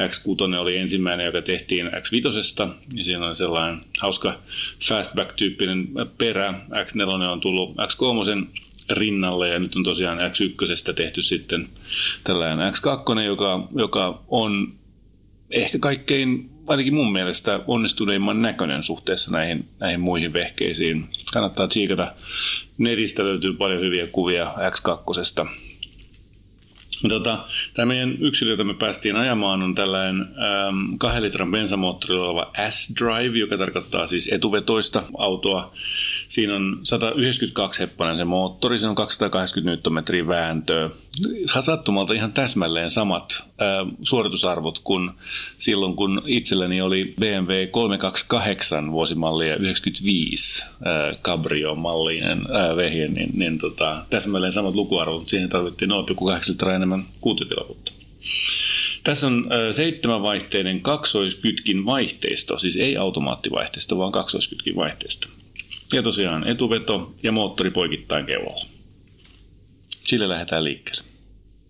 X6 0.00 0.56
oli 0.58 0.76
ensimmäinen, 0.76 1.26
joka 1.26 1.42
tehtiin 1.42 1.86
X5, 1.86 2.70
ja 2.94 3.04
siinä 3.04 3.26
on 3.26 3.34
sellainen 3.34 3.80
hauska 4.00 4.38
fastback-tyyppinen 4.80 5.88
perä. 6.18 6.60
X4 6.70 7.22
on 7.22 7.40
tullut 7.40 7.70
X3 7.70 8.46
rinnalle 8.90 9.48
ja 9.48 9.58
nyt 9.58 9.76
on 9.76 9.84
tosiaan 9.84 10.18
X1 10.18 10.94
tehty 10.94 11.22
sitten 11.22 11.68
tällainen 12.24 12.72
X2, 12.72 13.20
joka, 13.20 13.68
joka 13.74 14.22
on 14.28 14.74
ehkä 15.50 15.78
kaikkein, 15.78 16.50
ainakin 16.66 16.94
mun 16.94 17.12
mielestä, 17.12 17.60
onnistuneimman 17.66 18.42
näköinen 18.42 18.82
suhteessa 18.82 19.30
näihin, 19.30 19.68
näihin 19.80 20.00
muihin 20.00 20.32
vehkeisiin. 20.32 21.08
Kannattaa 21.32 21.68
tsiikata. 21.68 22.14
Netistä 22.78 23.24
löytyy 23.24 23.52
paljon 23.52 23.80
hyviä 23.80 24.06
kuvia 24.06 24.54
X2. 24.54 25.48
Tota, 27.08 27.44
tämä 27.74 27.86
meidän 27.86 28.16
yksilö, 28.20 28.50
jota 28.50 28.64
me 28.64 28.74
päästiin 28.74 29.16
ajamaan, 29.16 29.62
on 29.62 29.74
tällainen 29.74 30.20
ähm, 30.20 30.96
kahden 30.98 31.22
litran 31.22 31.50
bensamoottorilla 31.50 32.26
oleva 32.26 32.52
S-Drive, 32.68 33.38
joka 33.38 33.58
tarkoittaa 33.58 34.06
siis 34.06 34.28
etuvetoista 34.32 35.02
autoa. 35.18 35.72
Siinä 36.28 36.56
on 36.56 36.80
192 36.82 37.80
heppainen 37.80 38.16
se 38.16 38.24
moottori, 38.24 38.78
se 38.78 38.86
on 38.86 38.94
280 38.94 39.90
Nm 39.90 40.28
vääntöä. 40.28 40.90
Sattumalta 41.60 42.12
ihan 42.12 42.32
täsmälleen 42.32 42.90
samat 42.90 43.42
äh, 43.42 43.96
suoritusarvot 44.02 44.78
kuin 44.78 45.10
silloin, 45.58 45.96
kun 45.96 46.22
itselläni 46.26 46.80
oli 46.80 47.14
BMW 47.20 47.66
328 47.70 48.92
vuosimallia 48.92 49.56
95 49.56 50.62
äh, 50.62 51.18
Cabrio-mallinen 51.22 52.38
äh, 52.38 52.76
vehje, 52.76 53.08
niin, 53.08 53.30
niin 53.34 53.58
tota, 53.58 54.04
täsmälleen 54.10 54.52
samat 54.52 54.74
lukuarvot, 54.74 55.28
siihen 55.28 55.48
tarvittiin 55.48 55.90
0,8 55.90 55.96
litraa 56.48 56.74
enemmän 56.74 57.04
kuutiotilavuutta. 57.20 57.92
Tässä 59.04 59.26
on 59.26 59.48
seitsemän 59.70 60.22
vaihteinen 60.22 60.80
kaksoiskytkin 60.80 61.86
vaihteisto, 61.86 62.58
siis 62.58 62.76
ei 62.76 62.96
automaattivaihteisto, 62.96 63.98
vaan 63.98 64.12
kaksoiskytkin 64.12 64.76
vaihteisto. 64.76 65.28
Ja 65.92 66.02
tosiaan 66.02 66.48
etuveto 66.48 67.14
ja 67.22 67.32
moottori 67.32 67.70
poikittain 67.70 68.26
keulalla. 68.26 68.75
Sille 70.06 70.28
lähdetään 70.28 70.64
liikkeelle. 70.64 71.02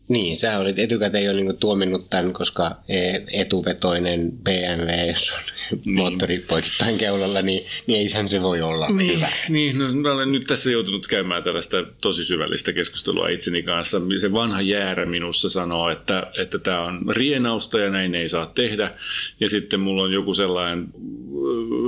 Niin, 0.09 0.39
sä 0.39 0.59
olit 0.59 0.79
etukäteen 0.79 1.25
jo 1.25 1.33
niin 1.33 1.57
tuominnut 1.57 2.11
tämän, 2.11 2.33
koska 2.33 2.77
e, 2.89 2.99
etuvetoinen 3.41 4.33
BMW, 4.33 5.09
jos 5.09 5.33
on 5.33 5.41
niin. 5.85 5.95
moottori 5.95 6.39
poikittain 6.39 6.99
keulalla, 6.99 7.43
niin, 7.43 7.67
niin 7.87 7.99
eihän 7.99 8.29
se 8.29 8.43
voi 8.43 8.63
olla 8.63 8.89
niin, 8.89 9.17
hyvä. 9.17 9.29
Niin, 9.49 9.79
no, 9.79 9.93
mä 9.93 10.13
olen 10.13 10.33
nyt 10.33 10.43
tässä 10.43 10.71
joutunut 10.71 11.07
käymään 11.07 11.43
tällaista 11.43 11.77
tosi 12.01 12.25
syvällistä 12.25 12.73
keskustelua 12.73 13.29
itseni 13.29 13.63
kanssa. 13.63 14.01
Se 14.21 14.33
vanha 14.33 14.61
jäärä 14.61 15.07
minussa 15.07 15.51
sanoo, 15.51 15.91
että, 15.91 16.27
että 16.39 16.59
tämä 16.59 16.83
on 16.83 17.01
rienausta 17.11 17.79
ja 17.79 17.91
näin 17.91 18.15
ei 18.15 18.29
saa 18.29 18.47
tehdä. 18.47 18.95
Ja 19.41 19.49
sitten 19.49 19.81
mulla 19.81 20.03
on 20.03 20.13
joku 20.13 20.35
sellainen 20.35 20.89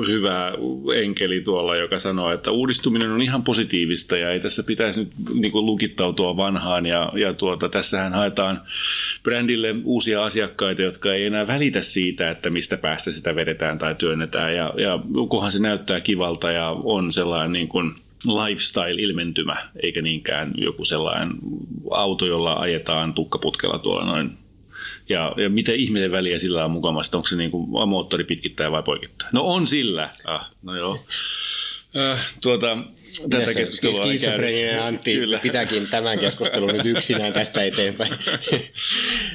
hyvä 0.07 0.53
enkeli 0.95 1.41
tuolla, 1.41 1.77
joka 1.77 1.99
sanoo, 1.99 2.33
että 2.33 2.51
uudistuminen 2.51 3.11
on 3.11 3.23
ihan 3.23 3.43
positiivista 3.43 4.17
ja 4.17 4.31
ei 4.31 4.41
tässä 4.41 4.63
pitäisi 4.63 5.01
nyt 5.01 5.13
niin 5.35 5.53
kuin 5.53 5.67
lukittautua 5.67 6.37
vanhaan. 6.37 6.87
Ja, 6.87 7.13
ja 7.15 7.33
tuota, 7.33 7.69
tässähän 7.69 8.13
haetaan 8.13 8.61
brändille 9.23 9.75
uusia 9.85 10.25
asiakkaita, 10.25 10.83
jotka 10.83 11.15
ei 11.15 11.27
enää 11.27 11.47
välitä 11.47 11.81
siitä, 11.81 12.31
että 12.31 12.51
mistä 12.51 12.77
päästä 12.77 13.11
sitä 13.11 13.35
vedetään 13.35 13.79
tai 13.79 13.95
työnnetään. 13.95 14.57
Ja, 14.57 14.73
ja 14.77 14.99
kunhan 15.29 15.53
se 15.53 15.59
näyttää 15.59 16.01
kivalta 16.01 16.51
ja 16.51 16.69
on 16.71 17.13
sellainen 17.13 17.53
niin 17.53 17.69
kuin 17.69 17.95
lifestyle-ilmentymä, 18.25 19.69
eikä 19.83 20.03
niinkään 20.03 20.51
joku 20.57 20.85
sellainen 20.85 21.31
auto, 21.91 22.27
jolla 22.27 22.53
ajetaan 22.53 23.15
tukkaputkella 23.15 23.79
tuolla 23.79 24.05
noin 24.05 24.31
ja, 25.09 25.35
ja 25.37 25.49
miten 25.49 25.77
ihminen 25.77 26.13
väliä 26.13 26.39
sillä 26.39 26.65
on 26.65 26.71
mukamasta, 26.71 27.17
onko 27.17 27.29
se 27.29 27.37
niin 27.37 27.51
kuin 27.51 27.89
moottori 27.89 28.25
pitkittää 28.25 28.71
vai 28.71 28.83
poikittaa? 28.83 29.29
No 29.33 29.43
on 29.43 29.67
sillä. 29.67 30.11
Ah, 30.25 30.51
no 30.63 30.77
joo. 30.77 31.05
Äh, 31.97 32.35
tuota, 32.41 32.79
tätä 33.31 33.55
keskustelua 33.55 34.07
Skitsofreninen 34.07 34.83
Antti 34.87 35.15
Kyllä. 35.15 35.39
pitääkin 35.39 35.87
tämän 35.87 36.19
keskustelun 36.19 36.75
nyt 36.75 36.87
yksinään 36.87 37.33
tästä 37.33 37.63
eteenpäin. 37.63 38.13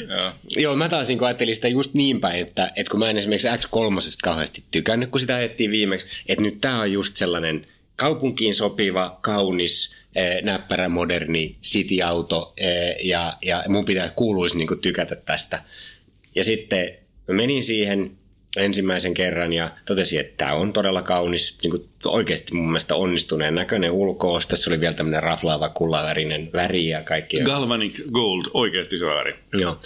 Joo. 0.09 0.31
Joo, 0.55 0.75
mä 0.75 0.89
taas 0.89 1.07
niin 1.07 1.23
ajattelin 1.23 1.55
sitä 1.55 1.67
just 1.67 1.93
niin 1.93 2.21
päin, 2.21 2.41
että, 2.41 2.71
että 2.75 2.91
kun 2.91 2.99
mä 2.99 3.09
en 3.09 3.17
esimerkiksi 3.17 3.47
X3 3.47 4.19
kauheasti 4.23 4.63
tykännyt, 4.71 5.09
kun 5.09 5.19
sitä 5.19 5.35
ajettiin 5.35 5.71
viimeksi, 5.71 6.07
että 6.27 6.43
nyt 6.43 6.61
tämä 6.61 6.79
on 6.79 6.91
just 6.91 7.15
sellainen 7.15 7.67
kaupunkiin 7.95 8.55
sopiva, 8.55 9.17
kaunis, 9.21 9.95
näppärä, 10.43 10.89
moderni 10.89 11.55
city-auto 11.63 12.53
eh, 12.57 12.95
ja, 13.03 13.37
ja 13.41 13.63
mun 13.67 13.85
pitää 13.85 14.09
kuuluisi 14.09 14.57
niin 14.57 14.79
tykätä 14.81 15.15
tästä. 15.15 15.61
Ja 16.35 16.43
sitten 16.43 16.93
menin 17.27 17.63
siihen 17.63 18.11
ensimmäisen 18.57 19.13
kerran 19.13 19.53
ja 19.53 19.71
totesin, 19.85 20.19
että 20.19 20.33
tämä 20.37 20.53
on 20.53 20.73
todella 20.73 21.01
kaunis, 21.01 21.57
niin 21.63 21.71
kuin 21.71 21.89
oikeasti 22.05 22.53
mun 22.53 22.65
mielestä 22.65 22.95
onnistuneen 22.95 23.55
näköinen 23.55 23.91
ulkoos. 23.91 24.47
Tässä 24.47 24.69
oli 24.69 24.79
vielä 24.79 24.93
tämmöinen 24.93 25.23
raflaava 25.23 25.69
kullavärinen 25.69 26.49
väri 26.53 26.87
ja 26.87 27.03
kaikki. 27.03 27.39
Galvanic 27.39 28.01
Gold, 28.11 28.43
oikeasti 28.53 28.99
hyvä 28.99 29.15
väri. 29.15 29.35
Joo. 29.53 29.79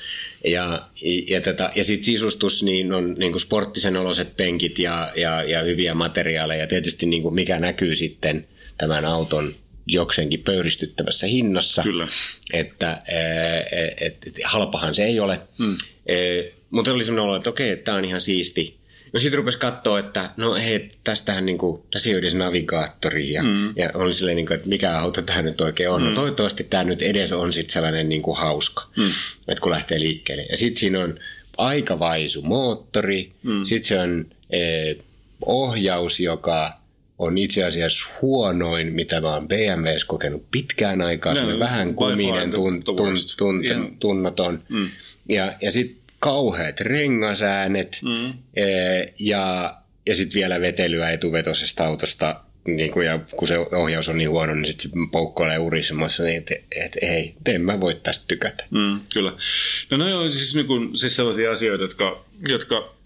Ja, 0.46 0.88
ja, 1.28 1.42
tätä, 1.42 1.72
ja 1.76 1.84
sitten 1.84 2.06
sisustus, 2.06 2.64
niin 2.64 2.94
on 2.94 3.16
niin 3.18 3.32
kuin 3.32 3.42
sporttisen 3.42 3.98
oloiset 3.98 4.38
penkit 4.38 4.80
ja, 4.80 5.12
ja, 5.16 5.44
ja 5.44 5.62
hyviä 5.62 5.94
materiaaleja. 5.94 6.68
Tietysti 6.68 7.06
niin 7.06 7.22
kuin 7.22 7.36
mikä 7.36 7.60
näkyy 7.60 7.96
sitten 7.96 8.48
tämän 8.78 9.06
auton 9.06 9.54
jokseenkin 9.88 10.44
pöyristyttävässä 10.44 11.28
hinnassa. 11.28 11.84
Kyllä. 11.84 12.08
Että 12.54 13.02
et, 14.02 14.18
et, 14.28 14.40
halpahan 14.44 14.96
se 14.96 15.06
ei 15.06 15.20
ole. 15.20 15.40
Hmm. 15.58 15.78
E, 16.06 16.16
mutta 16.70 16.92
oli 16.92 17.04
sellainen 17.04 17.30
olo, 17.30 17.36
että 17.36 17.50
okei, 17.50 17.78
tämä 17.78 17.98
on 17.98 18.06
ihan 18.06 18.22
siisti. 18.22 18.78
No 19.14 19.20
sitten 19.20 19.38
rupesi 19.38 19.58
katsoa, 19.58 20.00
että 20.00 20.30
no 20.38 20.56
hei, 20.56 20.90
tästähän 21.04 21.46
niinku, 21.46 21.86
tässä 21.92 22.10
ei 22.10 22.16
ole 22.16 22.20
edes 22.20 22.36
navigaattori 22.36 23.34
ja, 23.34 23.44
mm. 23.44 23.74
ja 23.76 23.92
oli 23.94 24.14
silleen, 24.14 24.36
niinku, 24.36 24.54
että 24.54 24.70
mikä 24.70 25.00
auto 25.00 25.22
tämä 25.22 25.42
nyt 25.42 25.62
oikein 25.62 25.90
on. 25.90 26.02
Mm. 26.02 26.08
No 26.08 26.16
toivottavasti 26.16 26.64
tämä 26.64 26.84
nyt 26.84 27.02
edes 27.02 27.32
on 27.32 27.54
sitten 27.54 27.74
sellainen 27.74 28.10
niinku 28.10 28.34
hauska, 28.34 28.88
mm. 28.98 29.10
että 29.48 29.62
kun 29.62 29.72
lähtee 29.72 30.00
liikkeelle. 30.00 30.46
Ja 30.50 30.58
sitten 30.58 30.80
siinä 30.80 31.00
on 31.00 31.20
aika 31.58 32.00
vaisu 32.00 32.42
moottori, 32.42 33.32
mm. 33.44 33.64
sitten 33.64 33.88
se 33.88 34.00
on 34.00 34.26
eh, 34.50 34.98
ohjaus, 35.46 36.20
joka 36.20 36.77
on 37.20 37.38
itse 37.38 37.64
asiassa 37.64 38.10
huonoin, 38.22 38.94
mitä 38.94 39.22
mä 39.22 39.34
oon 39.34 39.48
BMWs 39.48 40.06
kokenut 40.06 40.46
pitkään 40.52 41.02
aikaa. 41.02 41.34
No, 41.34 41.40
se 41.40 41.46
on 41.46 41.60
vähän 41.60 41.96
kuminen, 41.96 42.52
tun, 42.52 42.84
tun, 42.84 42.96
tun, 42.96 43.16
tun, 43.38 43.98
tunnaton. 44.00 44.64
Mm. 44.70 44.90
Ja, 45.30 45.54
ja 45.62 45.72
sitten 45.72 45.98
kauheat 46.20 46.82
rengasäänet 46.82 48.00
mm. 48.02 48.34
e, 48.56 48.64
ja, 49.20 49.78
ja 50.08 50.16
sitten 50.16 50.40
vielä 50.40 50.62
vetelyä 50.62 51.10
etuvetoisesta 51.12 51.86
autosta. 51.86 52.42
Niin 52.68 52.92
kun, 52.92 53.06
ja 53.06 53.20
kun 53.36 53.48
se 53.48 53.58
ohjaus 53.58 54.10
on 54.10 54.18
niin 54.18 54.30
huono, 54.30 54.56
niin 54.56 54.66
sitten 54.66 54.90
se 54.90 54.98
poukkoilee 55.12 55.60
urisemassa, 55.60 56.24
niin 56.24 56.38
että 56.38 56.56
et, 56.72 56.98
ei, 57.02 57.36
en 57.46 57.62
mä 57.62 57.82
voi 57.82 57.96
tästä 57.96 58.26
tykätä. 58.28 58.66
Mm, 58.70 59.00
kyllä. 59.14 59.34
No 59.92 59.98
ne 59.98 60.16
on 60.16 60.32
siis, 60.32 60.56
niin 60.56 60.68
kun, 60.68 60.98
siis 60.98 61.16
sellaisia 61.16 61.52
asioita, 61.52 61.84
jotka, 61.84 62.26
jotka 62.48 62.97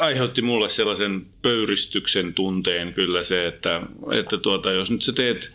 aiheutti 0.00 0.42
mulle 0.42 0.68
sellaisen 0.68 1.26
pöyristyksen 1.42 2.34
tunteen 2.34 2.92
kyllä 2.92 3.22
se, 3.22 3.46
että, 3.46 3.82
että 4.12 4.38
tuota, 4.38 4.72
jos 4.72 4.90
nyt 4.90 5.02
sä 5.02 5.12
teet 5.12 5.52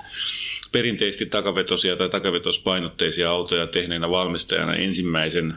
perinteisesti 0.72 1.26
takavetosia 1.26 1.96
tai 1.96 2.10
takavetospainotteisia 2.10 3.32
autoja 3.32 3.68
tehneenä 3.68 4.10
valmistajana 4.10 4.76
ensimmäisen 4.76 5.54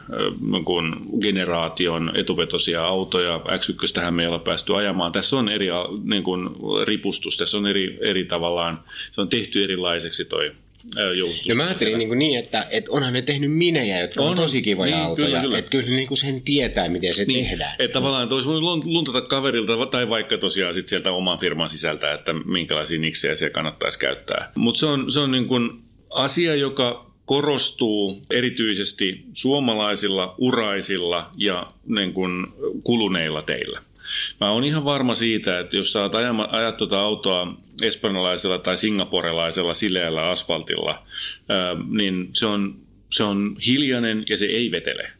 kun 0.65 0.95
generaation 1.21 2.11
etuvetosia 2.15 2.83
autoja. 2.83 3.37
X1 3.37 4.11
me 4.11 4.21
ei 4.21 4.27
olla 4.27 4.39
päästy 4.39 4.75
ajamaan. 4.75 5.11
Tässä 5.11 5.37
on 5.37 5.49
eri 5.49 5.67
niin 6.03 6.23
kuin, 6.23 6.49
ripustus, 6.83 7.37
tässä 7.37 7.57
on 7.57 7.67
eri, 7.67 7.97
eri 8.01 8.25
tavallaan, 8.25 8.79
se 9.11 9.21
on 9.21 9.29
tehty 9.29 9.63
erilaiseksi 9.63 10.25
toi 10.25 10.51
joustus. 11.17 11.47
No 11.47 11.55
mä 11.55 11.63
ajattelin 11.63 11.99
niin, 11.99 12.19
niin 12.19 12.39
että, 12.39 12.67
että 12.71 12.91
onhan 12.91 13.13
ne 13.13 13.21
tehnyt 13.21 13.51
minejä, 13.51 13.99
jotka 13.99 14.23
on, 14.23 14.29
on 14.29 14.35
tosi 14.35 14.61
kivoja 14.61 14.95
niin, 14.95 15.05
autoja. 15.05 15.27
Kyllä, 15.27 15.41
kyllä. 15.41 15.57
Että 15.57 15.71
kyllä 15.71 15.89
niin 15.89 16.07
kuin 16.07 16.17
sen 16.17 16.41
tietää, 16.41 16.89
miten 16.89 17.13
se 17.13 17.25
niin, 17.25 17.45
tehdään. 17.45 17.75
Että 17.79 17.93
tavallaan 17.93 18.33
olisi 18.33 18.47
voinut 18.47 18.85
luntata 18.85 19.21
kaverilta 19.21 19.85
tai 19.85 20.09
vaikka 20.09 20.37
tosiaan 20.37 20.73
sit 20.73 20.87
sieltä 20.87 21.11
oman 21.11 21.39
firman 21.39 21.69
sisältä, 21.69 22.13
että 22.13 22.33
minkälaisia 22.33 22.99
niksejä 22.99 23.35
siellä 23.35 23.53
kannattaisi 23.53 23.99
käyttää. 23.99 24.51
Mutta 24.55 24.79
se 24.79 24.85
on, 24.85 25.11
se 25.11 25.19
on 25.19 25.31
niin 25.31 25.47
kuin 25.47 25.69
asia, 26.09 26.55
joka 26.55 27.11
korostuu 27.25 28.21
erityisesti 28.29 29.25
suomalaisilla, 29.33 30.35
uraisilla 30.37 31.31
ja 31.37 31.71
niin 31.87 32.13
kuin 32.13 32.47
kuluneilla 32.83 33.41
teillä. 33.41 33.81
Mä 34.41 34.51
oon 34.51 34.63
ihan 34.63 34.85
varma 34.85 35.15
siitä, 35.15 35.59
että 35.59 35.77
jos 35.77 35.93
saat 35.93 36.15
ajat, 36.15 36.35
ajat 36.49 36.77
tuota 36.77 36.99
autoa 36.99 37.57
espanjalaisella 37.81 38.59
tai 38.59 38.77
singaporelaisella 38.77 39.73
sileällä 39.73 40.29
asfaltilla, 40.29 41.03
ää, 41.49 41.75
niin 41.89 42.29
se 42.33 42.45
on, 42.45 42.79
se 43.11 43.23
on 43.23 43.57
hiljainen 43.67 44.23
ja 44.29 44.37
se 44.37 44.45
ei 44.45 44.71
vetele. 44.71 45.11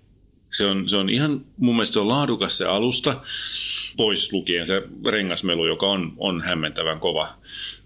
Se 0.52 0.65
on, 0.65 0.89
se 0.89 0.98
on 0.98 1.10
ihan, 1.10 1.45
mun 1.58 1.76
mielestä 1.76 1.93
se 1.93 2.00
on 2.00 2.08
laadukas 2.08 2.58
se 2.58 2.65
alusta, 2.65 3.21
pois 3.98 4.34
lukien 4.34 4.65
se 4.65 4.82
rengasmelu, 5.08 5.67
joka 5.67 5.86
on, 5.86 6.13
on 6.17 6.41
hämmentävän 6.41 7.00
kova. 7.00 7.34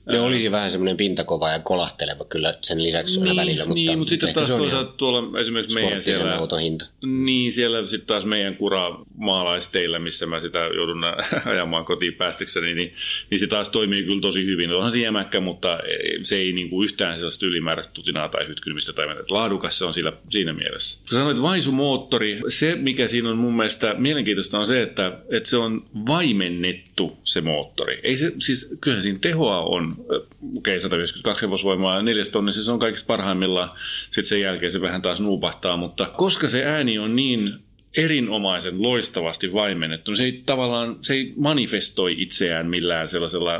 Ne 0.09 0.19
olisi 0.19 0.51
vähän 0.51 0.71
semmoinen 0.71 0.97
pintakova 0.97 1.49
ja 1.49 1.59
kolahteleva 1.59 2.25
kyllä 2.25 2.57
sen 2.61 2.83
lisäksi 2.83 3.21
niin, 3.21 3.35
välillä. 3.35 3.65
Mutta 3.65 3.75
niin, 3.75 3.97
mutta 3.97 4.09
sitten 4.09 4.33
taas 4.33 4.53
toisaalta 4.53 4.93
tuolla 4.97 5.39
esimerkiksi 5.39 5.75
meidän 5.75 6.03
siellä... 6.03 6.35
autohinta. 6.35 6.85
Niin, 7.05 7.51
siellä 7.51 7.85
sitten 7.85 8.07
taas 8.07 8.25
meidän 8.25 8.55
kura 8.55 8.99
maalaisteillä, 9.17 9.99
missä 9.99 10.25
mä 10.25 10.39
sitä 10.39 10.59
joudun 10.59 11.03
ajamaan 11.45 11.85
kotiin 11.85 12.13
päästikseni, 12.13 12.73
niin, 12.73 12.93
niin 13.29 13.39
se 13.39 13.47
taas 13.47 13.69
toimii 13.69 14.03
kyllä 14.03 14.21
tosi 14.21 14.45
hyvin. 14.45 14.71
Onhan 14.71 14.91
se 14.91 14.99
jämäkkä, 14.99 15.39
mutta 15.39 15.79
se 16.23 16.35
ei 16.35 16.51
niinku 16.51 16.83
yhtään 16.83 17.15
sellaista 17.15 17.45
ylimääräistä 17.45 17.93
tutinaa 17.93 18.29
tai 18.29 18.47
hytkymistä 18.47 18.93
tai 18.93 19.05
laadukas 19.29 19.77
se 19.77 19.85
on 19.85 19.93
siinä, 19.93 20.13
siinä 20.29 20.53
mielessä. 20.53 21.01
Sä 21.05 21.15
sanoit 21.15 21.41
vaisumoottori. 21.41 22.39
Se, 22.47 22.75
mikä 22.75 23.07
siinä 23.07 23.29
on 23.29 23.37
mun 23.37 23.55
mielestä 23.55 23.95
mielenkiintoista 23.97 24.59
on 24.59 24.67
se, 24.67 24.81
että, 24.81 25.17
että 25.31 25.49
se 25.49 25.57
on 25.57 25.85
vaimennettu 26.07 27.17
se 27.23 27.41
moottori. 27.41 27.99
Ei 28.03 28.17
se, 28.17 28.31
siis 28.39 28.77
kyllähän 28.81 29.03
siinä 29.03 29.19
tehoa 29.21 29.59
on 29.59 29.98
okei, 29.99 30.23
okay, 30.57 30.79
152 30.79 31.45
hevosvoimaa 31.45 31.95
ja 31.95 32.01
neljäs 32.01 32.29
tonni, 32.29 32.53
se 32.53 32.71
on 32.71 32.79
kaikista 32.79 33.07
parhaimmillaan. 33.07 33.69
Sitten 34.03 34.25
sen 34.25 34.41
jälkeen 34.41 34.71
se 34.71 34.81
vähän 34.81 35.01
taas 35.01 35.19
nuupahtaa, 35.19 35.77
mutta 35.77 36.05
koska 36.17 36.47
se 36.47 36.65
ääni 36.65 36.99
on 36.99 37.15
niin 37.15 37.53
erinomaisen 37.97 38.81
loistavasti 38.81 39.53
vaimennettu. 39.53 40.15
Se 40.15 40.23
ei 40.23 40.43
tavallaan, 40.45 40.97
se 41.01 41.13
ei 41.13 41.33
manifestoi 41.35 42.21
itseään 42.21 42.69
millään 42.69 43.09
sellaisella, 43.09 43.55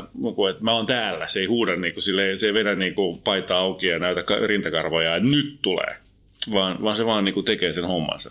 että 0.50 0.64
mä 0.64 0.72
oon 0.72 0.86
täällä. 0.86 1.28
Se 1.28 1.40
ei 1.40 1.46
huuda 1.46 1.76
niin 1.76 1.94
kuin, 1.94 2.04
se 2.36 2.46
ei 2.46 2.54
vedä 2.54 2.74
niin 2.74 2.94
kuin 2.94 3.22
paita 3.22 3.56
auki 3.56 3.86
ja 3.86 3.98
näytä 3.98 4.24
rintakarvoja, 4.46 5.16
että 5.16 5.28
nyt 5.28 5.58
tulee. 5.62 5.96
Vaan, 6.52 6.82
vaan 6.82 6.96
se 6.96 7.06
vaan 7.06 7.24
niin 7.24 7.34
kuin 7.34 7.46
tekee 7.46 7.72
sen 7.72 7.84
hommansa. 7.84 8.30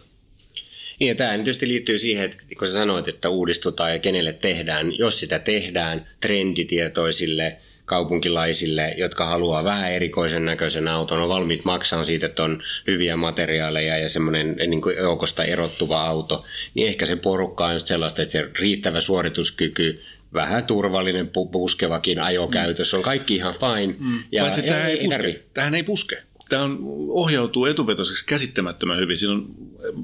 Ja 1.00 1.15
tämä 1.15 1.36
tietysti 1.36 1.67
liittyy 1.67 2.00
siihen, 2.00 2.26
että 2.26 2.38
kun 2.60 2.67
sä 2.67 2.74
sanoit, 2.74 3.08
että 3.08 3.30
uudistutaan 3.30 3.91
ja 3.91 4.00
kenelle 4.00 4.34
tehdään, 4.34 4.98
jos 4.98 5.19
sitä 5.19 5.39
tehdään 5.39 6.08
trenditietoisille– 6.19 7.58
kaupunkilaisille, 7.89 8.93
jotka 8.97 9.25
haluaa 9.25 9.63
vähän 9.63 9.91
erikoisen 9.91 10.45
näköisen 10.45 10.88
auton, 10.88 11.19
on 11.19 11.30
valmiit 11.30 11.65
maksaa 11.65 12.04
siitä, 12.04 12.25
että 12.25 12.43
on 12.43 12.62
hyviä 12.88 13.17
materiaaleja 13.17 13.97
ja 13.97 14.10
semmoinen 14.10 14.56
niin 14.67 14.82
joukosta 15.02 15.43
erottuva 15.43 16.06
auto, 16.06 16.45
niin 16.73 16.88
ehkä 16.88 17.06
se 17.06 17.15
porukka 17.15 17.65
on 17.65 17.80
sellaista, 17.80 18.21
että 18.21 18.32
se 18.32 18.49
riittävä 18.60 19.02
suorituskyky, 19.02 20.02
vähän 20.34 20.65
turvallinen 20.65 21.30
puskevakin 21.52 22.19
ajokäytös, 22.19 22.93
on 22.93 23.02
kaikki 23.02 23.36
ihan 23.36 23.54
fine. 23.54 23.95
Mm. 23.99 24.23
Ja, 24.32 24.43
Paitsi 24.43 24.62
ja 24.62 24.73
tähän 24.73 24.89
ei, 24.89 24.99
ei 24.99 25.06
puske. 25.06 25.43
Tähän 25.54 25.75
ei 25.75 25.84
puske. 25.84 26.23
Tämä 26.49 26.63
on, 26.63 26.80
ohjautuu 27.10 27.65
etuvetoiseksi 27.65 28.25
käsittämättömän 28.25 28.97
hyvin. 28.97 29.17
Siinä 29.17 29.34
on 29.34 29.47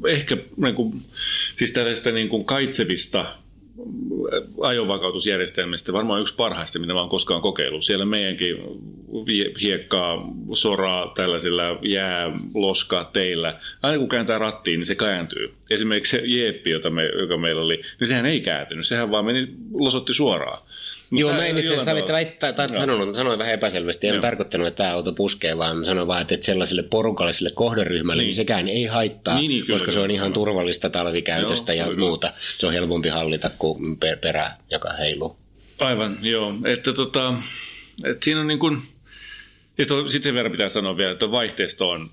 ehkä 0.08 0.38
niin 0.58 0.76
kuin, 0.76 0.93
siis 1.56 1.71
tällaista 1.71 2.12
niin 2.12 2.30
kuin 2.30 2.45
kaitsevista 2.45 3.26
ajovakautusjärjestelmistä 4.62 5.93
varmaan 5.93 6.21
yksi 6.21 6.36
parhaista, 6.36 6.80
mitä 6.80 6.93
mä 6.93 7.00
oon 7.00 7.10
koskaan 7.10 7.41
kokeillut. 7.41 7.84
Siellä 7.84 8.06
meidänkin 8.06 8.58
hiekkaa, 9.62 10.34
soraa, 10.54 11.12
tällaisilla 11.15 11.63
jää, 11.82 12.32
loska 12.54 13.10
teillä. 13.13 13.60
Aina 13.82 13.98
kun 13.98 14.10
kääntää 14.10 14.38
rattiin, 14.38 14.80
niin 14.80 14.88
se 14.88 14.95
kääntyy. 14.95 15.54
Esimerkiksi 15.69 16.17
se 16.17 16.24
jeeppi, 16.26 16.69
jota 16.69 16.89
me, 16.89 17.06
joka 17.19 17.38
meillä 17.38 17.62
oli, 17.62 17.82
niin 18.00 18.08
sehän 18.08 18.26
ei 18.26 18.41
kääntynyt. 18.41 18.88
Sehän 18.88 19.12
vaan 19.12 19.26
meni, 19.26 19.48
losotti 19.74 20.13
suoraan. 20.13 20.62
Joo, 21.12 21.34
mä 21.34 21.46
en 21.46 21.58
itse 21.58 21.76
asiassa 21.76 22.13
väittää, 22.13 22.54
tai 22.54 22.76
sanonut, 22.76 23.15
sanoin 23.15 23.39
vähän 23.39 23.54
epäselvästi. 23.54 24.08
En 24.08 24.13
Joo. 24.13 24.22
tarkoittanut, 24.22 24.68
että 24.68 24.78
tämä 24.78 24.94
auto 24.94 25.13
puskee, 25.13 25.58
vaan 25.58 25.86
sanoin 25.86 26.08
vaan, 26.08 26.22
että 26.22 26.46
sellaiselle 26.46 26.84
porukalle, 26.84 27.34
sille 27.34 27.52
kohderyhmälle, 27.52 28.22
niin, 28.24 28.28
niin 28.28 28.36
sekään 28.36 28.68
ei 28.68 28.86
haittaa, 28.86 29.39
niin, 29.39 29.50
niin, 29.50 29.62
kyllä, 29.62 29.74
koska 29.74 29.86
kyllä, 29.86 29.94
se 29.94 30.00
on 30.00 30.12
ihan 30.12 30.34
turvallista 30.34 30.89
talvikäytöstä 30.89 31.74
Joo, 31.74 31.86
ja 31.86 31.94
kyllä. 31.94 32.08
muuta. 32.08 32.34
Se 32.58 32.68
on 32.68 32.74
helpompi 32.74 33.10
hallita 33.10 33.52
kuin 33.60 33.98
perä, 34.22 34.52
joka 34.72 34.94
heiluu. 34.94 35.38
Aivan, 35.80 36.18
joo. 36.22 36.54
Että 36.65 36.94
tota, 36.94 37.34
että 38.04 38.26
siinä 38.26 38.41
on 38.41 38.48
niin 38.48 38.60
kuin, 38.60 38.78
sitten 39.78 40.24
sen 40.24 40.36
verran 40.36 40.52
pitää 40.52 40.70
sanoa 40.70 40.98
vielä, 40.98 41.12
että 41.12 41.32
vaihteisto 41.32 41.89
on 41.89 42.10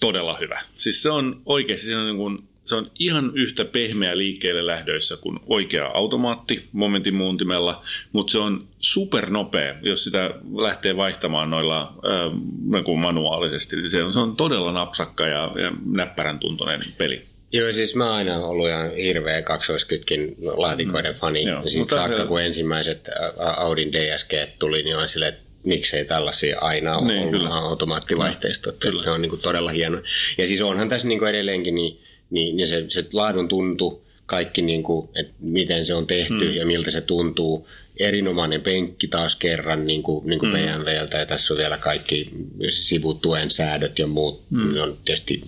todella 0.00 0.36
hyvä. 0.40 0.62
Siis 0.78 1.02
se 1.02 1.10
on 1.10 1.42
oikeasti, 1.46 1.86
siinä 1.86 2.00
on 2.00 2.06
niin 2.06 2.16
kuin 2.16 2.47
se 2.68 2.74
on 2.74 2.86
ihan 2.98 3.32
yhtä 3.34 3.64
pehmeä 3.64 4.18
liikkeelle 4.18 4.66
lähdöissä 4.66 5.16
kuin 5.16 5.40
oikea 5.46 5.86
automaatti 5.86 6.68
momentin 6.72 7.14
muuntimella, 7.14 7.82
mutta 8.12 8.30
se 8.30 8.38
on 8.38 8.66
supernopea, 8.80 9.74
jos 9.82 10.04
sitä 10.04 10.30
lähtee 10.56 10.96
vaihtamaan 10.96 11.50
noilla 11.50 11.82
äh, 11.82 12.96
manuaalisesti. 12.96 13.88
Se 13.88 14.02
on, 14.02 14.12
se 14.12 14.18
on 14.18 14.36
todella 14.36 14.72
napsakka 14.72 15.26
ja, 15.26 15.52
ja 15.62 15.72
näppärän 15.86 16.38
tuntoinen 16.38 16.84
peli. 16.98 17.22
Joo, 17.52 17.72
siis 17.72 17.94
mä 17.94 18.14
aina 18.14 18.38
ollut 18.38 18.68
ihan 18.68 18.90
hirveä 18.90 19.42
kaksoiskytkin 19.42 20.36
laatikoiden 20.56 21.12
mm. 21.12 21.18
fani. 21.18 21.44
Joo, 21.44 21.62
Siitä 21.66 21.96
saakka, 21.96 22.26
kun 22.26 22.42
ensimmäiset 22.42 23.08
Audin 23.56 23.92
DSG 23.92 24.32
tuli, 24.58 24.82
niin 24.82 24.96
on 24.96 25.08
silleen, 25.08 25.34
että 25.34 25.48
miksei 25.64 26.04
tällaisia 26.04 26.58
aina 26.60 26.96
ole 26.96 27.14
niin, 27.14 27.34
ollut 27.34 27.52
automaattivaihteistot. 27.52 28.76
Se 29.04 29.10
on 29.10 29.22
niin 29.22 29.30
kuin 29.30 29.42
todella 29.42 29.70
hieno. 29.70 30.02
Ja 30.38 30.46
siis 30.46 30.62
onhan 30.62 30.88
tässä 30.88 31.08
niin 31.08 31.18
kuin 31.18 31.30
edelleenkin 31.30 31.74
niin 31.74 32.00
niin, 32.30 32.56
niin 32.56 32.66
se, 32.66 32.84
se 32.88 33.04
laadun 33.12 33.48
tuntu, 33.48 34.02
kaikki, 34.26 34.62
niin 34.62 34.82
kuin, 34.82 35.08
että 35.14 35.34
miten 35.40 35.84
se 35.84 35.94
on 35.94 36.06
tehty 36.06 36.48
mm. 36.48 36.54
ja 36.54 36.66
miltä 36.66 36.90
se 36.90 37.00
tuntuu. 37.00 37.68
Erinomainen 37.96 38.60
penkki 38.60 39.08
taas 39.08 39.36
kerran 39.36 39.86
niin 39.86 40.02
kuin, 40.02 40.26
niin 40.26 40.38
kuin 40.38 40.52
mm. 40.52 40.58
BMWltä 40.58 41.18
ja 41.18 41.26
tässä 41.26 41.54
on 41.54 41.58
vielä 41.58 41.78
kaikki 41.78 42.30
sivutuen 42.68 43.50
säädöt 43.50 43.98
ja 43.98 44.06
muut. 44.06 44.42
Mm. 44.50 44.74
Ne 44.74 44.82
on 44.82 44.98
tietysti 45.04 45.42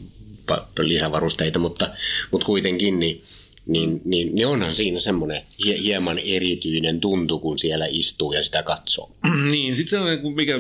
lisävarusteita, 0.79 1.59
mutta, 1.59 1.91
mutta 2.31 2.47
kuitenkin 2.47 2.99
niin, 2.99 3.23
niin, 3.67 4.01
niin, 4.05 4.35
niin 4.35 4.47
onhan 4.47 4.75
siinä 4.75 5.01
semmoinen 5.01 5.43
hie, 5.65 5.79
hieman 5.83 6.19
erityinen 6.19 7.01
tuntu, 7.01 7.39
kun 7.39 7.59
siellä 7.59 7.87
istuu 7.89 8.33
ja 8.33 8.45
sitä 8.45 8.63
katsoo. 8.63 9.11
niin, 9.51 9.77
sitten 9.77 9.91
se 9.91 9.99
on, 9.99 10.07
niinku, 10.07 10.31
mikä 10.31 10.59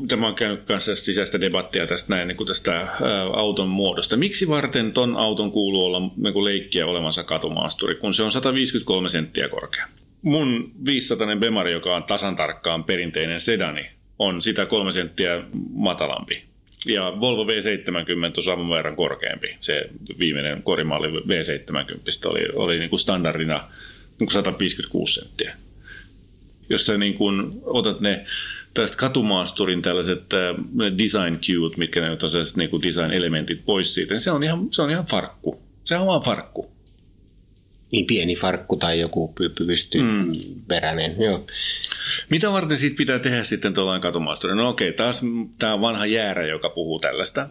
mitä 0.00 0.16
mä 0.16 0.26
oon 0.26 0.34
käynyt 0.34 0.64
kanssa 0.64 0.96
sisäistä 0.96 1.40
debattia 1.40 1.86
tästä 1.86 2.14
näin, 2.14 2.28
niin 2.28 2.36
kuin 2.36 2.46
tästä 2.46 2.72
ää, 2.72 2.88
auton 3.32 3.68
muodosta. 3.68 4.16
Miksi 4.16 4.48
varten 4.48 4.92
ton 4.92 5.16
auton 5.16 5.52
kuuluu 5.52 5.84
olla 5.84 6.00
niin 6.00 6.44
leikkiä 6.44 6.86
olevansa 6.86 7.24
katumaasturi, 7.24 7.94
kun 7.94 8.14
se 8.14 8.22
on 8.22 8.32
153 8.32 9.08
senttiä 9.08 9.48
korkea? 9.48 9.86
Mun 10.22 10.72
500 10.86 11.36
Bemari, 11.36 11.72
joka 11.72 11.96
on 11.96 12.04
tasan 12.04 12.36
tarkkaan 12.36 12.84
perinteinen 12.84 13.40
sedani, 13.40 13.90
on 14.18 14.42
sitä 14.42 14.66
kolme 14.66 14.92
senttiä 14.92 15.42
matalampi. 15.70 16.44
Ja 16.86 17.20
Volvo 17.20 17.44
V70 17.44 18.36
on 18.36 18.42
saman 18.42 18.70
verran 18.70 18.96
korkeampi. 18.96 19.56
Se 19.60 19.90
viimeinen 20.18 20.62
korimalli 20.62 21.08
V70 21.08 22.28
oli, 22.28 22.48
oli 22.54 22.78
niin 22.78 22.90
kuin 22.90 23.00
standardina 23.00 23.56
niin 24.18 24.26
kuin 24.26 24.30
156 24.30 25.14
senttiä. 25.14 25.56
Jos 26.68 26.86
sä 26.86 26.98
niin 26.98 27.14
kuin 27.14 27.52
otat 27.64 28.00
ne 28.00 28.24
tästä 28.74 28.96
katumaasturin 28.98 29.82
tällaiset 29.82 30.32
äh, 30.32 30.56
design 30.98 31.38
cuet, 31.38 31.76
mitkä 31.76 32.00
ne 32.00 32.10
on 32.10 32.30
sellaiset 32.30 32.56
niin 32.56 32.70
kuin 32.70 32.82
design-elementit 32.82 33.64
pois 33.64 33.94
siitä, 33.94 34.14
niin 34.14 34.20
se 34.20 34.30
on 34.30 34.42
ihan, 34.42 34.68
se 34.70 34.82
on 34.82 34.90
ihan 34.90 35.06
farkku. 35.06 35.62
Se 35.84 35.96
on 35.96 36.06
vaan 36.06 36.22
farkku. 36.22 36.70
Niin 37.92 38.06
pieni 38.06 38.36
farkku 38.36 38.76
tai 38.76 39.00
joku 39.00 39.34
pysty 39.66 40.02
mm. 40.02 40.32
peräinen, 40.68 41.16
joo. 41.18 41.46
Mitä 42.30 42.52
varten 42.52 42.76
siitä 42.76 42.96
pitää 42.96 43.18
tehdä 43.18 43.44
sitten 43.44 43.74
tuollainen 43.74 44.02
katumaasturi? 44.02 44.54
No 44.54 44.68
okei, 44.68 44.92
taas 44.92 45.22
tämä 45.58 45.80
vanha 45.80 46.06
jäärä, 46.06 46.46
joka 46.46 46.70
puhuu 46.70 46.98
tällaista. 46.98 47.48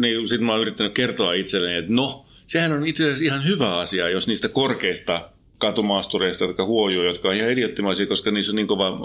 Niin 0.00 0.28
sitten 0.28 0.46
mä 0.46 0.52
oon 0.52 0.60
yrittänyt 0.60 0.92
kertoa 0.92 1.32
itselleni, 1.32 1.76
että 1.76 1.92
no, 1.92 2.26
sehän 2.46 2.72
on 2.72 2.86
itse 2.86 3.04
asiassa 3.04 3.24
ihan 3.24 3.44
hyvä 3.44 3.78
asia, 3.78 4.08
jos 4.08 4.28
niistä 4.28 4.48
korkeista 4.48 5.28
katumaastureista, 5.58 6.44
jotka 6.44 6.64
huojuu, 6.64 7.04
jotka 7.04 7.28
on 7.28 7.36
ihan 7.36 7.50
idiottimaisia, 7.50 8.06
koska 8.06 8.30
niissä 8.30 8.52
on 8.52 8.56
niin 8.56 8.66
kova 8.66 8.98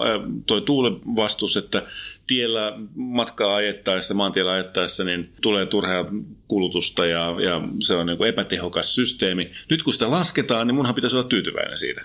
toi 0.45 0.61
tuulen 0.61 0.95
vastus, 1.15 1.57
että 1.57 1.83
tiellä 2.27 2.73
matkaa 2.95 3.55
ajettaessa, 3.55 4.13
maantiellä 4.13 4.51
ajettaessa, 4.51 5.03
niin 5.03 5.29
tulee 5.41 5.65
turhaa 5.65 6.05
kulutusta 6.47 7.05
ja, 7.05 7.35
ja 7.41 7.61
se 7.79 7.95
on 7.95 8.05
niin 8.05 8.25
epätehokas 8.27 8.95
systeemi. 8.95 9.51
Nyt 9.69 9.83
kun 9.83 9.93
sitä 9.93 10.11
lasketaan, 10.11 10.67
niin 10.67 10.75
munhan 10.75 10.95
pitäisi 10.95 11.15
olla 11.15 11.27
tyytyväinen 11.27 11.77
siitä. 11.77 12.01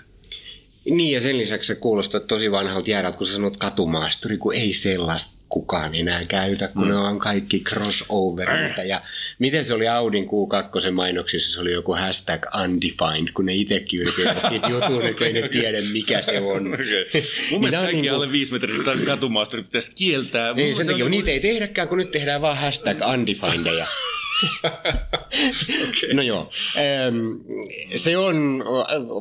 Niin 0.85 1.13
ja 1.13 1.21
sen 1.21 1.37
lisäksi 1.37 1.67
se 1.67 1.75
kuulostaa 1.75 2.19
tosi 2.19 2.51
vanhalta 2.51 2.89
jäädät, 2.89 3.15
kun 3.15 3.27
sä 3.27 3.33
sanot 3.33 3.57
katumaasturi, 3.57 4.37
kun 4.37 4.53
ei 4.53 4.73
sellaista 4.73 5.33
kukaan 5.53 5.95
enää 5.95 6.25
käytä, 6.25 6.67
kun 6.67 6.83
mm. 6.83 6.89
ne 6.89 6.95
on 6.95 7.19
kaikki 7.19 7.59
crossoverita. 7.59 8.83
Ja 8.83 9.01
miten 9.39 9.63
se 9.63 9.73
oli 9.73 9.87
Audin 9.87 10.25
Q2 10.25 10.91
mainoksissa, 10.91 11.53
se 11.53 11.61
oli 11.61 11.71
joku 11.71 11.93
hashtag 11.93 12.45
undefined, 12.63 13.31
kun 13.33 13.45
ne 13.45 13.53
itsekin 13.53 14.01
yrittävät 14.01 14.41
siitä 14.49 14.67
jutun, 14.67 15.05
että 15.05 15.25
ei 15.25 15.33
ne 15.33 15.49
tiedä 15.59 15.77
mikä 15.91 16.21
se 16.21 16.39
on. 16.39 16.73
Okay. 16.73 17.23
Mun 17.51 17.59
mielestä 17.61 17.77
kaikki 17.77 17.95
niin 17.95 18.03
kuin... 18.03 18.13
alle 18.13 18.31
viisimetriset 18.31 18.85
katumaasturi 19.05 19.63
pitäisi 19.63 19.95
kieltää. 19.95 20.53
Niin, 20.53 20.75
sen 20.75 20.87
takia, 20.87 21.05
niin 21.05 21.11
niitä 21.11 21.31
ei 21.31 21.39
tehdäkään, 21.39 21.87
kun 21.87 21.97
nyt 21.97 22.11
tehdään 22.11 22.41
vaan 22.41 22.57
hashtag 22.57 22.97
undefinedeja. 23.13 23.87
okay. 25.87 26.13
No 26.13 26.21
joo. 26.21 26.49
Se 27.95 28.17
on 28.17 28.63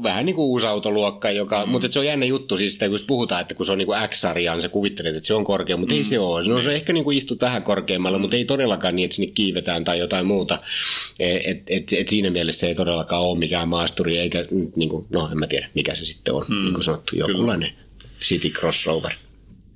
vähän 0.03 0.27
niin 0.27 0.37
kuin 0.37 0.45
uusi 0.45 0.67
autoluokka, 0.67 1.31
joka, 1.31 1.67
mm. 1.67 1.73
mutta 1.73 1.89
se 1.89 1.99
on 1.99 2.07
jännä 2.07 2.27
juttu, 2.27 2.57
siis 2.57 2.73
sitä 2.73 2.89
kun 2.89 2.99
puhutaan, 3.07 3.41
että 3.41 3.55
kun 3.55 3.67
se 3.67 3.73
on 3.73 3.79
niin 3.79 3.87
kuin 3.87 4.09
X-sarjaan, 4.09 4.63
se 4.63 4.69
kuvittelet, 4.69 5.17
että 5.17 5.27
se 5.27 5.35
on 5.35 5.45
korkea, 5.45 5.77
mutta 5.77 5.95
mm. 5.95 5.99
ei 5.99 6.05
se 6.05 6.19
ole. 6.19 6.49
No 6.49 6.63
se 6.63 6.75
ehkä 6.75 6.93
niin 6.93 7.05
kuin 7.05 7.17
istut 7.17 7.41
vähän 7.41 7.63
korkeammalla, 7.63 8.19
mutta 8.19 8.37
ei 8.37 8.45
todellakaan 8.45 8.97
niin, 8.97 9.05
että 9.05 9.15
sinne 9.17 9.33
kiivetään 9.35 9.85
tai 9.85 9.99
jotain 9.99 10.27
muuta. 10.27 10.59
E, 11.19 11.37
et, 11.37 11.63
et, 11.67 11.93
et 11.99 12.09
siinä 12.09 12.31
mielessä 12.31 12.61
se 12.61 12.67
ei 12.67 12.75
todellakaan 12.75 13.23
ole 13.23 13.39
mikään 13.39 13.69
maasturi, 13.69 14.19
eikä, 14.19 14.45
niin 14.77 14.89
kuin, 14.89 15.07
no 15.11 15.29
en 15.33 15.39
mä 15.39 15.47
tiedä 15.47 15.69
mikä 15.75 15.95
se 15.95 16.05
sitten 16.05 16.35
on, 16.35 16.45
mm. 16.49 16.55
niin 16.55 16.75
kuin 16.75 16.85
sanottu, 16.85 17.17
jokinlainen 17.17 17.73
City 18.23 18.49
Crossover. 18.49 19.13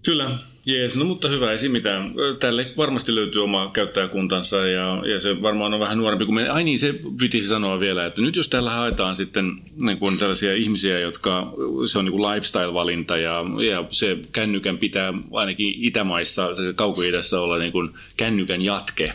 Kyllä, 0.03 0.38
Jees, 0.67 0.97
no 0.97 1.05
mutta 1.05 1.29
hyvä, 1.29 1.53
ei 1.53 1.69
mitään. 1.69 2.14
Tälle 2.39 2.73
varmasti 2.77 3.14
löytyy 3.14 3.45
oma 3.45 3.71
käyttäjäkuntansa 3.73 4.57
ja, 4.57 5.03
ja 5.05 5.21
se 5.21 5.43
varmaan 5.43 5.75
on 5.75 5.81
vähän 5.81 5.99
nuorempi 5.99 6.25
kuin 6.25 6.35
me. 6.35 6.49
Ai 6.49 6.64
niin, 6.64 6.79
se 6.79 6.95
piti 7.21 7.47
sanoa 7.47 7.81
vielä, 7.81 8.07
että 8.07 8.21
nyt 8.23 8.37
jos 8.37 8.49
täällä 8.49 8.71
haetaan 8.71 9.17
sitten 9.17 9.53
niin 9.81 9.99
kuin 9.99 10.19
tällaisia 10.19 10.55
ihmisiä, 10.55 11.01
jotka 11.01 11.53
se 11.87 11.99
on 11.99 12.05
niin 12.05 12.12
kuin 12.12 12.23
lifestyle-valinta 12.23 13.17
ja, 13.17 13.45
ja 13.71 13.85
se 13.91 14.19
kännykän 14.33 14.79
pitää 14.79 15.14
ainakin 15.33 15.75
Itämaissa, 15.85 16.49
kauko-idässä 16.75 17.41
olla 17.41 17.59
niin 17.59 17.73
kuin 17.73 17.91
kännykän 18.17 18.62
jatke, 18.62 19.14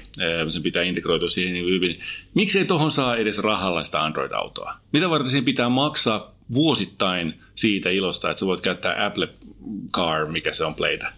sen 0.50 0.64
pitää 0.64 0.84
integroitua 0.84 1.30
siihen 1.30 1.54
niin 1.54 1.74
hyvin. 1.74 2.00
Miksei 2.34 2.66
tuohon 2.66 2.92
saa 2.92 3.16
edes 3.16 3.40
rahalla 3.40 3.84
sitä 3.84 4.04
Android-autoa? 4.04 4.74
Mitä 4.92 5.10
varten 5.10 5.32
siihen 5.32 5.46
pitää 5.46 5.70
maksaa 5.70 6.32
vuosittain 6.54 7.40
siitä 7.56 7.90
ilosta, 7.90 8.30
että 8.30 8.40
sä 8.40 8.46
voit 8.46 8.62
käyttää 8.62 9.06
Apple 9.06 9.30
Car, 9.94 10.26
mikä 10.26 10.54
se 10.54 10.64
on 10.66 10.76
Playtä. 10.76 11.14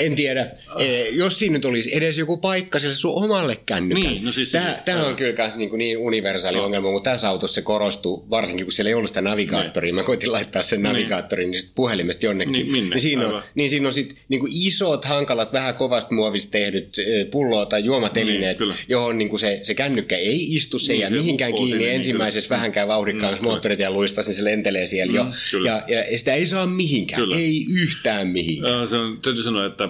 En 0.00 0.14
tiedä. 0.14 0.50
Oh. 0.74 0.80
Jos 1.12 1.38
siinä 1.38 1.52
nyt 1.52 1.64
olisi 1.64 1.96
edes 1.96 2.18
joku 2.18 2.36
paikka 2.36 2.78
sille 2.78 2.94
sun 2.94 3.24
omalle 3.24 3.56
kännykälle. 3.66 4.10
Niin, 4.10 4.24
no 4.24 4.32
siis 4.32 4.52
tämä, 4.52 4.82
tämä 4.84 5.06
on 5.06 5.16
kyllä 5.16 5.34
myös 5.38 5.56
niin, 5.56 5.78
niin 5.78 5.98
universaali 5.98 6.58
oh. 6.58 6.64
ongelma, 6.64 6.90
mutta 6.90 7.10
tässä 7.10 7.28
autossa 7.28 7.54
se 7.54 7.62
korostuu, 7.62 8.26
varsinkin 8.30 8.66
kun 8.66 8.72
siellä 8.72 8.88
ei 8.88 8.94
ollut 8.94 9.10
sitä 9.10 9.20
navigaattoria. 9.20 9.88
Niin. 9.88 9.94
Mä 9.94 10.02
koitin 10.02 10.32
laittaa 10.32 10.62
sen 10.62 10.82
navigaattorin 10.82 11.50
niin. 11.50 11.62
Niin 11.62 11.72
puhelimesta 11.74 12.26
jonnekin. 12.26 12.52
Niin, 12.52 12.72
minne? 12.72 12.90
niin 12.90 13.00
siinä 13.00 13.28
on, 13.28 13.42
niin 13.54 13.70
siinä 13.70 13.88
on 13.88 13.92
sit, 13.92 14.16
niin 14.28 14.40
kuin 14.40 14.52
isot, 14.54 15.04
hankalat, 15.04 15.52
vähän 15.52 15.74
kovasta 15.74 16.14
muovista 16.14 16.50
tehdyt 16.50 16.96
pulloa 17.30 17.66
tai 17.66 17.84
juomatelineet, 17.84 18.58
niin, 18.58 18.74
johon 18.88 19.18
niin 19.18 19.28
kuin 19.28 19.40
se, 19.40 19.60
se 19.62 19.74
kännykkä 19.74 20.16
ei 20.16 20.54
istu, 20.54 20.78
se 20.78 20.92
niin, 20.92 21.00
jää 21.00 21.10
mihinkään 21.10 21.54
kiinni 21.54 21.78
niin, 21.78 21.94
ensimmäisessä 21.94 22.48
kyllä. 22.48 22.58
vähänkään 22.58 22.88
vauhdikkaassa 22.88 23.42
mm, 23.42 23.48
moottoritien 23.48 23.92
luista, 23.92 24.20
niin 24.26 24.34
se 24.34 24.44
lentelee 24.44 24.86
siellä 24.86 25.12
mm, 25.12 25.16
jo. 25.16 25.64
Ja, 25.64 25.82
ja 25.88 26.18
sitä 26.18 26.34
ei 26.34 26.46
saa 26.46 26.66
mihinkään, 26.66 27.22
kyllä. 27.22 27.36
ei 27.36 27.66
yhtään 27.70 28.28
mihinkään. 28.28 28.80
Ja, 28.80 28.86
se 28.86 28.96
on, 28.96 29.18
täytyy 29.22 29.42
sanoa, 29.42 29.66
että 29.66 29.81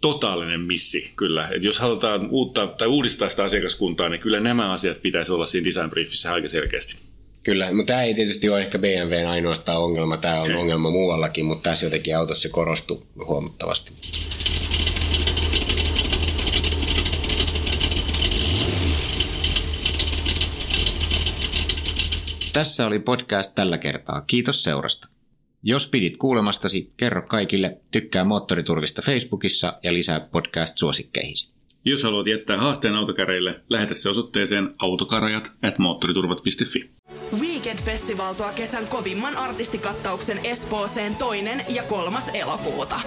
totaalinen 0.00 0.60
missi 0.60 1.12
kyllä. 1.16 1.48
Et 1.48 1.62
jos 1.62 1.78
halutaan 1.78 2.28
uutta, 2.30 2.66
tai 2.66 2.88
uudistaa 2.88 3.28
sitä 3.28 3.44
asiakaskuntaa, 3.44 4.08
niin 4.08 4.20
kyllä 4.20 4.40
nämä 4.40 4.72
asiat 4.72 5.02
pitäisi 5.02 5.32
olla 5.32 5.46
siinä 5.46 5.64
design 5.64 5.90
briefissä 5.90 6.32
aika 6.32 6.48
selkeästi. 6.48 6.96
Kyllä, 7.44 7.72
mutta 7.72 7.92
tämä 7.92 8.02
ei 8.02 8.14
tietysti 8.14 8.48
ole 8.48 8.60
ehkä 8.60 8.78
BMWn 8.78 9.26
ainoastaan 9.26 9.82
ongelma, 9.82 10.16
tämä 10.16 10.40
on 10.40 10.42
okay. 10.42 10.56
ongelma 10.56 10.90
muuallakin, 10.90 11.44
mutta 11.44 11.70
tässä 11.70 11.86
jotenkin 11.86 12.16
autossa 12.16 12.48
korostuu 12.48 13.06
huomattavasti. 13.26 13.92
Tässä 22.52 22.86
oli 22.86 22.98
podcast 22.98 23.54
tällä 23.54 23.78
kertaa. 23.78 24.20
Kiitos 24.26 24.62
seurasta. 24.64 25.13
Jos 25.66 25.86
pidit 25.86 26.16
kuulemastasi, 26.16 26.90
kerro 26.96 27.22
kaikille, 27.22 27.78
tykkää 27.90 28.24
Moottoriturvista 28.24 29.02
Facebookissa 29.02 29.78
ja 29.82 29.92
lisää 29.92 30.20
podcast-suosikkeihisi. 30.20 31.53
Jos 31.86 32.02
haluat 32.02 32.26
jättää 32.26 32.58
haasteen 32.58 32.94
autokäreille, 32.94 33.60
lähetä 33.68 33.94
se 33.94 34.08
osoitteeseen 34.08 34.74
autokarajat 34.78 35.52
at 35.62 35.78
moottoriturvat.fi. 35.78 36.90
Weekend 37.40 37.78
Festival 37.78 38.34
tuo 38.34 38.46
kesän 38.56 38.86
kovimman 38.86 39.36
artistikattauksen 39.36 40.40
Espooseen 40.44 41.14
toinen 41.14 41.64
ja 41.68 41.82
kolmas 41.82 42.30
elokuuta. 42.34 43.00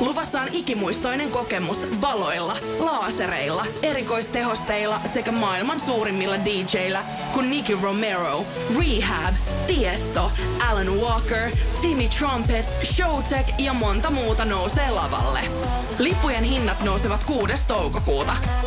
Luvassa 0.00 0.40
on 0.40 0.48
ikimuistoinen 0.52 1.30
kokemus 1.30 2.00
valoilla, 2.00 2.56
laasereilla, 2.78 3.66
erikoistehosteilla 3.82 5.00
sekä 5.04 5.32
maailman 5.32 5.80
suurimmilla 5.80 6.36
DJillä 6.44 7.00
kuin 7.34 7.50
Nicky 7.50 7.78
Romero, 7.82 8.44
Rehab, 8.78 9.34
Tiesto, 9.66 10.32
Alan 10.70 11.00
Walker, 11.00 11.50
Timmy 11.80 12.08
Trumpet, 12.18 12.66
Showtek 12.84 13.46
ja 13.58 13.72
monta 13.72 14.10
muuta 14.10 14.44
nousee 14.44 14.90
lavalle. 14.90 15.40
Lippujen 15.98 16.44
hinnat 16.44 16.84
nousevat 16.84 17.24
6. 17.24 17.66
toukokuuta. 17.68 18.11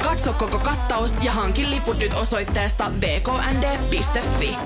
Katso 0.04 0.34
koko 0.34 0.60
kattaus 0.60 1.12
ja 1.24 1.32
hankin 1.32 1.72
liput 1.72 1.98
nyt 2.00 2.14
osoitteesta 2.14 2.92
bknd.fi. 3.00 4.58